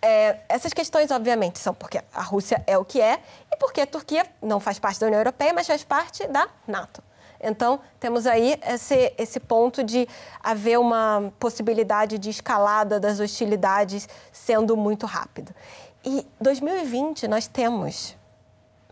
É, 0.00 0.38
essas 0.48 0.72
questões, 0.72 1.10
obviamente, 1.10 1.58
são 1.58 1.72
porque 1.72 2.00
a 2.12 2.22
Rússia 2.22 2.62
é 2.66 2.76
o 2.76 2.84
que 2.84 3.00
é 3.00 3.20
e 3.52 3.56
porque 3.56 3.80
a 3.80 3.86
Turquia 3.86 4.26
não 4.42 4.58
faz 4.58 4.78
parte 4.78 4.98
da 4.98 5.06
União 5.06 5.20
Europeia, 5.20 5.52
mas 5.52 5.66
faz 5.66 5.84
parte 5.84 6.26
da 6.26 6.48
NATO. 6.66 7.02
Então, 7.40 7.80
temos 7.98 8.26
aí 8.26 8.58
esse, 8.64 9.12
esse 9.18 9.40
ponto 9.40 9.82
de 9.82 10.08
haver 10.42 10.78
uma 10.78 11.32
possibilidade 11.40 12.18
de 12.18 12.30
escalada 12.30 13.00
das 13.00 13.18
hostilidades 13.18 14.08
sendo 14.32 14.76
muito 14.76 15.06
rápido. 15.06 15.52
E 16.04 16.26
2020 16.40 17.26
nós 17.26 17.46
temos 17.48 18.16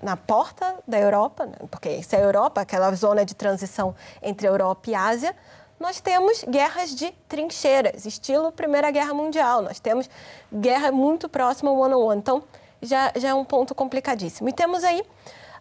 na 0.02 0.16
porta 0.16 0.76
da 0.86 0.98
Europa, 0.98 1.46
né? 1.46 1.54
porque 1.70 1.88
isso 1.90 2.14
é 2.14 2.18
a 2.18 2.22
Europa, 2.22 2.60
aquela 2.60 2.92
zona 2.94 3.24
de 3.24 3.34
transição 3.34 3.94
entre 4.22 4.46
Europa 4.48 4.90
e 4.90 4.94
Ásia, 4.94 5.36
nós 5.78 6.00
temos 6.00 6.44
guerras 6.44 6.94
de 6.94 7.10
trincheiras, 7.26 8.04
estilo 8.04 8.52
Primeira 8.52 8.90
Guerra 8.90 9.14
Mundial. 9.14 9.62
Nós 9.62 9.80
temos 9.80 10.10
guerra 10.52 10.92
muito 10.92 11.26
próxima 11.26 11.70
one 11.70 11.94
on 11.94 12.04
one. 12.04 12.18
Então, 12.18 12.42
já, 12.82 13.10
já 13.16 13.30
é 13.30 13.34
um 13.34 13.44
ponto 13.44 13.74
complicadíssimo. 13.74 14.48
E 14.48 14.52
temos 14.52 14.84
aí. 14.84 15.02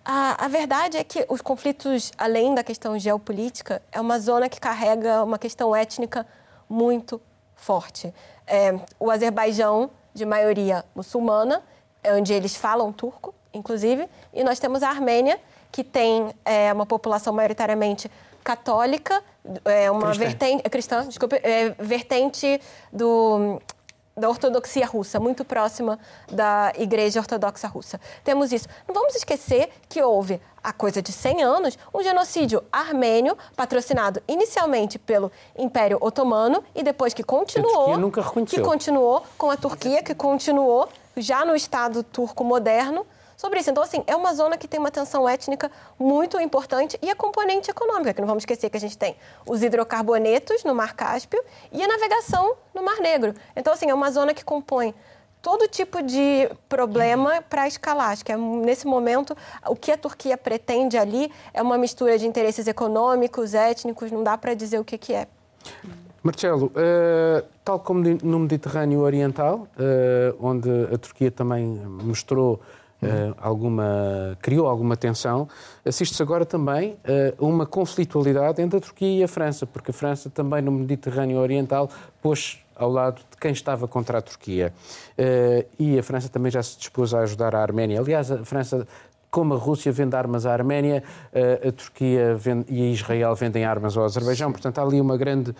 A, 0.04 0.45
a 0.45 0.47
verdade 0.49 0.97
é 0.97 1.04
que 1.04 1.25
os 1.30 1.39
conflitos, 1.39 2.12
além 2.17 2.54
da 2.54 2.63
questão 2.63 2.99
geopolítica, 2.99 3.82
é 3.91 4.02
uma 4.02 4.19
zona 4.19 4.49
que 4.49 4.60
carrega 4.60 5.23
uma 5.23 5.39
questão 5.39 5.73
étnica 5.73 6.25
muito 6.67 7.21
forte. 7.56 8.13
É, 8.45 8.78
o 8.99 9.10
Azerbaijão, 9.10 9.89
de 10.13 10.25
maioria 10.25 10.84
muçulmana, 10.95 11.63
é 12.04 12.13
onde 12.13 12.34
eles 12.34 12.56
falam 12.56 12.91
turco, 12.91 13.34
inclusive, 13.53 14.07
e 14.33 14.43
nós 14.43 14.59
temos 14.59 14.83
a 14.83 14.89
Armênia, 14.89 15.39
que 15.71 15.83
tem 15.83 16.33
é, 16.43 16.71
uma 16.73 16.85
população 16.85 17.33
maioritariamente 17.33 18.09
católica, 18.43 19.23
é, 19.65 19.91
uma 19.91 20.07
cristã. 20.07 20.25
vertente 20.25 20.62
é, 20.65 20.69
cristã, 20.69 21.07
desculpe, 21.07 21.35
é, 21.43 21.69
vertente 21.79 22.59
do 22.91 23.62
da 24.19 24.29
ortodoxia 24.29 24.85
russa, 24.85 25.19
muito 25.19 25.45
próxima 25.45 25.97
da 26.29 26.73
Igreja 26.77 27.21
Ortodoxa 27.21 27.67
Russa. 27.67 27.99
Temos 28.23 28.51
isso. 28.51 28.67
Não 28.85 28.93
vamos 28.93 29.15
esquecer 29.15 29.69
que 29.88 30.03
houve, 30.03 30.41
há 30.62 30.73
coisa 30.73 31.01
de 31.01 31.12
100 31.12 31.41
anos, 31.41 31.77
um 31.93 32.03
genocídio 32.03 32.62
armênio 32.69 33.38
patrocinado 33.55 34.21
inicialmente 34.27 34.99
pelo 34.99 35.31
Império 35.57 35.97
Otomano 36.01 36.62
e 36.75 36.83
depois 36.83 37.13
que 37.13 37.23
continuou, 37.23 38.12
que 38.45 38.59
continuou 38.59 39.23
com 39.38 39.49
a 39.49 39.55
Turquia, 39.55 40.03
que 40.03 40.13
continuou 40.13 40.89
já 41.15 41.45
no 41.45 41.55
Estado 41.55 42.03
turco 42.03 42.43
moderno 42.43 43.05
sobre 43.39 43.62
isso. 43.62 43.69
Então, 43.71 43.82
assim, 43.82 44.04
é 44.06 44.13
uma 44.17 44.34
zona 44.34 44.58
que 44.58 44.67
tem 44.67 44.78
uma 44.78 44.91
tensão 44.91 45.28
étnica 45.28 45.71
muito 45.97 46.38
importante 46.41 46.99
e 47.02 47.10
a 47.10 47.15
componente 47.15 47.71
econômica, 47.71 48.13
que 48.13 48.19
não 48.19 48.28
vamos 48.28 48.41
esquecer 48.41 48.69
que 48.69 48.75
a 48.75 48.80
gente 48.82 48.97
tem 48.97 49.15
os 49.47 49.63
hidrocarbonetos 49.63 50.65
no 50.65 50.75
Mar 50.75 50.93
Cáspio 50.93 51.41
e 51.71 51.82
a 51.82 51.88
navegação 51.88 52.58
no 52.75 52.84
Mar 52.84 52.97
Negro. 52.99 53.34
Então, 53.56 53.71
assim, 53.71 53.89
é 53.89 53.93
uma 53.93 54.12
zona 54.12 54.34
que 54.34 54.43
compõe 54.43 54.93
todo 55.41 55.69
tipo 55.69 56.04
de 56.04 56.52
problema 56.67 57.41
para 57.49 57.65
escalar. 57.65 58.10
Acho 58.10 58.25
que 58.25 58.32
é, 58.34 58.36
nesse 58.36 58.86
momento 58.86 59.38
o 59.65 59.75
que 59.75 59.93
a 59.93 59.97
Turquia 59.97 60.38
pretende 60.38 60.97
ali 60.97 61.32
é 61.54 61.62
uma 61.62 61.78
mistura 61.78 62.19
de 62.19 62.28
interesses 62.28 62.67
econômicos, 62.67 63.54
étnicos, 63.54 64.12
não 64.12 64.21
dá 64.21 64.38
para 64.38 64.54
dizer 64.54 64.80
o 64.80 64.84
que, 64.84 64.97
que 64.97 65.13
é. 65.13 65.30
Marcelo, 66.21 66.65
uh, 66.65 67.47
tal 67.63 67.80
como 67.80 68.04
no 68.21 68.39
Mediterrâneo 68.39 68.99
Oriental, 68.99 69.65
uh, 69.78 70.45
onde 70.45 70.69
a 70.93 70.97
Turquia 70.97 71.32
também 71.32 71.65
mostrou 72.04 72.60
Uh, 73.01 73.33
alguma, 73.38 74.38
criou 74.41 74.67
alguma 74.67 74.97
tensão. 74.97 75.47
Assiste-se 75.85 76.21
agora 76.21 76.45
também 76.45 76.97
uh, 77.39 77.47
uma 77.47 77.65
conflitualidade 77.65 78.62
entre 78.62 78.77
a 78.77 78.81
Turquia 78.81 79.21
e 79.21 79.23
a 79.23 79.27
França, 79.27 79.65
porque 79.65 79.91
a 79.91 79.93
França 79.93 80.29
também 80.29 80.62
no 80.62 80.69
Mediterrâneo 80.69 81.38
Oriental 81.38 81.89
pôs 82.21 82.59
ao 82.75 82.91
lado 82.91 83.21
de 83.31 83.38
quem 83.39 83.51
estava 83.51 83.88
contra 83.88 84.17
a 84.17 84.21
Turquia. 84.21 84.73
Uh, 85.17 85.65
e 85.79 85.97
a 85.97 86.03
França 86.03 86.27
também 86.27 86.51
já 86.51 86.62
se 86.62 86.77
dispôs 86.77 87.13
a 87.13 87.19
ajudar 87.21 87.55
a 87.55 87.62
Arménia. 87.62 88.01
Aliás, 88.01 88.29
a 88.31 88.43
França 88.43 88.85
como 89.31 89.53
a 89.53 89.57
Rússia 89.57 89.91
vende 89.91 90.15
armas 90.15 90.47
à 90.47 90.51
Arménia, 90.51 91.03
a 91.31 91.71
Turquia 91.71 92.33
vende, 92.33 92.65
e 92.67 92.81
a 92.81 92.85
Israel 92.88 93.35
vendem 93.35 93.63
armas 93.63 93.95
ao 93.95 94.03
Azerbaijão. 94.03 94.51
Portanto, 94.51 94.79
há 94.79 94.81
ali 94.81 94.99
uma 94.99 95.15
grande, 95.17 95.53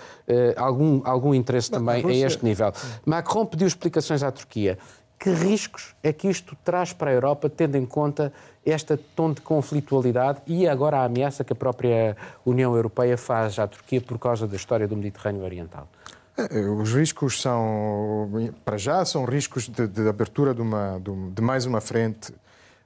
algum, 0.58 1.02
algum 1.06 1.36
interesse 1.36 1.70
também 1.70 2.00
a, 2.00 2.04
Rússia... 2.04 2.24
a 2.24 2.28
este 2.28 2.44
nível. 2.44 2.74
Macron 3.06 3.46
pediu 3.46 3.68
explicações 3.68 4.24
à 4.24 4.32
Turquia. 4.32 4.80
Que 5.20 5.32
riscos 5.32 5.94
é 6.02 6.14
que 6.14 6.30
isto 6.30 6.56
traz 6.64 6.94
para 6.94 7.12
a 7.12 7.14
Europa, 7.14 7.50
tendo 7.50 7.76
em 7.76 7.86
conta 7.86 8.32
esta 8.66 8.98
tom 9.16 9.34
de 9.34 9.42
conflitualidade 9.42 10.40
e 10.48 10.66
agora 10.66 11.00
a 11.00 11.04
ameaça 11.04 11.44
que 11.44 11.52
a 11.52 11.56
própria 11.56 12.16
União 12.46 12.74
Europeia 12.74 13.18
faz 13.18 13.60
à 13.60 13.68
Turquia 13.68 14.00
por 14.00 14.18
causa 14.18 14.48
da 14.48 14.56
história 14.56 14.88
do 14.88 14.96
Mediterrâneo 14.96 15.44
Oriental? 15.44 15.90
É, 16.38 16.62
os 16.62 16.94
riscos 16.94 17.42
são, 17.42 18.32
para 18.64 18.78
já, 18.78 19.04
são 19.04 19.26
riscos 19.26 19.68
de, 19.68 19.88
de 19.88 20.08
abertura 20.08 20.54
de, 20.54 20.62
uma, 20.62 21.02
de, 21.34 21.42
mais 21.42 21.66
uma 21.66 21.82
frente 21.82 22.34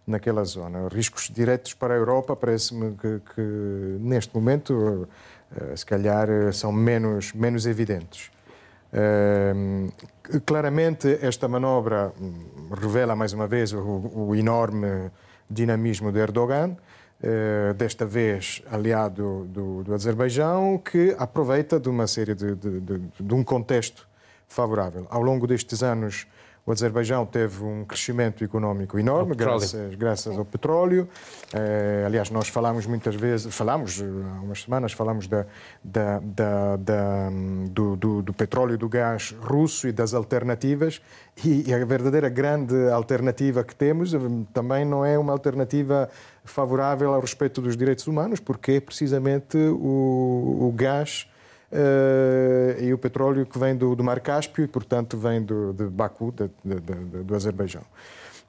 naquela 0.07 0.43
zona. 0.43 0.87
Riscos 0.87 1.29
diretos 1.29 1.75
para 1.75 1.93
a 1.93 1.97
Europa 1.97 2.35
parece-me 2.35 2.95
que, 2.95 3.21
que, 3.35 3.41
neste 3.99 4.33
momento, 4.33 4.73
uh, 4.73 5.77
se 5.77 5.85
calhar, 5.85 6.27
são 6.51 6.71
menos, 6.71 7.31
menos 7.31 7.67
evidentes. 7.67 8.32
Uh, 8.93 9.91
claramente, 10.45 11.17
esta 11.21 11.47
manobra 11.47 12.13
revela 12.79 13.15
mais 13.15 13.33
uma 13.33 13.47
vez 13.47 13.73
o, 13.73 13.79
o 13.79 14.35
enorme 14.35 15.11
dinamismo 15.49 16.11
de 16.11 16.19
Erdogan. 16.19 16.77
Uh, 17.23 17.73
desta 17.75 18.05
vez 18.05 18.61
aliado 18.69 19.45
do, 19.45 19.83
do, 19.83 19.93
Azerbaijão, 19.93 20.77
que 20.77 21.15
aproveita 21.17 21.79
de 21.79 21.87
uma 21.87 22.05
série 22.05 22.35
de, 22.35 22.53
de, 22.53 22.81
de, 22.81 23.01
de 23.17 23.33
um 23.33 23.43
contexto 23.43 24.07
favorável. 24.47 25.07
Ao 25.09 25.21
longo 25.21 25.47
destes 25.47 25.81
anos, 25.81 26.27
o 26.65 26.71
Azerbaijão 26.71 27.25
teve 27.25 27.61
um 27.61 27.83
crescimento 27.83 28.43
económico 28.43 28.97
enorme, 28.97 29.35
graças, 29.35 29.95
graças 29.95 30.37
ao 30.37 30.45
petróleo. 30.45 31.09
Eh, 31.53 32.03
aliás, 32.05 32.29
nós 32.29 32.47
falamos 32.47 32.85
muitas 32.85 33.15
vezes, 33.15 33.53
falamos 33.53 33.99
eh, 33.99 34.05
há 34.05 34.41
umas 34.41 34.61
semanas, 34.61 34.93
falamos 34.93 35.27
da, 35.27 35.45
da, 35.83 36.19
da, 36.19 36.75
da 36.77 37.29
do, 37.69 37.97
do, 37.97 38.21
do, 38.21 38.33
petróleo 38.33 38.75
e 38.75 38.77
do 38.77 38.87
gás 38.87 39.35
russo 39.41 39.89
e 39.89 39.91
das 39.91 40.13
alternativas. 40.13 41.01
E, 41.43 41.69
e 41.69 41.73
a 41.73 41.83
verdadeira 41.83 42.29
grande 42.29 42.75
alternativa 42.89 43.61
que 43.63 43.75
temos 43.75 44.13
eh, 44.13 44.17
também 44.53 44.85
não 44.85 45.03
é 45.03 45.19
uma 45.19 45.33
alternativa 45.33 46.09
favorável 46.45 47.13
ao 47.13 47.19
respeito 47.19 47.59
dos 47.59 47.75
direitos 47.75 48.07
humanos, 48.07 48.39
porque 48.39 48.73
é 48.73 48.79
precisamente 48.79 49.57
o, 49.57 50.69
o 50.69 50.73
gás 50.73 51.27
Uh, 51.73 52.83
e 52.83 52.93
o 52.93 52.99
petróleo 52.99 53.47
que 53.47 53.57
vem 53.57 53.75
do, 53.75 53.95
do, 53.95 54.03
Mar 54.03 54.19
Cáspio 54.19 54.63
e, 54.63 54.67
portanto, 54.67 55.17
vem 55.17 55.41
do, 55.41 55.73
de 55.73 55.85
Baku, 55.85 56.31
de, 56.31 56.47
de, 56.63 57.23
do 57.23 57.35
Azerbaijão. 57.35 57.81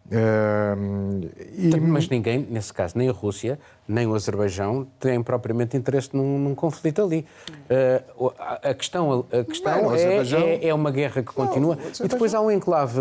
Uh, 0.07 1.31
e... 1.57 1.81
Mas 1.81 2.07
ninguém, 2.11 2.47
nesse 2.51 2.71
caso, 2.71 2.99
nem 2.99 3.09
a 3.09 3.13
Rússia, 3.13 3.59
nem 3.89 4.07
o 4.07 4.15
Azerbaijão, 4.15 4.87
têm 5.01 5.23
propriamente 5.23 5.75
interesse 5.75 6.15
num, 6.15 6.39
num 6.39 6.55
conflito 6.55 7.03
ali. 7.03 7.25
Uh, 8.19 8.31
a 8.63 8.75
questão, 8.75 9.25
a 9.33 9.43
questão 9.43 9.73
Bem, 9.73 9.85
é, 9.85 9.95
Azerbaijão... 9.95 10.41
é, 10.41 10.67
é, 10.67 10.75
uma 10.75 10.91
guerra 10.91 11.23
que 11.23 11.33
continua. 11.33 11.77
Não, 11.77 12.05
e 12.05 12.09
depois 12.09 12.35
há 12.35 12.43
um 12.43 12.51
enclave 12.51 13.01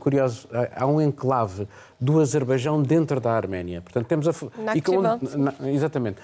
curioso, 0.00 0.48
há 0.74 0.84
um 0.84 1.00
enclave 1.00 1.68
do 2.00 2.20
Azerbaijão 2.20 2.82
dentro 2.82 3.20
da 3.20 3.30
Arménia. 3.30 3.80
Portanto, 3.80 4.08
temos 4.08 4.26
a. 4.26 4.32
E 4.74 4.82
com, 4.82 5.00
na, 5.00 5.20
exatamente. 5.72 6.18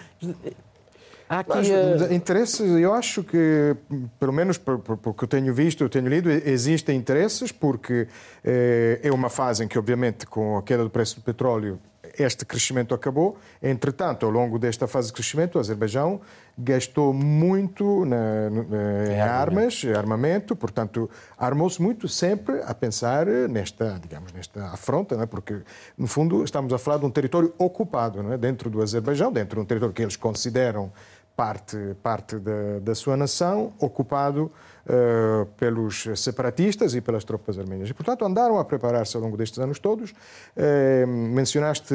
Há 1.33 1.39
aqui, 1.39 1.71
uh... 1.73 2.13
interesses, 2.13 2.61
eu 2.61 2.93
acho 2.93 3.25
que, 3.25 3.75
pelo 4.21 4.35
menos 4.35 4.59
por, 4.59 4.79
por, 4.81 4.99
por 4.99 5.15
que 5.15 5.25
eu 5.25 5.29
tenho 5.29 5.55
visto, 5.55 5.83
eu 5.83 5.89
tenho 5.89 6.07
lido, 6.07 6.31
existem 6.31 6.95
interesses, 6.95 7.51
porque 7.51 8.07
eh, 8.45 9.01
é 9.03 9.11
uma 9.11 9.31
fase 9.31 9.65
em 9.65 9.69
que, 9.69 9.79
obviamente, 9.79 10.27
com 10.27 10.59
a 10.59 10.63
queda 10.63 10.85
do 10.85 10.91
preço 10.91 11.17
do 11.17 11.23
petróleo, 11.23 11.81
este 12.19 12.45
crescimento 12.45 12.95
acabou. 12.95 13.39
Entretanto, 13.63 14.27
ao 14.27 14.33
longo 14.33 14.59
desta 14.59 14.87
fase 14.87 15.09
de 15.09 15.15
crescimento, 15.15 15.57
o 15.57 15.59
Azerbaijão 15.59 16.21
gastou 16.59 17.15
muito 17.15 18.05
na, 18.05 18.51
na, 18.51 19.13
em 19.15 19.21
armas, 19.21 19.83
armamento, 19.97 20.55
portanto, 20.55 21.09
armou-se 21.39 21.81
muito 21.81 22.09
sempre 22.09 22.61
a 22.63 22.75
pensar 22.75 23.27
nesta, 23.49 23.99
digamos, 24.03 24.33
nesta 24.33 24.67
afronta, 24.67 25.15
é? 25.15 25.25
porque, 25.25 25.63
no 25.97 26.07
fundo, 26.07 26.45
estamos 26.45 26.75
a 26.75 26.79
falar 26.79 26.99
de 26.99 27.07
um 27.07 27.11
território 27.11 27.55
ocupado 27.57 28.33
é? 28.33 28.37
dentro 28.37 28.69
do 28.69 28.83
Azerbaijão, 28.83 29.33
dentro 29.33 29.57
de 29.57 29.63
um 29.63 29.65
território 29.65 29.95
que 29.95 30.03
eles 30.03 30.17
consideram 30.17 30.93
parte, 31.37 31.77
parte 32.03 32.37
da, 32.37 32.79
da 32.81 32.95
sua 32.95 33.17
nação, 33.17 33.73
ocupado 33.79 34.51
uh, 34.87 35.47
pelos 35.57 36.09
separatistas 36.17 36.95
e 36.95 37.01
pelas 37.01 37.25
tropas 37.25 37.59
armênias. 37.59 37.89
E, 37.91 37.95
portanto, 37.95 38.25
andaram 38.25 38.59
a 38.59 38.65
preparar-se 38.65 39.17
ao 39.17 39.23
longo 39.23 39.37
destes 39.37 39.59
anos 39.59 39.79
todos. 39.79 40.11
Uh, 40.11 41.07
mencionaste 41.07 41.95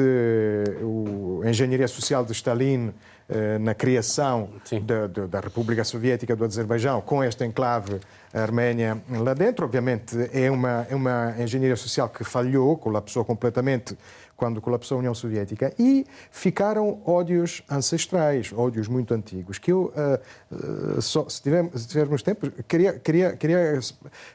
o, 0.82 1.40
a 1.44 1.50
engenharia 1.50 1.88
social 1.88 2.24
de 2.24 2.32
Stalin 2.32 2.88
uh, 2.88 3.58
na 3.60 3.74
criação 3.74 4.50
da, 4.82 5.26
da, 5.26 5.40
República 5.40 5.84
Soviética 5.84 6.34
do 6.34 6.44
Azerbaijão, 6.44 7.00
com 7.00 7.22
esta 7.22 7.46
enclave 7.46 8.00
Arménia 8.32 9.00
lá 9.08 9.34
dentro. 9.34 9.64
Obviamente, 9.64 10.16
é 10.32 10.50
uma, 10.50 10.86
é 10.90 10.94
uma 10.94 11.34
engenharia 11.38 11.76
social 11.76 12.08
que 12.08 12.24
falhou, 12.24 12.76
colapsou 12.76 13.24
completamente 13.24 13.96
quando 14.38 14.60
colapsou 14.60 14.94
a 14.94 14.98
União 15.00 15.12
Soviética, 15.12 15.74
e 15.76 16.06
ficaram 16.30 17.02
ódios 17.04 17.60
ancestrais, 17.68 18.52
ódios 18.54 18.86
muito 18.86 19.12
antigos, 19.12 19.58
que 19.58 19.72
eu, 19.72 19.92
uh, 19.96 20.96
uh, 20.96 21.02
só, 21.02 21.28
se, 21.28 21.42
tivermos, 21.42 21.82
se 21.82 21.88
tivermos 21.88 22.22
tempo, 22.22 22.48
queria, 22.68 22.92
queria, 22.92 23.36
queria 23.36 23.80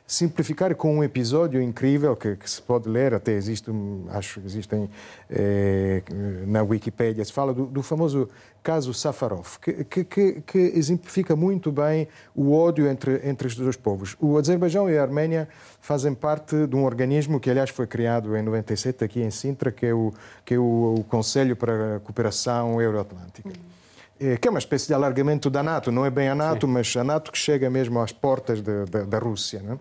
simplificar 0.06 0.76
com 0.76 0.98
um 0.98 1.04
episódio 1.06 1.62
incrível 1.62 2.18
que, 2.18 2.36
que 2.36 2.50
se 2.50 2.62
pode 2.62 2.90
ler, 2.90 3.14
até 3.14 3.32
existe, 3.32 3.72
acho 4.10 4.42
que 4.42 4.46
existem 4.46 4.90
eh, 5.30 6.04
na 6.48 6.62
Wikipédia, 6.64 7.24
se 7.24 7.32
fala 7.32 7.54
do, 7.54 7.66
do 7.66 7.82
famoso 7.82 8.30
caso 8.64 8.94
Safarov, 8.94 9.60
que, 9.60 9.84
que, 10.06 10.42
que, 10.42 10.58
exemplifica 10.58 11.36
muito 11.36 11.72
bem 11.72 12.08
o 12.34 12.54
ódio 12.54 12.88
entre, 12.88 13.20
entre 13.28 13.46
os 13.46 13.56
dois 13.56 13.76
povos. 13.76 14.16
O 14.20 14.38
Azerbaijão 14.38 14.90
e 14.90 14.98
a 14.98 15.02
Arménia 15.02 15.50
fazem 15.82 16.16
parte 16.16 16.66
de 16.66 16.76
um 16.76 16.86
organismo 16.86 17.40
que, 17.40 17.50
aliás, 17.50 17.70
foi 17.70 17.86
criado 17.86 18.36
em 18.38 18.42
97 18.42 19.04
aqui 19.04 19.22
em 19.22 19.30
Sintra, 19.30 19.72
que 19.72 19.86
é 19.86 19.94
o, 19.94 20.14
que 20.46 20.54
é 20.54 20.58
o, 20.58 20.96
o 21.00 21.04
Conselho 21.04 21.56
para 21.58 21.98
a 21.98 22.00
Cooperação 22.00 22.82
Euroatlântica. 22.82 23.50
Uhum. 23.50 24.38
Que 24.38 24.48
é 24.48 24.50
uma 24.50 24.60
espécie 24.60 24.88
de 24.88 24.94
alargamento 24.94 25.50
da 25.50 25.62
NATO, 25.62 25.92
não 25.92 26.06
é 26.06 26.10
bem 26.10 26.30
a 26.30 26.36
NATO, 26.36 26.66
Sim. 26.66 26.72
mas 26.74 26.96
a 26.96 27.04
NATO 27.04 27.32
que 27.32 27.38
chega 27.38 27.70
mesmo 27.70 28.00
às 28.00 28.14
portas 28.14 28.62
de, 28.62 28.86
de, 28.86 29.04
da 29.04 29.20
Rússia. 29.20 29.62
Não 29.62 29.74
é? 29.74 29.78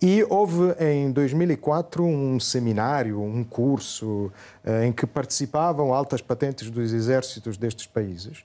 E 0.00 0.24
houve 0.28 0.74
em 0.78 1.10
2004 1.10 2.04
um 2.04 2.38
seminário, 2.38 3.20
um 3.20 3.42
curso, 3.42 4.32
eh, 4.64 4.86
em 4.86 4.92
que 4.92 5.04
participavam 5.04 5.92
altas 5.92 6.22
patentes 6.22 6.70
dos 6.70 6.92
exércitos 6.92 7.56
destes 7.56 7.86
países. 7.86 8.44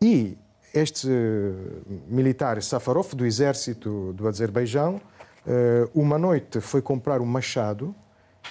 E 0.00 0.38
este 0.72 1.08
militar 2.08 2.62
Safarov, 2.62 3.14
do 3.14 3.26
exército 3.26 4.12
do 4.12 4.28
Azerbaijão, 4.28 5.00
eh, 5.44 5.88
uma 5.92 6.16
noite 6.16 6.60
foi 6.60 6.80
comprar 6.80 7.20
um 7.20 7.26
machado 7.26 7.92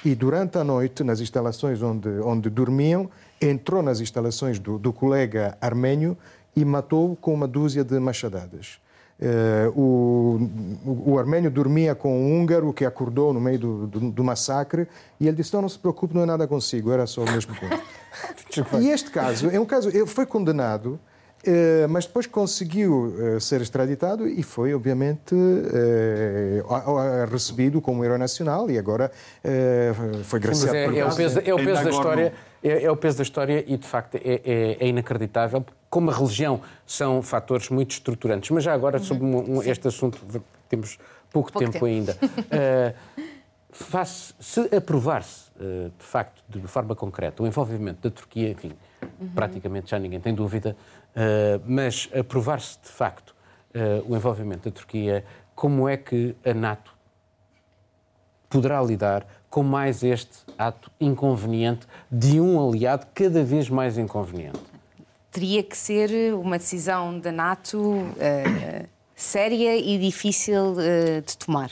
e 0.03 0.13
durante 0.13 0.57
a 0.57 0.63
noite, 0.63 1.03
nas 1.03 1.19
instalações 1.21 1.81
onde, 1.81 2.09
onde 2.19 2.49
dormiam, 2.49 3.09
entrou 3.41 3.81
nas 3.81 3.99
instalações 4.01 4.59
do, 4.59 4.77
do 4.77 4.91
colega 4.91 5.57
armênio 5.61 6.17
e 6.55 6.65
matou 6.65 7.15
com 7.15 7.33
uma 7.33 7.47
dúzia 7.47 7.83
de 7.83 7.99
machadadas. 7.99 8.79
Uh, 9.21 9.79
o, 9.79 10.49
o, 10.83 11.11
o, 11.11 11.19
armênio 11.19 11.51
dormia 11.51 11.93
com 11.93 12.11
um 12.11 12.41
húngaro 12.41 12.73
que 12.73 12.83
acordou 12.83 13.31
no 13.31 13.39
meio 13.39 13.59
do, 13.59 13.85
do, 13.85 14.11
do, 14.11 14.23
massacre 14.23 14.87
e 15.19 15.27
ele 15.27 15.37
disse: 15.37 15.53
Não, 15.53 15.61
não 15.61 15.69
se 15.69 15.77
preocupe, 15.77 16.15
não 16.15 16.23
é 16.23 16.25
nada 16.25 16.47
consigo, 16.47 16.91
era 16.91 17.05
só 17.05 17.21
o 17.21 17.31
mesmo 17.31 17.53
ponto. 17.55 17.79
e 18.81 18.89
este 18.89 19.11
caso 19.11 19.47
é 19.51 19.59
um 19.59 19.65
caso, 19.65 19.89
ele 19.89 20.07
foi 20.07 20.25
condenado. 20.25 20.99
Uh, 21.41 21.89
mas 21.89 22.05
depois 22.05 22.27
conseguiu 22.27 23.15
uh, 23.17 23.41
ser 23.41 23.61
extraditado 23.61 24.27
e 24.27 24.43
foi, 24.43 24.75
obviamente, 24.75 25.35
recebido 27.31 27.81
como 27.81 28.05
herói 28.05 28.19
nacional 28.19 28.69
e 28.69 28.77
agora 28.77 29.11
foi 30.23 30.39
graciado 30.39 30.71
Sim, 30.71 30.95
é, 30.95 30.99
é, 30.99 31.05
o 31.05 31.15
peso, 31.15 31.39
é 31.43 31.53
o 31.53 31.57
peso 31.57 31.83
da 31.83 31.89
história. 31.89 32.33
É, 32.63 32.83
é, 32.83 32.91
o 32.91 32.95
peso 32.95 33.17
da 33.17 33.23
história 33.23 33.63
e, 33.67 33.75
de 33.77 33.87
facto, 33.87 34.15
é, 34.15 34.41
é, 34.43 34.77
é 34.79 34.87
inacreditável 34.87 35.65
como 35.89 36.09
a 36.09 36.13
religião 36.13 36.61
são 36.85 37.21
fatores 37.21 37.69
muito 37.69 37.91
estruturantes. 37.91 38.49
Mas 38.51 38.63
já 38.63 38.73
agora, 38.73 38.99
sobre 38.99 39.25
um, 39.25 39.57
um, 39.57 39.63
este 39.63 39.87
assunto, 39.87 40.19
temos 40.69 40.97
pouco, 41.31 41.51
pouco 41.51 41.59
tempo, 41.59 41.73
tempo, 41.73 41.85
ainda. 41.85 42.17
uh, 42.21 43.21
faz, 43.71 44.33
se 44.39 44.73
aprovar-se, 44.75 45.49
uh, 45.57 45.91
de 45.97 46.05
facto, 46.05 46.41
de 46.47 46.61
forma 46.67 46.95
concreta, 46.95 47.43
o 47.43 47.47
envolvimento 47.47 48.07
da 48.07 48.15
Turquia, 48.15 48.49
enfim, 48.49 48.71
uhum. 49.19 49.29
praticamente 49.35 49.89
já 49.89 49.99
ninguém 49.99 50.19
tem 50.19 50.33
dúvida, 50.33 50.77
uh, 51.15 51.61
mas 51.65 52.09
aprovar-se, 52.17 52.79
de 52.81 52.89
facto, 52.89 53.35
o 54.05 54.17
envolvimento 54.17 54.69
da 54.69 54.75
Turquia, 54.75 55.23
como 55.55 55.87
é 55.87 55.95
que 55.95 56.35
a 56.43 56.53
NATO 56.53 56.93
poderá 58.51 58.81
lidar 58.81 59.25
com 59.49 59.63
mais 59.63 60.03
este 60.03 60.45
ato 60.57 60.91
inconveniente 60.99 61.87
de 62.11 62.39
um 62.39 62.69
aliado 62.69 63.07
cada 63.13 63.43
vez 63.43 63.69
mais 63.69 63.97
inconveniente? 63.97 64.71
teria 65.31 65.63
que 65.63 65.77
ser 65.77 66.33
uma 66.35 66.57
decisão 66.57 67.17
da 67.17 67.31
NATO 67.31 67.79
uh, 67.79 68.87
séria 69.15 69.77
e 69.77 69.97
difícil 69.97 70.73
uh, 70.73 71.21
de 71.25 71.37
tomar. 71.37 71.71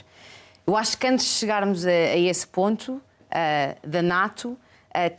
Eu 0.66 0.76
acho 0.76 0.96
que 0.96 1.06
antes 1.06 1.26
de 1.26 1.32
chegarmos 1.32 1.86
a, 1.86 1.90
a 1.90 2.16
esse 2.16 2.46
ponto 2.46 2.94
uh, 2.94 3.88
da 3.88 4.02
NATO, 4.02 4.56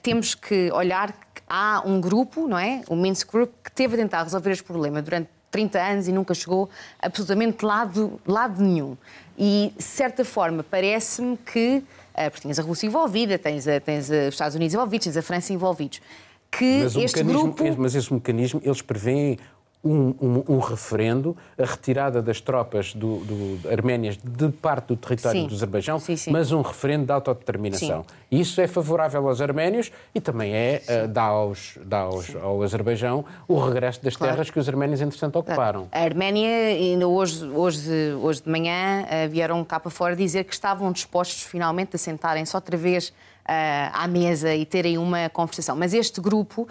temos 0.01 0.35
que 0.35 0.69
olhar 0.73 1.13
que 1.13 1.41
há 1.47 1.81
um 1.85 2.01
grupo, 2.01 2.45
não 2.45 2.59
é? 2.59 2.81
O 2.89 2.95
Minsk 2.95 3.31
Group, 3.31 3.53
que 3.63 3.71
teve 3.71 3.95
a 3.95 3.97
tentar 3.97 4.23
resolver 4.23 4.51
este 4.51 4.65
problema 4.65 5.01
durante 5.01 5.29
30 5.51 5.79
anos 5.79 6.07
e 6.07 6.11
nunca 6.11 6.33
chegou 6.33 6.69
absolutamente 6.99 7.63
lado, 7.63 8.19
lado 8.25 8.63
nenhum. 8.63 8.97
E, 9.37 9.73
de 9.75 9.83
certa 9.83 10.23
forma, 10.25 10.63
parece-me 10.63 11.37
que, 11.37 11.83
porque 12.31 12.47
tens 12.47 12.57
a 12.57 12.63
Rússia 12.63 12.87
envolvida, 12.87 13.37
tens, 13.37 13.67
a, 13.67 13.79
tens 13.79 14.09
os 14.09 14.33
Estados 14.33 14.55
Unidos 14.55 14.73
envolvidos, 14.73 15.05
tens 15.05 15.17
a 15.17 15.21
França 15.21 15.53
envolvidos, 15.53 16.01
que 16.49 16.83
mas 16.83 16.95
este 16.95 17.23
grupo... 17.23 17.63
Mas 17.77 17.95
esse 17.95 18.13
mecanismo, 18.13 18.61
eles 18.63 18.81
prevêem 18.81 19.37
um, 19.83 20.13
um, 20.21 20.43
um, 20.47 20.59
referendo, 20.59 21.35
a 21.57 21.65
retirada 21.65 22.21
das 22.21 22.39
tropas 22.39 22.93
do, 22.93 23.17
do, 23.19 23.69
arménias 23.69 24.17
de 24.17 24.49
parte 24.49 24.87
do 24.87 24.95
território 24.95 25.41
sim. 25.41 25.47
do 25.47 25.55
Azerbaijão, 25.55 25.99
sim, 25.99 26.15
sim. 26.15 26.31
mas 26.31 26.51
um 26.51 26.61
referendo 26.61 27.05
de 27.05 27.11
autodeterminação. 27.11 28.05
Isso 28.29 28.61
é 28.61 28.67
favorável 28.67 29.27
aos 29.27 29.41
arménios 29.41 29.91
e 30.13 30.21
também 30.21 30.53
é, 30.53 30.81
uh, 30.87 31.07
dá, 31.07 31.23
aos, 31.23 31.77
dá 31.83 31.99
aos, 31.99 32.35
ao 32.35 32.61
Azerbaijão 32.61 33.25
o 33.47 33.59
regresso 33.59 34.03
das 34.03 34.15
claro. 34.15 34.33
terras 34.33 34.49
que 34.49 34.59
os 34.59 34.69
arménios, 34.69 35.01
entretanto, 35.01 35.37
ocuparam. 35.37 35.87
A 35.91 35.99
Arménia, 35.99 36.67
ainda 36.67 37.07
hoje, 37.07 37.43
hoje, 37.45 38.13
hoje 38.21 38.43
de 38.43 38.49
manhã, 38.49 39.03
uh, 39.03 39.29
vieram 39.29 39.63
cá 39.65 39.79
para 39.79 39.91
fora 39.91 40.15
dizer 40.15 40.43
que 40.43 40.53
estavam 40.53 40.91
dispostos 40.91 41.43
finalmente 41.43 41.95
a 41.95 41.99
sentarem-se 41.99 42.55
outra 42.55 42.77
vez 42.77 43.09
uh, 43.09 43.13
à 43.93 44.07
mesa 44.07 44.53
e 44.53 44.63
terem 44.63 44.99
uma 44.99 45.27
conversação. 45.29 45.75
Mas 45.75 45.93
este 45.93 46.21
grupo, 46.21 46.67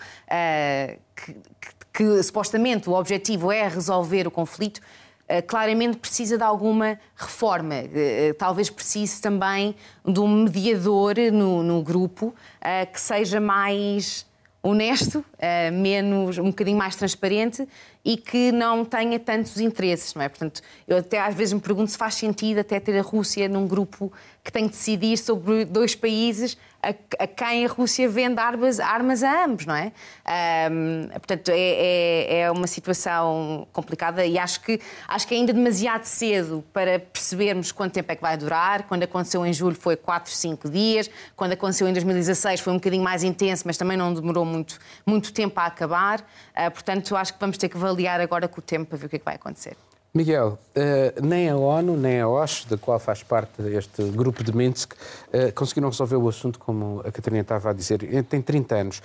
que, 1.17 1.33
que 1.33 1.50
que 1.93 2.23
supostamente 2.23 2.89
o 2.89 2.95
objetivo 2.95 3.51
é 3.51 3.67
resolver 3.69 4.27
o 4.27 4.31
conflito, 4.31 4.81
eh, 5.31 5.41
claramente 5.41 5.97
precisa 5.99 6.37
de 6.37 6.43
alguma 6.43 6.99
reforma. 7.15 7.75
Eh, 7.75 7.91
eh, 7.95 8.33
talvez 8.33 8.69
precise 8.69 9.21
também 9.21 9.77
de 10.05 10.19
um 10.19 10.43
mediador 10.43 11.15
no, 11.33 11.63
no 11.63 11.83
grupo 11.83 12.35
que 12.93 13.01
seja 13.01 13.41
mais 13.41 14.27
honesto, 14.63 15.25
menos, 15.73 16.37
um 16.37 16.47
bocadinho 16.47 16.77
mais 16.77 16.95
transparente 16.95 17.67
e 18.05 18.17
que 18.17 18.51
não 18.51 18.85
tenha 18.85 19.19
tantos 19.19 19.61
interesses, 19.61 20.15
não 20.15 20.23
é? 20.23 20.29
Portanto, 20.29 20.63
eu 20.89 20.99
até 20.99 21.21
às 21.21 21.35
vezes 21.35 21.53
me 21.53 21.61
pergunto 21.61 21.91
se 21.91 21.99
faz 21.99 22.15
sentido 22.15 22.61
até 22.61 22.81
ter 22.81 22.99
a 22.99 23.03
Rússia 23.03 23.49
num 23.49 23.67
grupo 23.67 24.13
que 24.43 24.51
tem 24.51 24.65
de 24.65 24.71
decidir 24.71 25.19
sobre 25.19 25.65
dois 25.65 25.95
países 25.95 26.57
a, 26.83 27.25
a 27.25 27.27
quem 27.27 27.67
a 27.67 27.69
Rússia 27.69 28.09
vende 28.09 28.41
armas, 28.41 28.81
armas 28.81 29.23
a 29.23 29.45
ambos, 29.45 29.67
não 29.67 29.75
é? 29.75 29.93
Um, 30.71 31.09
portanto, 31.09 31.51
é, 31.51 31.59
é, 31.59 32.41
é, 32.41 32.51
uma 32.51 32.67
situação 32.67 33.67
complicada 33.73 34.25
e 34.25 34.39
acho 34.39 34.61
que, 34.63 34.81
acho 35.07 35.29
que 35.29 35.35
é 35.35 35.39
ainda 35.39 35.53
demasiado 35.53 36.05
cedo 36.05 36.65
para 36.73 36.99
percebermos 36.99 37.71
quanto 37.71 37.93
tempo 37.93 38.11
é 38.11 38.17
que 38.17 38.23
vai 38.23 38.37
durar. 38.37 38.85
Quando 38.85 39.03
aconteceu 39.03 39.45
em 39.45 39.53
julho 39.53 39.77
foi 39.77 39.95
4, 39.95 40.33
5 40.33 40.71
dias. 40.71 41.11
Quando 41.37 41.53
aconteceu 41.53 41.87
em 41.87 41.93
2016 41.93 42.61
foi 42.61 42.73
um 42.73 42.77
bocadinho 42.77 43.05
mais 43.05 43.23
intenso, 43.23 43.65
mas 43.67 43.77
também 43.77 43.97
não 43.97 44.15
demorou 44.15 44.45
muito, 44.45 44.79
muito 45.05 45.33
tempo 45.33 45.61
a 45.61 45.67
acabar. 45.67 46.21
Uh, 46.21 46.71
portanto, 46.71 47.15
acho 47.15 47.35
que 47.35 47.41
vamos 47.41 47.59
ter 47.59 47.69
que 47.69 47.77
avaliar 47.91 48.21
agora 48.21 48.49
com 48.49 48.61
o 48.61 48.63
tempo 48.63 48.87
para 48.87 48.99
ver 48.99 49.07
o 49.07 49.09
que 49.09 49.17
é 49.17 49.19
que 49.19 49.25
vai 49.25 49.35
acontecer. 49.35 49.77
Miguel, 50.13 50.59
uh, 50.77 51.25
nem 51.25 51.49
a 51.49 51.57
ONU, 51.57 51.97
nem 51.97 52.21
a 52.21 52.29
OSCE, 52.29 52.69
da 52.69 52.77
qual 52.77 52.99
faz 52.99 53.23
parte 53.23 53.63
este 53.63 54.03
grupo 54.11 54.43
de 54.43 54.55
Minsk, 54.55 54.93
uh, 54.93 55.53
conseguiram 55.55 55.89
resolver 55.89 56.17
o 56.17 56.29
assunto, 56.29 56.59
como 56.59 57.01
a 57.01 57.13
Catarina 57.13 57.43
estava 57.43 57.71
a 57.71 57.73
dizer, 57.73 58.01
tem 58.25 58.43
30 58.43 58.75
anos. 58.75 59.03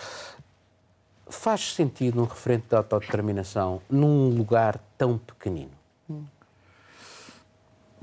Faz 1.27 1.73
sentido 1.73 2.21
um 2.21 2.25
referente 2.25 2.65
de 2.69 2.75
autodeterminação 2.75 3.81
num 3.89 4.29
lugar 4.29 4.79
tão 4.97 5.17
pequenino? 5.17 5.71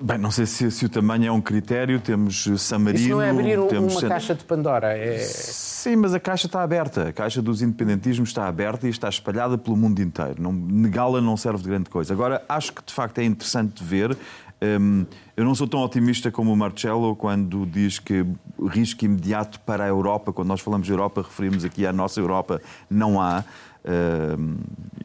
Bem, 0.03 0.19
não 0.19 0.33
sei 0.33 0.47
se, 0.47 0.69
se, 0.71 0.85
o 0.85 0.89
tamanho 0.89 1.27
é 1.27 1.33
um 1.33 1.41
critério, 1.41 2.01
temos 2.01 2.49
San 2.59 2.81
Marino... 2.81 3.05
Isso 3.05 3.11
não 3.11 3.23
é 3.23 3.31
abrir 3.31 3.59
temos... 3.69 3.95
uma 3.95 4.09
caixa 4.09 4.35
de 4.35 4.45
Pandora, 4.45 4.97
é... 4.99 5.19
Sim, 5.19 5.97
mas 5.97 6.13
a 6.13 6.19
caixa 6.19 6.47
está 6.47 6.61
aberta, 6.63 7.09
a 7.09 7.13
caixa 7.13 7.41
dos 7.41 7.63
independentismos 7.63 8.31
está 8.31 8.49
aberta 8.49 8.87
e 8.89 8.91
está 8.91 9.09
espalhada 9.09 9.57
pelo 9.57 9.77
mundo 9.77 10.01
inteiro. 10.03 10.53
Negá-la 10.53 11.21
não 11.21 11.37
serve 11.37 11.63
de 11.63 11.69
grande 11.69 11.89
coisa. 11.89 12.13
Agora, 12.13 12.43
acho 12.49 12.73
que 12.73 12.85
de 12.85 12.93
facto 12.93 13.19
é 13.19 13.25
interessante 13.25 13.83
ver 13.83 14.17
um, 14.63 15.05
eu 15.37 15.45
não 15.45 15.57
sou 15.57 15.67
tão 15.67 15.81
otimista 15.81 16.31
como 16.31 16.53
o 16.53 16.57
Marcelo 16.57 17.17
quando 17.17 17.67
diz 17.67 17.99
que 17.99 18.25
risco 18.69 19.05
imediato 19.05 19.59
para 19.61 19.83
a 19.83 19.89
Europa, 19.89 20.33
quando 20.33 20.49
nós 20.49 20.61
falamos 20.61 20.87
de 20.87 20.93
Europa, 20.93 21.23
referimos 21.23 21.65
aqui 21.65 21.85
à 21.85 21.93
nossa 21.93 22.21
Europa, 22.21 22.61
não 22.89 23.21
há. 23.21 23.45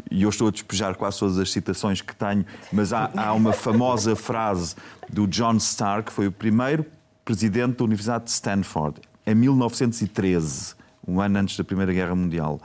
E 0.09 0.23
eu 0.23 0.29
estou 0.29 0.47
a 0.47 0.51
despejar 0.51 0.95
quase 0.95 1.19
todas 1.19 1.37
as 1.37 1.51
citações 1.51 2.01
que 2.01 2.15
tenho, 2.15 2.45
mas 2.71 2.93
há, 2.93 3.09
há 3.15 3.33
uma 3.33 3.53
famosa 3.53 4.15
frase 4.15 4.75
do 5.09 5.27
John 5.27 5.55
Stark, 5.57 6.09
que 6.09 6.13
foi 6.13 6.27
o 6.27 6.31
primeiro 6.31 6.85
presidente 7.25 7.77
da 7.77 7.83
Universidade 7.83 8.25
de 8.25 8.31
Stanford, 8.31 9.01
em 9.25 9.35
1913, 9.35 10.75
um 11.07 11.19
ano 11.19 11.39
antes 11.39 11.57
da 11.57 11.63
Primeira 11.63 11.91
Guerra 11.91 12.15
Mundial 12.15 12.59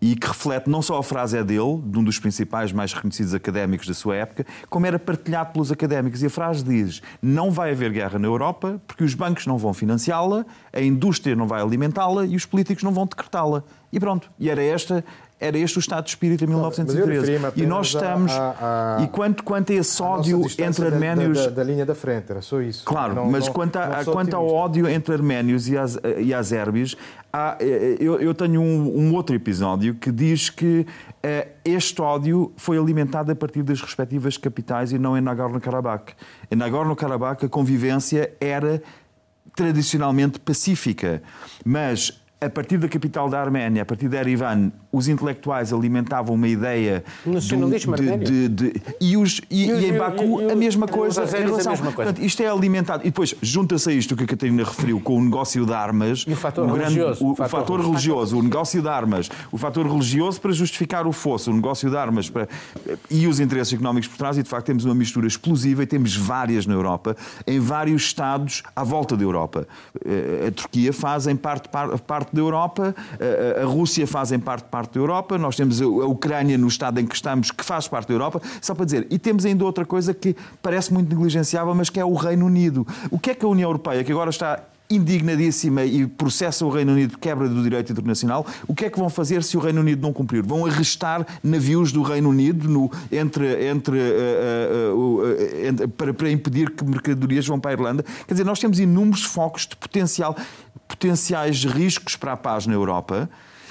e 0.00 0.14
que 0.14 0.26
reflete 0.26 0.68
não 0.68 0.82
só 0.82 0.98
a 0.98 1.02
frase 1.02 1.38
é 1.38 1.44
dele, 1.44 1.80
de 1.84 1.98
um 1.98 2.04
dos 2.04 2.18
principais 2.18 2.72
mais 2.72 2.92
reconhecidos 2.92 3.34
académicos 3.34 3.86
da 3.86 3.94
sua 3.94 4.16
época, 4.16 4.46
como 4.68 4.86
era 4.86 4.98
partilhado 4.98 5.52
pelos 5.52 5.72
académicos. 5.72 6.22
E 6.22 6.26
a 6.26 6.30
frase 6.30 6.62
diz: 6.62 7.02
não 7.22 7.50
vai 7.50 7.72
haver 7.72 7.92
guerra 7.92 8.18
na 8.18 8.26
Europa 8.26 8.80
porque 8.86 9.04
os 9.04 9.14
bancos 9.14 9.46
não 9.46 9.56
vão 9.56 9.72
financiá-la, 9.72 10.44
a 10.72 10.80
indústria 10.80 11.34
não 11.34 11.46
vai 11.46 11.62
alimentá-la 11.62 12.26
e 12.26 12.36
os 12.36 12.44
políticos 12.44 12.82
não 12.82 12.92
vão 12.92 13.06
decretá-la. 13.06 13.62
E 13.92 13.98
pronto. 13.98 14.30
E 14.38 14.50
era 14.50 14.62
esta 14.62 15.04
era 15.38 15.58
este 15.58 15.78
o 15.78 15.80
estado 15.80 16.04
de 16.04 16.10
espírito 16.10 16.44
em 16.44 16.46
1913. 16.46 17.32
E 17.56 17.66
nós 17.66 17.88
estamos. 17.88 18.32
A, 18.32 18.96
a, 18.98 19.04
e 19.04 19.08
quanto, 19.08 19.44
quanto 19.44 19.70
a 19.70 19.74
esse 19.74 20.02
ódio 20.02 20.42
entre 20.58 20.86
arménios. 20.86 21.38
Da, 21.38 21.44
da, 21.44 21.50
da, 21.50 21.64
linha 21.64 21.84
da 21.84 21.94
frente, 21.94 22.30
era 22.30 22.40
só 22.40 22.60
isso. 22.60 22.84
Claro, 22.84 23.14
não, 23.14 23.30
mas 23.30 23.46
não, 23.46 23.52
quanto, 23.52 23.76
a, 23.76 24.04
quanto 24.04 24.34
ao 24.34 24.48
ódio 24.48 24.88
entre 24.88 25.14
arménios 25.14 25.68
e, 25.68 25.76
az, 25.76 25.98
e 26.18 26.32
azerbis, 26.32 26.96
há, 27.30 27.58
eu, 27.60 28.18
eu, 28.18 28.34
tenho 28.34 28.62
um, 28.62 28.98
um, 28.98 29.14
outro 29.14 29.36
episódio 29.36 29.94
que 29.94 30.10
diz 30.10 30.48
que 30.48 30.86
uh, 30.86 31.48
este 31.64 32.00
ódio 32.00 32.52
foi 32.56 32.78
alimentado 32.78 33.30
a 33.30 33.36
partir 33.36 33.62
das 33.62 33.82
respectivas 33.82 34.38
capitais 34.38 34.90
e 34.92 34.98
não 34.98 35.18
em 35.18 35.20
Nagorno-Karabakh. 35.20 36.14
Em 36.50 36.56
Nagorno-Karabakh 36.56 37.44
a 37.44 37.48
convivência 37.48 38.32
era 38.40 38.82
tradicionalmente 39.54 40.40
pacífica, 40.40 41.22
mas 41.64 42.22
a 42.40 42.50
partir 42.50 42.76
da 42.78 42.88
capital 42.88 43.28
da 43.28 43.40
Arménia, 43.40 43.82
a 43.82 43.84
partir 43.84 44.08
de 44.08 44.16
Erivan, 44.16 44.70
os 44.96 45.08
intelectuais 45.08 45.72
alimentavam 45.72 46.34
uma 46.34 46.48
ideia 46.48 47.04
nacionalismo 47.24 47.94
de, 47.96 48.16
de, 48.16 48.48
de, 48.48 48.48
de, 48.48 48.82
e, 49.00 49.16
os, 49.16 49.40
e, 49.50 49.66
e, 49.66 49.70
e 49.70 49.90
em 49.90 49.98
Baku 49.98 50.50
a 50.50 50.54
mesma 50.54 50.88
coisa. 50.88 51.24
Em 51.24 51.42
relação, 51.42 51.72
a 51.72 51.76
mesma 51.76 51.92
coisa. 51.92 52.12
Portanto, 52.12 52.24
isto 52.24 52.42
é 52.42 52.48
alimentado. 52.48 53.02
E 53.02 53.06
depois 53.06 53.34
junta-se 53.42 53.90
a 53.90 53.92
isto 53.92 54.16
que 54.16 54.24
a 54.24 54.26
Catarina 54.26 54.64
referiu 54.64 54.98
com 55.00 55.18
o 55.18 55.22
negócio 55.22 55.66
de 55.66 55.72
armas. 55.72 56.24
E 56.26 56.32
o 56.32 56.36
fator 56.36 56.66
o 56.66 56.72
religioso. 56.72 57.24
o, 57.24 57.32
o 57.32 57.34
fator, 57.34 57.60
fator 57.60 57.80
religioso, 57.80 58.38
o 58.38 58.42
negócio 58.42 58.80
de 58.80 58.88
armas, 58.88 59.28
o 59.52 59.58
fator 59.58 59.86
religioso 59.86 60.40
para 60.40 60.52
justificar 60.52 61.06
o 61.06 61.12
fosso, 61.12 61.50
o 61.50 61.54
negócio 61.54 61.90
de 61.90 61.96
armas 61.96 62.30
para, 62.30 62.48
e 63.10 63.26
os 63.26 63.38
interesses 63.38 63.74
económicos 63.74 64.08
por 64.08 64.16
trás. 64.16 64.38
E 64.38 64.42
de 64.42 64.48
facto 64.48 64.66
temos 64.66 64.84
uma 64.84 64.94
mistura 64.94 65.26
explosiva 65.26 65.82
e 65.82 65.86
temos 65.86 66.16
várias 66.16 66.66
na 66.66 66.74
Europa, 66.74 67.16
em 67.46 67.60
vários 67.60 68.02
estados 68.02 68.62
à 68.74 68.82
volta 68.82 69.16
da 69.16 69.22
Europa. 69.22 69.68
Eh, 70.04 70.46
a 70.48 70.52
Turquia 70.52 70.92
faz 70.92 71.26
em 71.26 71.36
parte, 71.36 71.68
parte 72.06 72.34
da 72.34 72.40
Europa, 72.40 72.94
a 73.60 73.64
Rússia 73.64 74.06
faz 74.06 74.32
em 74.32 74.38
parte 74.38 74.66
parte 74.66 74.85
da 74.92 75.00
Europa, 75.00 75.38
nós 75.38 75.56
temos 75.56 75.80
a 75.80 75.86
Ucrânia 75.86 76.56
no 76.58 76.68
estado 76.68 77.00
em 77.00 77.06
que 77.06 77.14
estamos, 77.14 77.50
que 77.50 77.64
faz 77.64 77.88
parte 77.88 78.08
da 78.08 78.14
Europa, 78.14 78.40
só 78.60 78.74
para 78.74 78.84
dizer. 78.84 79.06
E 79.10 79.18
temos 79.18 79.44
ainda 79.44 79.64
outra 79.64 79.84
coisa 79.84 80.12
que 80.12 80.36
parece 80.62 80.92
muito 80.92 81.08
negligenciável, 81.14 81.74
mas 81.74 81.90
que 81.90 82.00
é 82.00 82.04
o 82.04 82.14
Reino 82.14 82.46
Unido. 82.46 82.86
O 83.10 83.18
que 83.18 83.30
é 83.30 83.34
que 83.34 83.44
a 83.44 83.48
União 83.48 83.68
Europeia, 83.68 84.02
que 84.04 84.12
agora 84.12 84.30
está 84.30 84.62
indignadíssima 84.88 85.84
e 85.84 86.06
processa 86.06 86.64
o 86.64 86.70
Reino 86.70 86.92
Unido 86.92 87.10
de 87.10 87.18
quebra 87.18 87.48
do 87.48 87.62
direito 87.62 87.90
internacional, 87.92 88.46
o 88.66 88.74
que 88.74 88.84
é 88.84 88.90
que 88.90 88.98
vão 88.98 89.10
fazer 89.10 89.42
se 89.42 89.56
o 89.56 89.60
Reino 89.60 89.80
Unido 89.80 90.00
não 90.00 90.12
cumprir? 90.12 90.42
Vão 90.42 90.64
arrestar 90.64 91.26
navios 91.42 91.90
do 91.90 92.02
Reino 92.02 92.30
Unido 92.30 92.68
no, 92.68 92.90
entre, 93.10 93.66
entre, 93.68 93.98
uh, 93.98 94.94
uh, 94.94 95.18
uh, 95.22 95.66
entre, 95.66 95.88
para, 95.88 96.14
para 96.14 96.30
impedir 96.30 96.70
que 96.70 96.84
mercadorias 96.84 97.46
vão 97.46 97.58
para 97.58 97.72
a 97.72 97.74
Irlanda? 97.74 98.04
Quer 98.26 98.34
dizer, 98.34 98.44
nós 98.44 98.60
temos 98.60 98.78
inúmeros 98.78 99.24
focos 99.24 99.66
de 99.66 99.76
potencial 99.76 100.36
potenciais 100.86 101.64
riscos 101.64 102.14
para 102.14 102.32
a 102.32 102.36
paz 102.36 102.64
na 102.64 102.74
Europa 102.74 103.28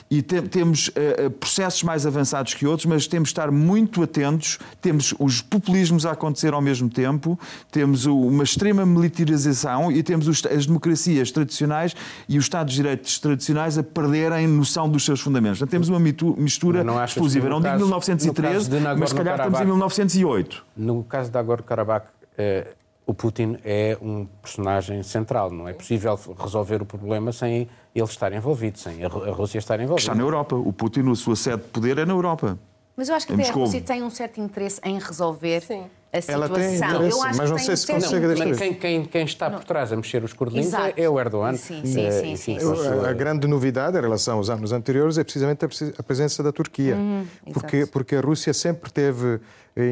e 0.10 0.22
te, 0.22 0.42
temos 0.44 0.90
uh, 0.90 1.32
processos 1.32 1.82
mais 1.84 2.06
avançados 2.06 2.54
que 2.54 2.66
outros, 2.68 2.86
mas 2.86 3.08
temos 3.08 3.30
de 3.30 3.34
estar 3.34 3.52
muito 3.52 4.04
atentos. 4.04 4.60
Temos 4.80 5.14
os 5.20 5.42
populismos 5.42 6.06
a 6.06 6.12
acontecer 6.12 6.54
ao 6.54 6.62
mesmo 6.62 6.90
tempo, 6.90 7.40
temos 7.72 8.06
uma 8.06 8.44
extrema 8.44 8.86
militarização 8.86 9.92
e 9.92 10.04
temos 10.04 10.28
os, 10.28 10.46
as 10.46 10.66
democracias 10.66 11.32
tradicionais 11.32 11.96
e 12.30 12.38
os 12.38 12.46
Estados 12.46 12.74
de 12.74 12.82
Direitos 12.82 13.20
tradicionais 13.20 13.78
a 13.78 13.84
perderem 13.84 14.48
noção 14.48 14.88
dos 14.88 15.04
seus 15.04 15.20
fundamentos. 15.20 15.60
Portanto, 15.60 15.72
temos 15.72 15.90
uma 15.90 16.00
mistura 16.00 16.86
explosiva. 17.04 17.50
Não 17.50 17.62
digo 17.62 17.76
1913, 17.78 18.70
mas 18.98 19.10
se 19.10 19.16
calhar 19.16 19.38
estamos 19.38 19.60
em 19.60 19.66
1908. 19.66 20.66
No 20.78 21.04
caso 21.04 21.30
de 21.30 21.36
Nagorno-Karabakh, 21.36 22.06
eh, 22.38 22.68
o 23.06 23.14
Putin 23.14 23.58
é 23.64 23.98
um 24.02 24.26
personagem 24.42 25.04
central. 25.04 25.52
Não 25.52 25.68
é 25.68 25.74
possível 25.74 26.20
resolver 26.38 26.82
o 26.82 26.86
problema 26.86 27.32
sem 27.32 27.68
ele 27.96 28.04
estar 28.06 28.34
envolvido, 28.34 28.78
sem 28.78 29.04
a 29.06 29.08
Rússia 29.08 29.58
estar 29.58 29.80
envolvida. 29.80 30.02
Está 30.02 30.14
na 30.14 30.22
Europa. 30.22 30.56
O 30.56 30.74
Putin, 30.74 31.10
a 31.10 31.16
sua 31.16 31.36
sede 31.36 31.64
de 31.64 31.70
poder 31.70 31.98
é 31.98 32.06
na 32.06 32.14
Europa. 32.14 32.60
Mas 32.98 33.10
eu 33.10 33.16
acho 33.16 33.26
que 33.26 33.34
até 33.34 33.50
a 33.50 33.52
Rússia 33.52 33.82
tem 33.82 34.04
um 34.04 34.10
certo 34.10 34.40
interesse 34.40 34.80
em 34.84 35.00
resolver 35.00 35.62
Sim. 35.62 35.84
a 36.14 36.22
situação. 36.22 36.46
Ela 36.46 36.50
tem 36.50 36.76
interesse, 36.76 37.20
mas 37.38 37.50
não 37.50 37.58
sei 37.58 37.76
se 37.76 37.88
consegue 37.88 38.28
não, 38.28 38.56
quem, 38.56 38.74
quem, 38.74 39.06
quem, 39.06 39.26
está 39.26 39.50
por 39.50 39.64
trás 39.64 39.92
a 39.92 39.96
mexer 39.96 40.24
os 40.24 40.32
cordelinhos 40.34 40.74
é, 40.74 40.94
é 40.98 41.10
o 41.10 41.20
Erdogan. 41.20 41.56
Sim, 41.56 41.82
sim, 41.86 42.12
sim, 42.12 42.34
eh, 42.34 42.38
sim, 42.38 42.58
A, 43.06 43.10
a, 43.10 43.14
grande 43.14 43.48
novidade 43.48 43.98
em 43.98 44.02
relação 44.02 44.38
aos 44.38 44.50
anos 44.50 44.72
anteriores 44.72 45.18
é 45.18 45.24
precisamente 45.24 45.66
a 45.98 46.04
presença 46.04 46.42
da 46.42 46.54
Turquia. 46.54 46.96
Uhum, 46.96 47.26
porque, 47.54 47.86
porque 47.86 48.16
a 48.16 48.22
Rússia 48.22 48.54
sempre 48.54 48.92
teve 48.92 49.42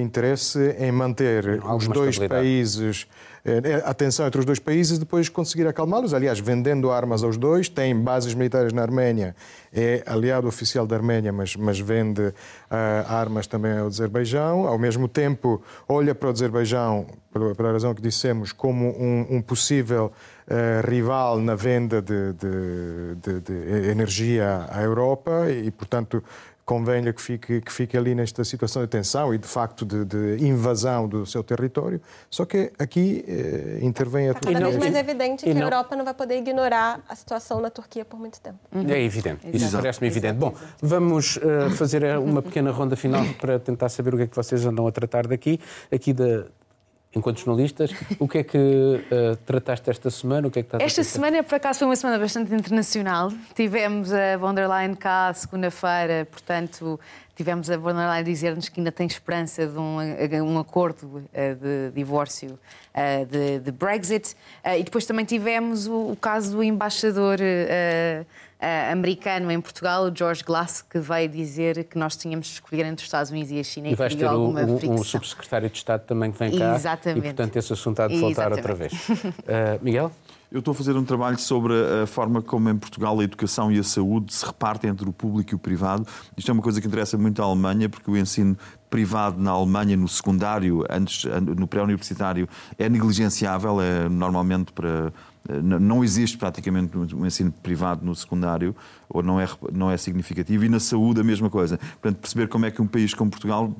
interesse 0.01 0.75
em 0.79 0.91
manter 0.91 1.59
Alguma 1.61 1.75
os 1.75 1.87
dois 1.87 2.19
países, 2.19 3.05
eh, 3.09 3.32
a 3.85 3.93
tensão 3.93 4.25
entre 4.25 4.39
os 4.39 4.45
dois 4.45 4.57
países 4.59 4.95
e 4.97 4.99
depois 5.01 5.27
conseguir 5.27 5.67
acalmá-los. 5.67 6.13
Aliás, 6.13 6.39
vendendo 6.39 6.89
armas 6.91 7.23
aos 7.23 7.35
dois, 7.35 7.67
tem 7.67 7.93
bases 7.93 8.33
militares 8.33 8.71
na 8.71 8.81
Arménia, 8.81 9.35
é 9.73 10.01
aliado 10.05 10.47
oficial 10.47 10.87
da 10.87 10.95
Arménia, 10.95 11.33
mas, 11.33 11.55
mas 11.57 11.77
vende 11.77 12.33
ah, 12.69 13.05
armas 13.09 13.45
também 13.45 13.77
ao 13.77 13.87
Azerbaijão. 13.87 14.65
Ao 14.65 14.77
mesmo 14.79 15.07
tempo, 15.09 15.61
olha 15.89 16.15
para 16.15 16.29
o 16.29 16.31
Azerbaijão, 16.31 17.05
pela, 17.33 17.53
pela 17.53 17.71
razão 17.73 17.93
que 17.93 18.01
dissemos, 18.01 18.53
como 18.53 18.89
um, 18.97 19.27
um 19.37 19.41
possível 19.41 20.11
eh, 20.47 20.81
rival 20.87 21.39
na 21.39 21.55
venda 21.55 22.01
de, 22.01 22.33
de- 22.33 23.15
de- 23.21 23.39
de 23.41 23.89
energia 23.89 24.67
à 24.69 24.81
Europa 24.83 25.49
e, 25.49 25.71
portanto, 25.71 26.23
convém-lhe 26.65 27.11
que 27.11 27.21
fique, 27.21 27.59
que 27.61 27.71
fique 27.71 27.97
ali 27.97 28.15
nesta 28.15 28.43
situação 28.43 28.81
de 28.81 28.87
tensão 28.87 29.33
e, 29.33 29.37
de 29.37 29.47
facto, 29.47 29.85
de, 29.85 30.05
de 30.05 30.45
invasão 30.45 31.07
do 31.07 31.25
seu 31.25 31.43
território. 31.43 31.99
Só 32.29 32.45
que 32.45 32.71
aqui 32.79 33.23
eh, 33.27 33.79
intervém 33.81 34.29
a 34.29 34.31
Está 34.31 34.47
cada 34.47 34.59
não- 34.61 34.69
vez 34.69 34.77
mais 34.79 34.95
evidente 34.95 35.43
e 35.45 35.49
que 35.49 35.53
não- 35.53 35.61
a 35.61 35.65
Europa 35.65 35.95
não 35.95 36.05
vai 36.05 36.13
poder 36.13 36.37
ignorar 36.37 37.01
a 37.09 37.15
situação 37.15 37.59
na 37.59 37.69
Turquia 37.69 38.05
por 38.05 38.17
muito 38.19 38.39
tempo. 38.39 38.59
É 38.89 39.01
evidente, 39.03 39.45
isso 39.51 39.71
parece-me 39.75 40.07
evidente. 40.07 40.35
Bom, 40.39 40.53
vamos 40.81 41.37
eh, 41.41 41.69
fazer 41.71 42.17
uma 42.17 42.41
pequena 42.41 42.71
ronda 42.71 42.95
final 42.95 43.23
para 43.41 43.59
tentar 43.59 43.89
saber 43.89 44.13
o 44.13 44.17
que 44.17 44.23
é 44.23 44.27
que 44.27 44.35
vocês 44.35 44.65
andam 44.65 44.87
a 44.87 44.91
tratar 44.91 45.27
daqui, 45.27 45.59
aqui 45.91 46.13
da. 46.13 46.45
Enquanto 47.15 47.39
jornalistas, 47.39 47.91
o 48.17 48.27
que 48.27 48.39
é 48.39 48.43
que 48.43 48.57
eh, 48.57 49.37
trataste 49.45 49.87
esta 49.91 50.09
semana? 50.09 50.47
O 50.47 50.51
que 50.51 50.59
é 50.59 50.63
que 50.63 50.67
estás 50.67 50.83
Esta 50.83 51.03
semana, 51.03 51.43
por 51.43 51.53
acaso, 51.53 51.79
foi 51.79 51.87
uma 51.87 51.95
semana 51.95 52.17
bastante 52.17 52.51
internacional. 52.51 53.31
Tivemos 53.53 54.11
a 54.11 54.35
von 54.37 54.55
der 54.55 54.67
Leyen 54.67 54.95
cá 54.95 55.31
segunda-feira, 55.31 56.25
portanto, 56.31 56.99
tivemos 57.35 57.69
a 57.69 57.77
von 57.77 57.93
der 57.93 58.09
Leyen 58.09 58.23
dizer-nos 58.23 58.67
que 58.67 58.79
ainda 58.79 58.91
tem 58.91 59.05
esperança 59.05 59.67
de 59.67 59.77
um, 59.77 59.97
um 60.43 60.57
acordo 60.57 61.23
eh, 61.31 61.53
de 61.53 61.91
divórcio 61.93 62.57
eh, 62.95 63.25
de, 63.25 63.59
de 63.59 63.71
Brexit. 63.71 64.35
E 64.65 64.83
depois 64.83 65.05
também 65.05 65.23
tivemos 65.23 65.85
o, 65.85 66.13
o 66.13 66.15
caso 66.15 66.53
do 66.53 66.63
embaixador 66.63 67.37
americano 68.91 69.51
em 69.51 69.59
Portugal, 69.59 70.05
o 70.05 70.15
George 70.15 70.43
Glass, 70.43 70.81
que 70.81 70.99
veio 70.99 71.29
dizer 71.29 71.83
que 71.85 71.97
nós 71.97 72.15
tínhamos 72.15 72.47
de 72.47 72.53
escolher 72.53 72.85
entre 72.85 72.97
os 72.97 73.03
Estados 73.03 73.31
Unidos 73.31 73.51
e 73.51 73.59
a 73.59 73.63
China 73.63 73.89
E 73.89 73.95
vais 73.95 74.13
criou 74.13 74.29
ter 74.31 74.35
o- 74.35 74.39
alguma 74.39 74.61
um, 74.61 74.93
um 74.99 75.03
subsecretário 75.03 75.69
de 75.69 75.77
Estado 75.77 76.01
também 76.05 76.31
que 76.31 76.39
vem 76.39 76.57
cá. 76.57 76.75
Exatamente. 76.75 77.19
E, 77.19 77.21
portanto, 77.33 77.55
esse 77.57 77.73
assunto 77.73 77.99
há 78.01 78.07
de 78.07 78.17
voltar 78.19 78.51
outra 78.51 78.73
vez. 78.73 78.93
Eh, 79.47 79.79
Miguel? 79.81 80.11
Eu 80.51 80.59
estou 80.59 80.71
a 80.71 80.75
fazer 80.75 80.95
um 80.95 81.03
trabalho 81.03 81.39
sobre 81.39 81.73
a 82.03 82.05
forma 82.05 82.39
como 82.39 82.69
em 82.69 82.77
Portugal 82.77 83.19
a 83.19 83.23
educação 83.23 83.71
e 83.71 83.79
a 83.79 83.83
saúde 83.83 84.31
se 84.31 84.45
repartem 84.45 84.91
entre 84.91 85.09
o 85.09 85.11
público 85.11 85.51
e 85.51 85.55
o 85.55 85.57
privado. 85.57 86.05
Isto 86.37 86.51
é 86.51 86.53
uma 86.53 86.61
coisa 86.61 86.79
que 86.79 86.85
interessa 86.85 87.17
muito 87.17 87.41
à 87.41 87.45
Alemanha, 87.45 87.89
porque 87.89 88.11
o 88.11 88.15
ensino 88.15 88.55
privado 88.87 89.41
na 89.41 89.49
Alemanha, 89.49 89.97
no 89.97 90.07
secundário, 90.07 90.83
antes, 90.91 91.25
no 91.57 91.65
pré-universitário, 91.65 92.47
é 92.77 92.87
negligenciável, 92.87 93.81
é 93.81 94.07
normalmente 94.07 94.71
para. 94.71 95.11
Não 95.61 96.03
existe 96.03 96.37
praticamente 96.37 96.97
um 96.97 97.25
ensino 97.25 97.51
privado 97.51 98.05
no 98.05 98.15
secundário, 98.15 98.75
ou 99.09 99.21
não 99.21 99.41
é, 99.41 99.47
não 99.73 99.91
é 99.91 99.97
significativo, 99.97 100.63
e 100.63 100.69
na 100.69 100.79
saúde 100.79 101.19
a 101.19 101.23
mesma 101.23 101.49
coisa. 101.49 101.77
Portanto, 101.77 102.19
perceber 102.19 102.47
como 102.47 102.65
é 102.65 102.71
que 102.71 102.81
um 102.81 102.87
país 102.87 103.13
como 103.13 103.29
Portugal 103.29 103.75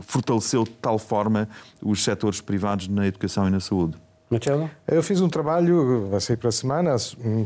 fortaleceu 0.00 0.64
de 0.64 0.70
tal 0.70 0.98
forma 0.98 1.48
os 1.80 2.02
setores 2.02 2.40
privados 2.40 2.88
na 2.88 3.06
educação 3.06 3.46
e 3.46 3.50
na 3.50 3.60
saúde. 3.60 3.96
Marcelo? 4.30 4.70
Eu 4.88 5.02
fiz 5.02 5.20
um 5.20 5.28
trabalho, 5.28 6.08
vai 6.10 6.20
sair 6.20 6.36
para 6.36 6.48
a 6.48 6.52
semana, 6.52 6.96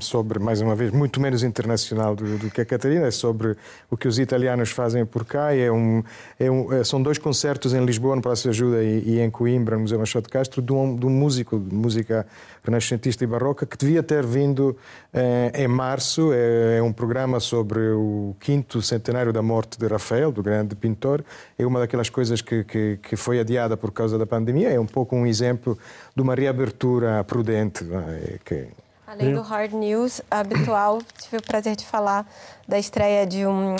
sobre, 0.00 0.38
mais 0.38 0.60
uma 0.60 0.74
vez, 0.74 0.90
muito 0.92 1.20
menos 1.20 1.42
internacional 1.42 2.14
do, 2.14 2.38
do 2.38 2.50
que 2.50 2.60
a 2.60 2.64
Catarina, 2.64 3.06
é 3.06 3.10
sobre 3.10 3.56
o 3.90 3.96
que 3.96 4.08
os 4.08 4.18
italianos 4.18 4.70
fazem 4.70 5.04
por 5.04 5.24
cá. 5.24 5.54
É 5.54 5.70
um, 5.70 6.02
é 6.38 6.50
um, 6.50 6.72
é- 6.72 6.84
são 6.84 7.02
dois 7.02 7.18
concertos 7.18 7.74
em 7.74 7.84
Lisboa, 7.84 8.16
no 8.16 8.22
Palácio 8.22 8.44
de 8.44 8.56
Ajuda, 8.56 8.82
e, 8.82 9.02
e 9.06 9.20
em 9.20 9.28
Coimbra, 9.28 9.76
no 9.76 9.82
Museu 9.82 9.98
Machado 9.98 10.22
de 10.22 10.28
Castro, 10.30 10.62
de 10.62 10.72
um, 10.72 10.96
de 10.96 11.04
um 11.04 11.10
músico 11.10 11.58
de 11.58 11.74
música 11.74 12.24
renascentista 12.64 13.24
e 13.24 13.26
barroca 13.26 13.66
que 13.66 13.76
devia 13.76 14.02
ter 14.02 14.24
vindo 14.24 14.76
eh, 15.12 15.52
em 15.54 15.68
março. 15.68 16.32
É, 16.32 16.78
é 16.78 16.82
um 16.82 16.92
programa 16.92 17.40
sobre 17.40 17.80
o 17.90 18.36
quinto 18.40 18.80
centenário 18.80 19.32
da 19.32 19.42
morte 19.42 19.78
de 19.78 19.86
Rafael, 19.86 20.30
do 20.30 20.42
grande 20.42 20.74
pintor. 20.76 21.24
É 21.58 21.66
uma 21.66 21.80
daquelas 21.80 22.08
coisas 22.08 22.40
que, 22.40 22.64
que, 22.64 22.98
que 23.02 23.16
foi 23.16 23.40
adiada 23.40 23.76
por 23.76 23.90
causa 23.90 24.18
da 24.18 24.26
pandemia. 24.26 24.68
É 24.70 24.78
um 24.78 24.86
pouco 24.86 25.16
um 25.16 25.26
exemplo 25.26 25.78
de 26.14 26.22
uma 26.22 26.34
reabertura 26.34 26.77
prudente. 27.26 27.84
não 27.84 28.00
é? 28.00 28.38
Que, 28.44 28.68
Além 29.06 29.34
do 29.34 29.40
hard 29.40 29.72
news 29.72 30.20
habitual, 30.30 30.98
tive 31.18 31.38
o 31.38 31.42
prazer 31.42 31.74
de 31.74 31.86
falar 31.86 32.26
da 32.66 32.78
estreia 32.78 33.26
de 33.26 33.46
um 33.46 33.74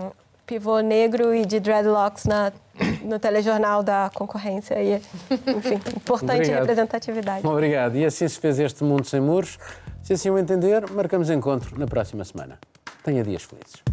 pivô 0.47 0.81
negro 0.81 1.35
e 1.35 1.45
de 1.45 1.61
dreadlocks 1.61 2.25
na, 2.25 2.51
no 3.03 3.19
telejornal 3.19 3.83
da 3.83 4.11
concorrência. 4.15 4.83
E, 4.83 4.95
enfim, 5.55 5.75
importante 5.97 6.37
Obrigado. 6.37 6.61
representatividade. 6.61 7.47
Obrigado. 7.47 7.97
E 7.97 8.07
assim 8.07 8.27
se 8.27 8.39
fez 8.41 8.59
este 8.59 8.83
Mundo 8.83 9.05
Sem 9.07 9.21
Muros. 9.21 9.59
Se 10.03 10.15
assim 10.15 10.31
o 10.31 10.39
entender, 10.39 10.91
marcamos 10.91 11.29
encontro 11.29 11.79
na 11.79 11.87
próxima 11.87 12.25
semana. 12.25 12.59
Tenha 13.05 13.23
dias 13.23 13.43
felizes. 13.43 13.88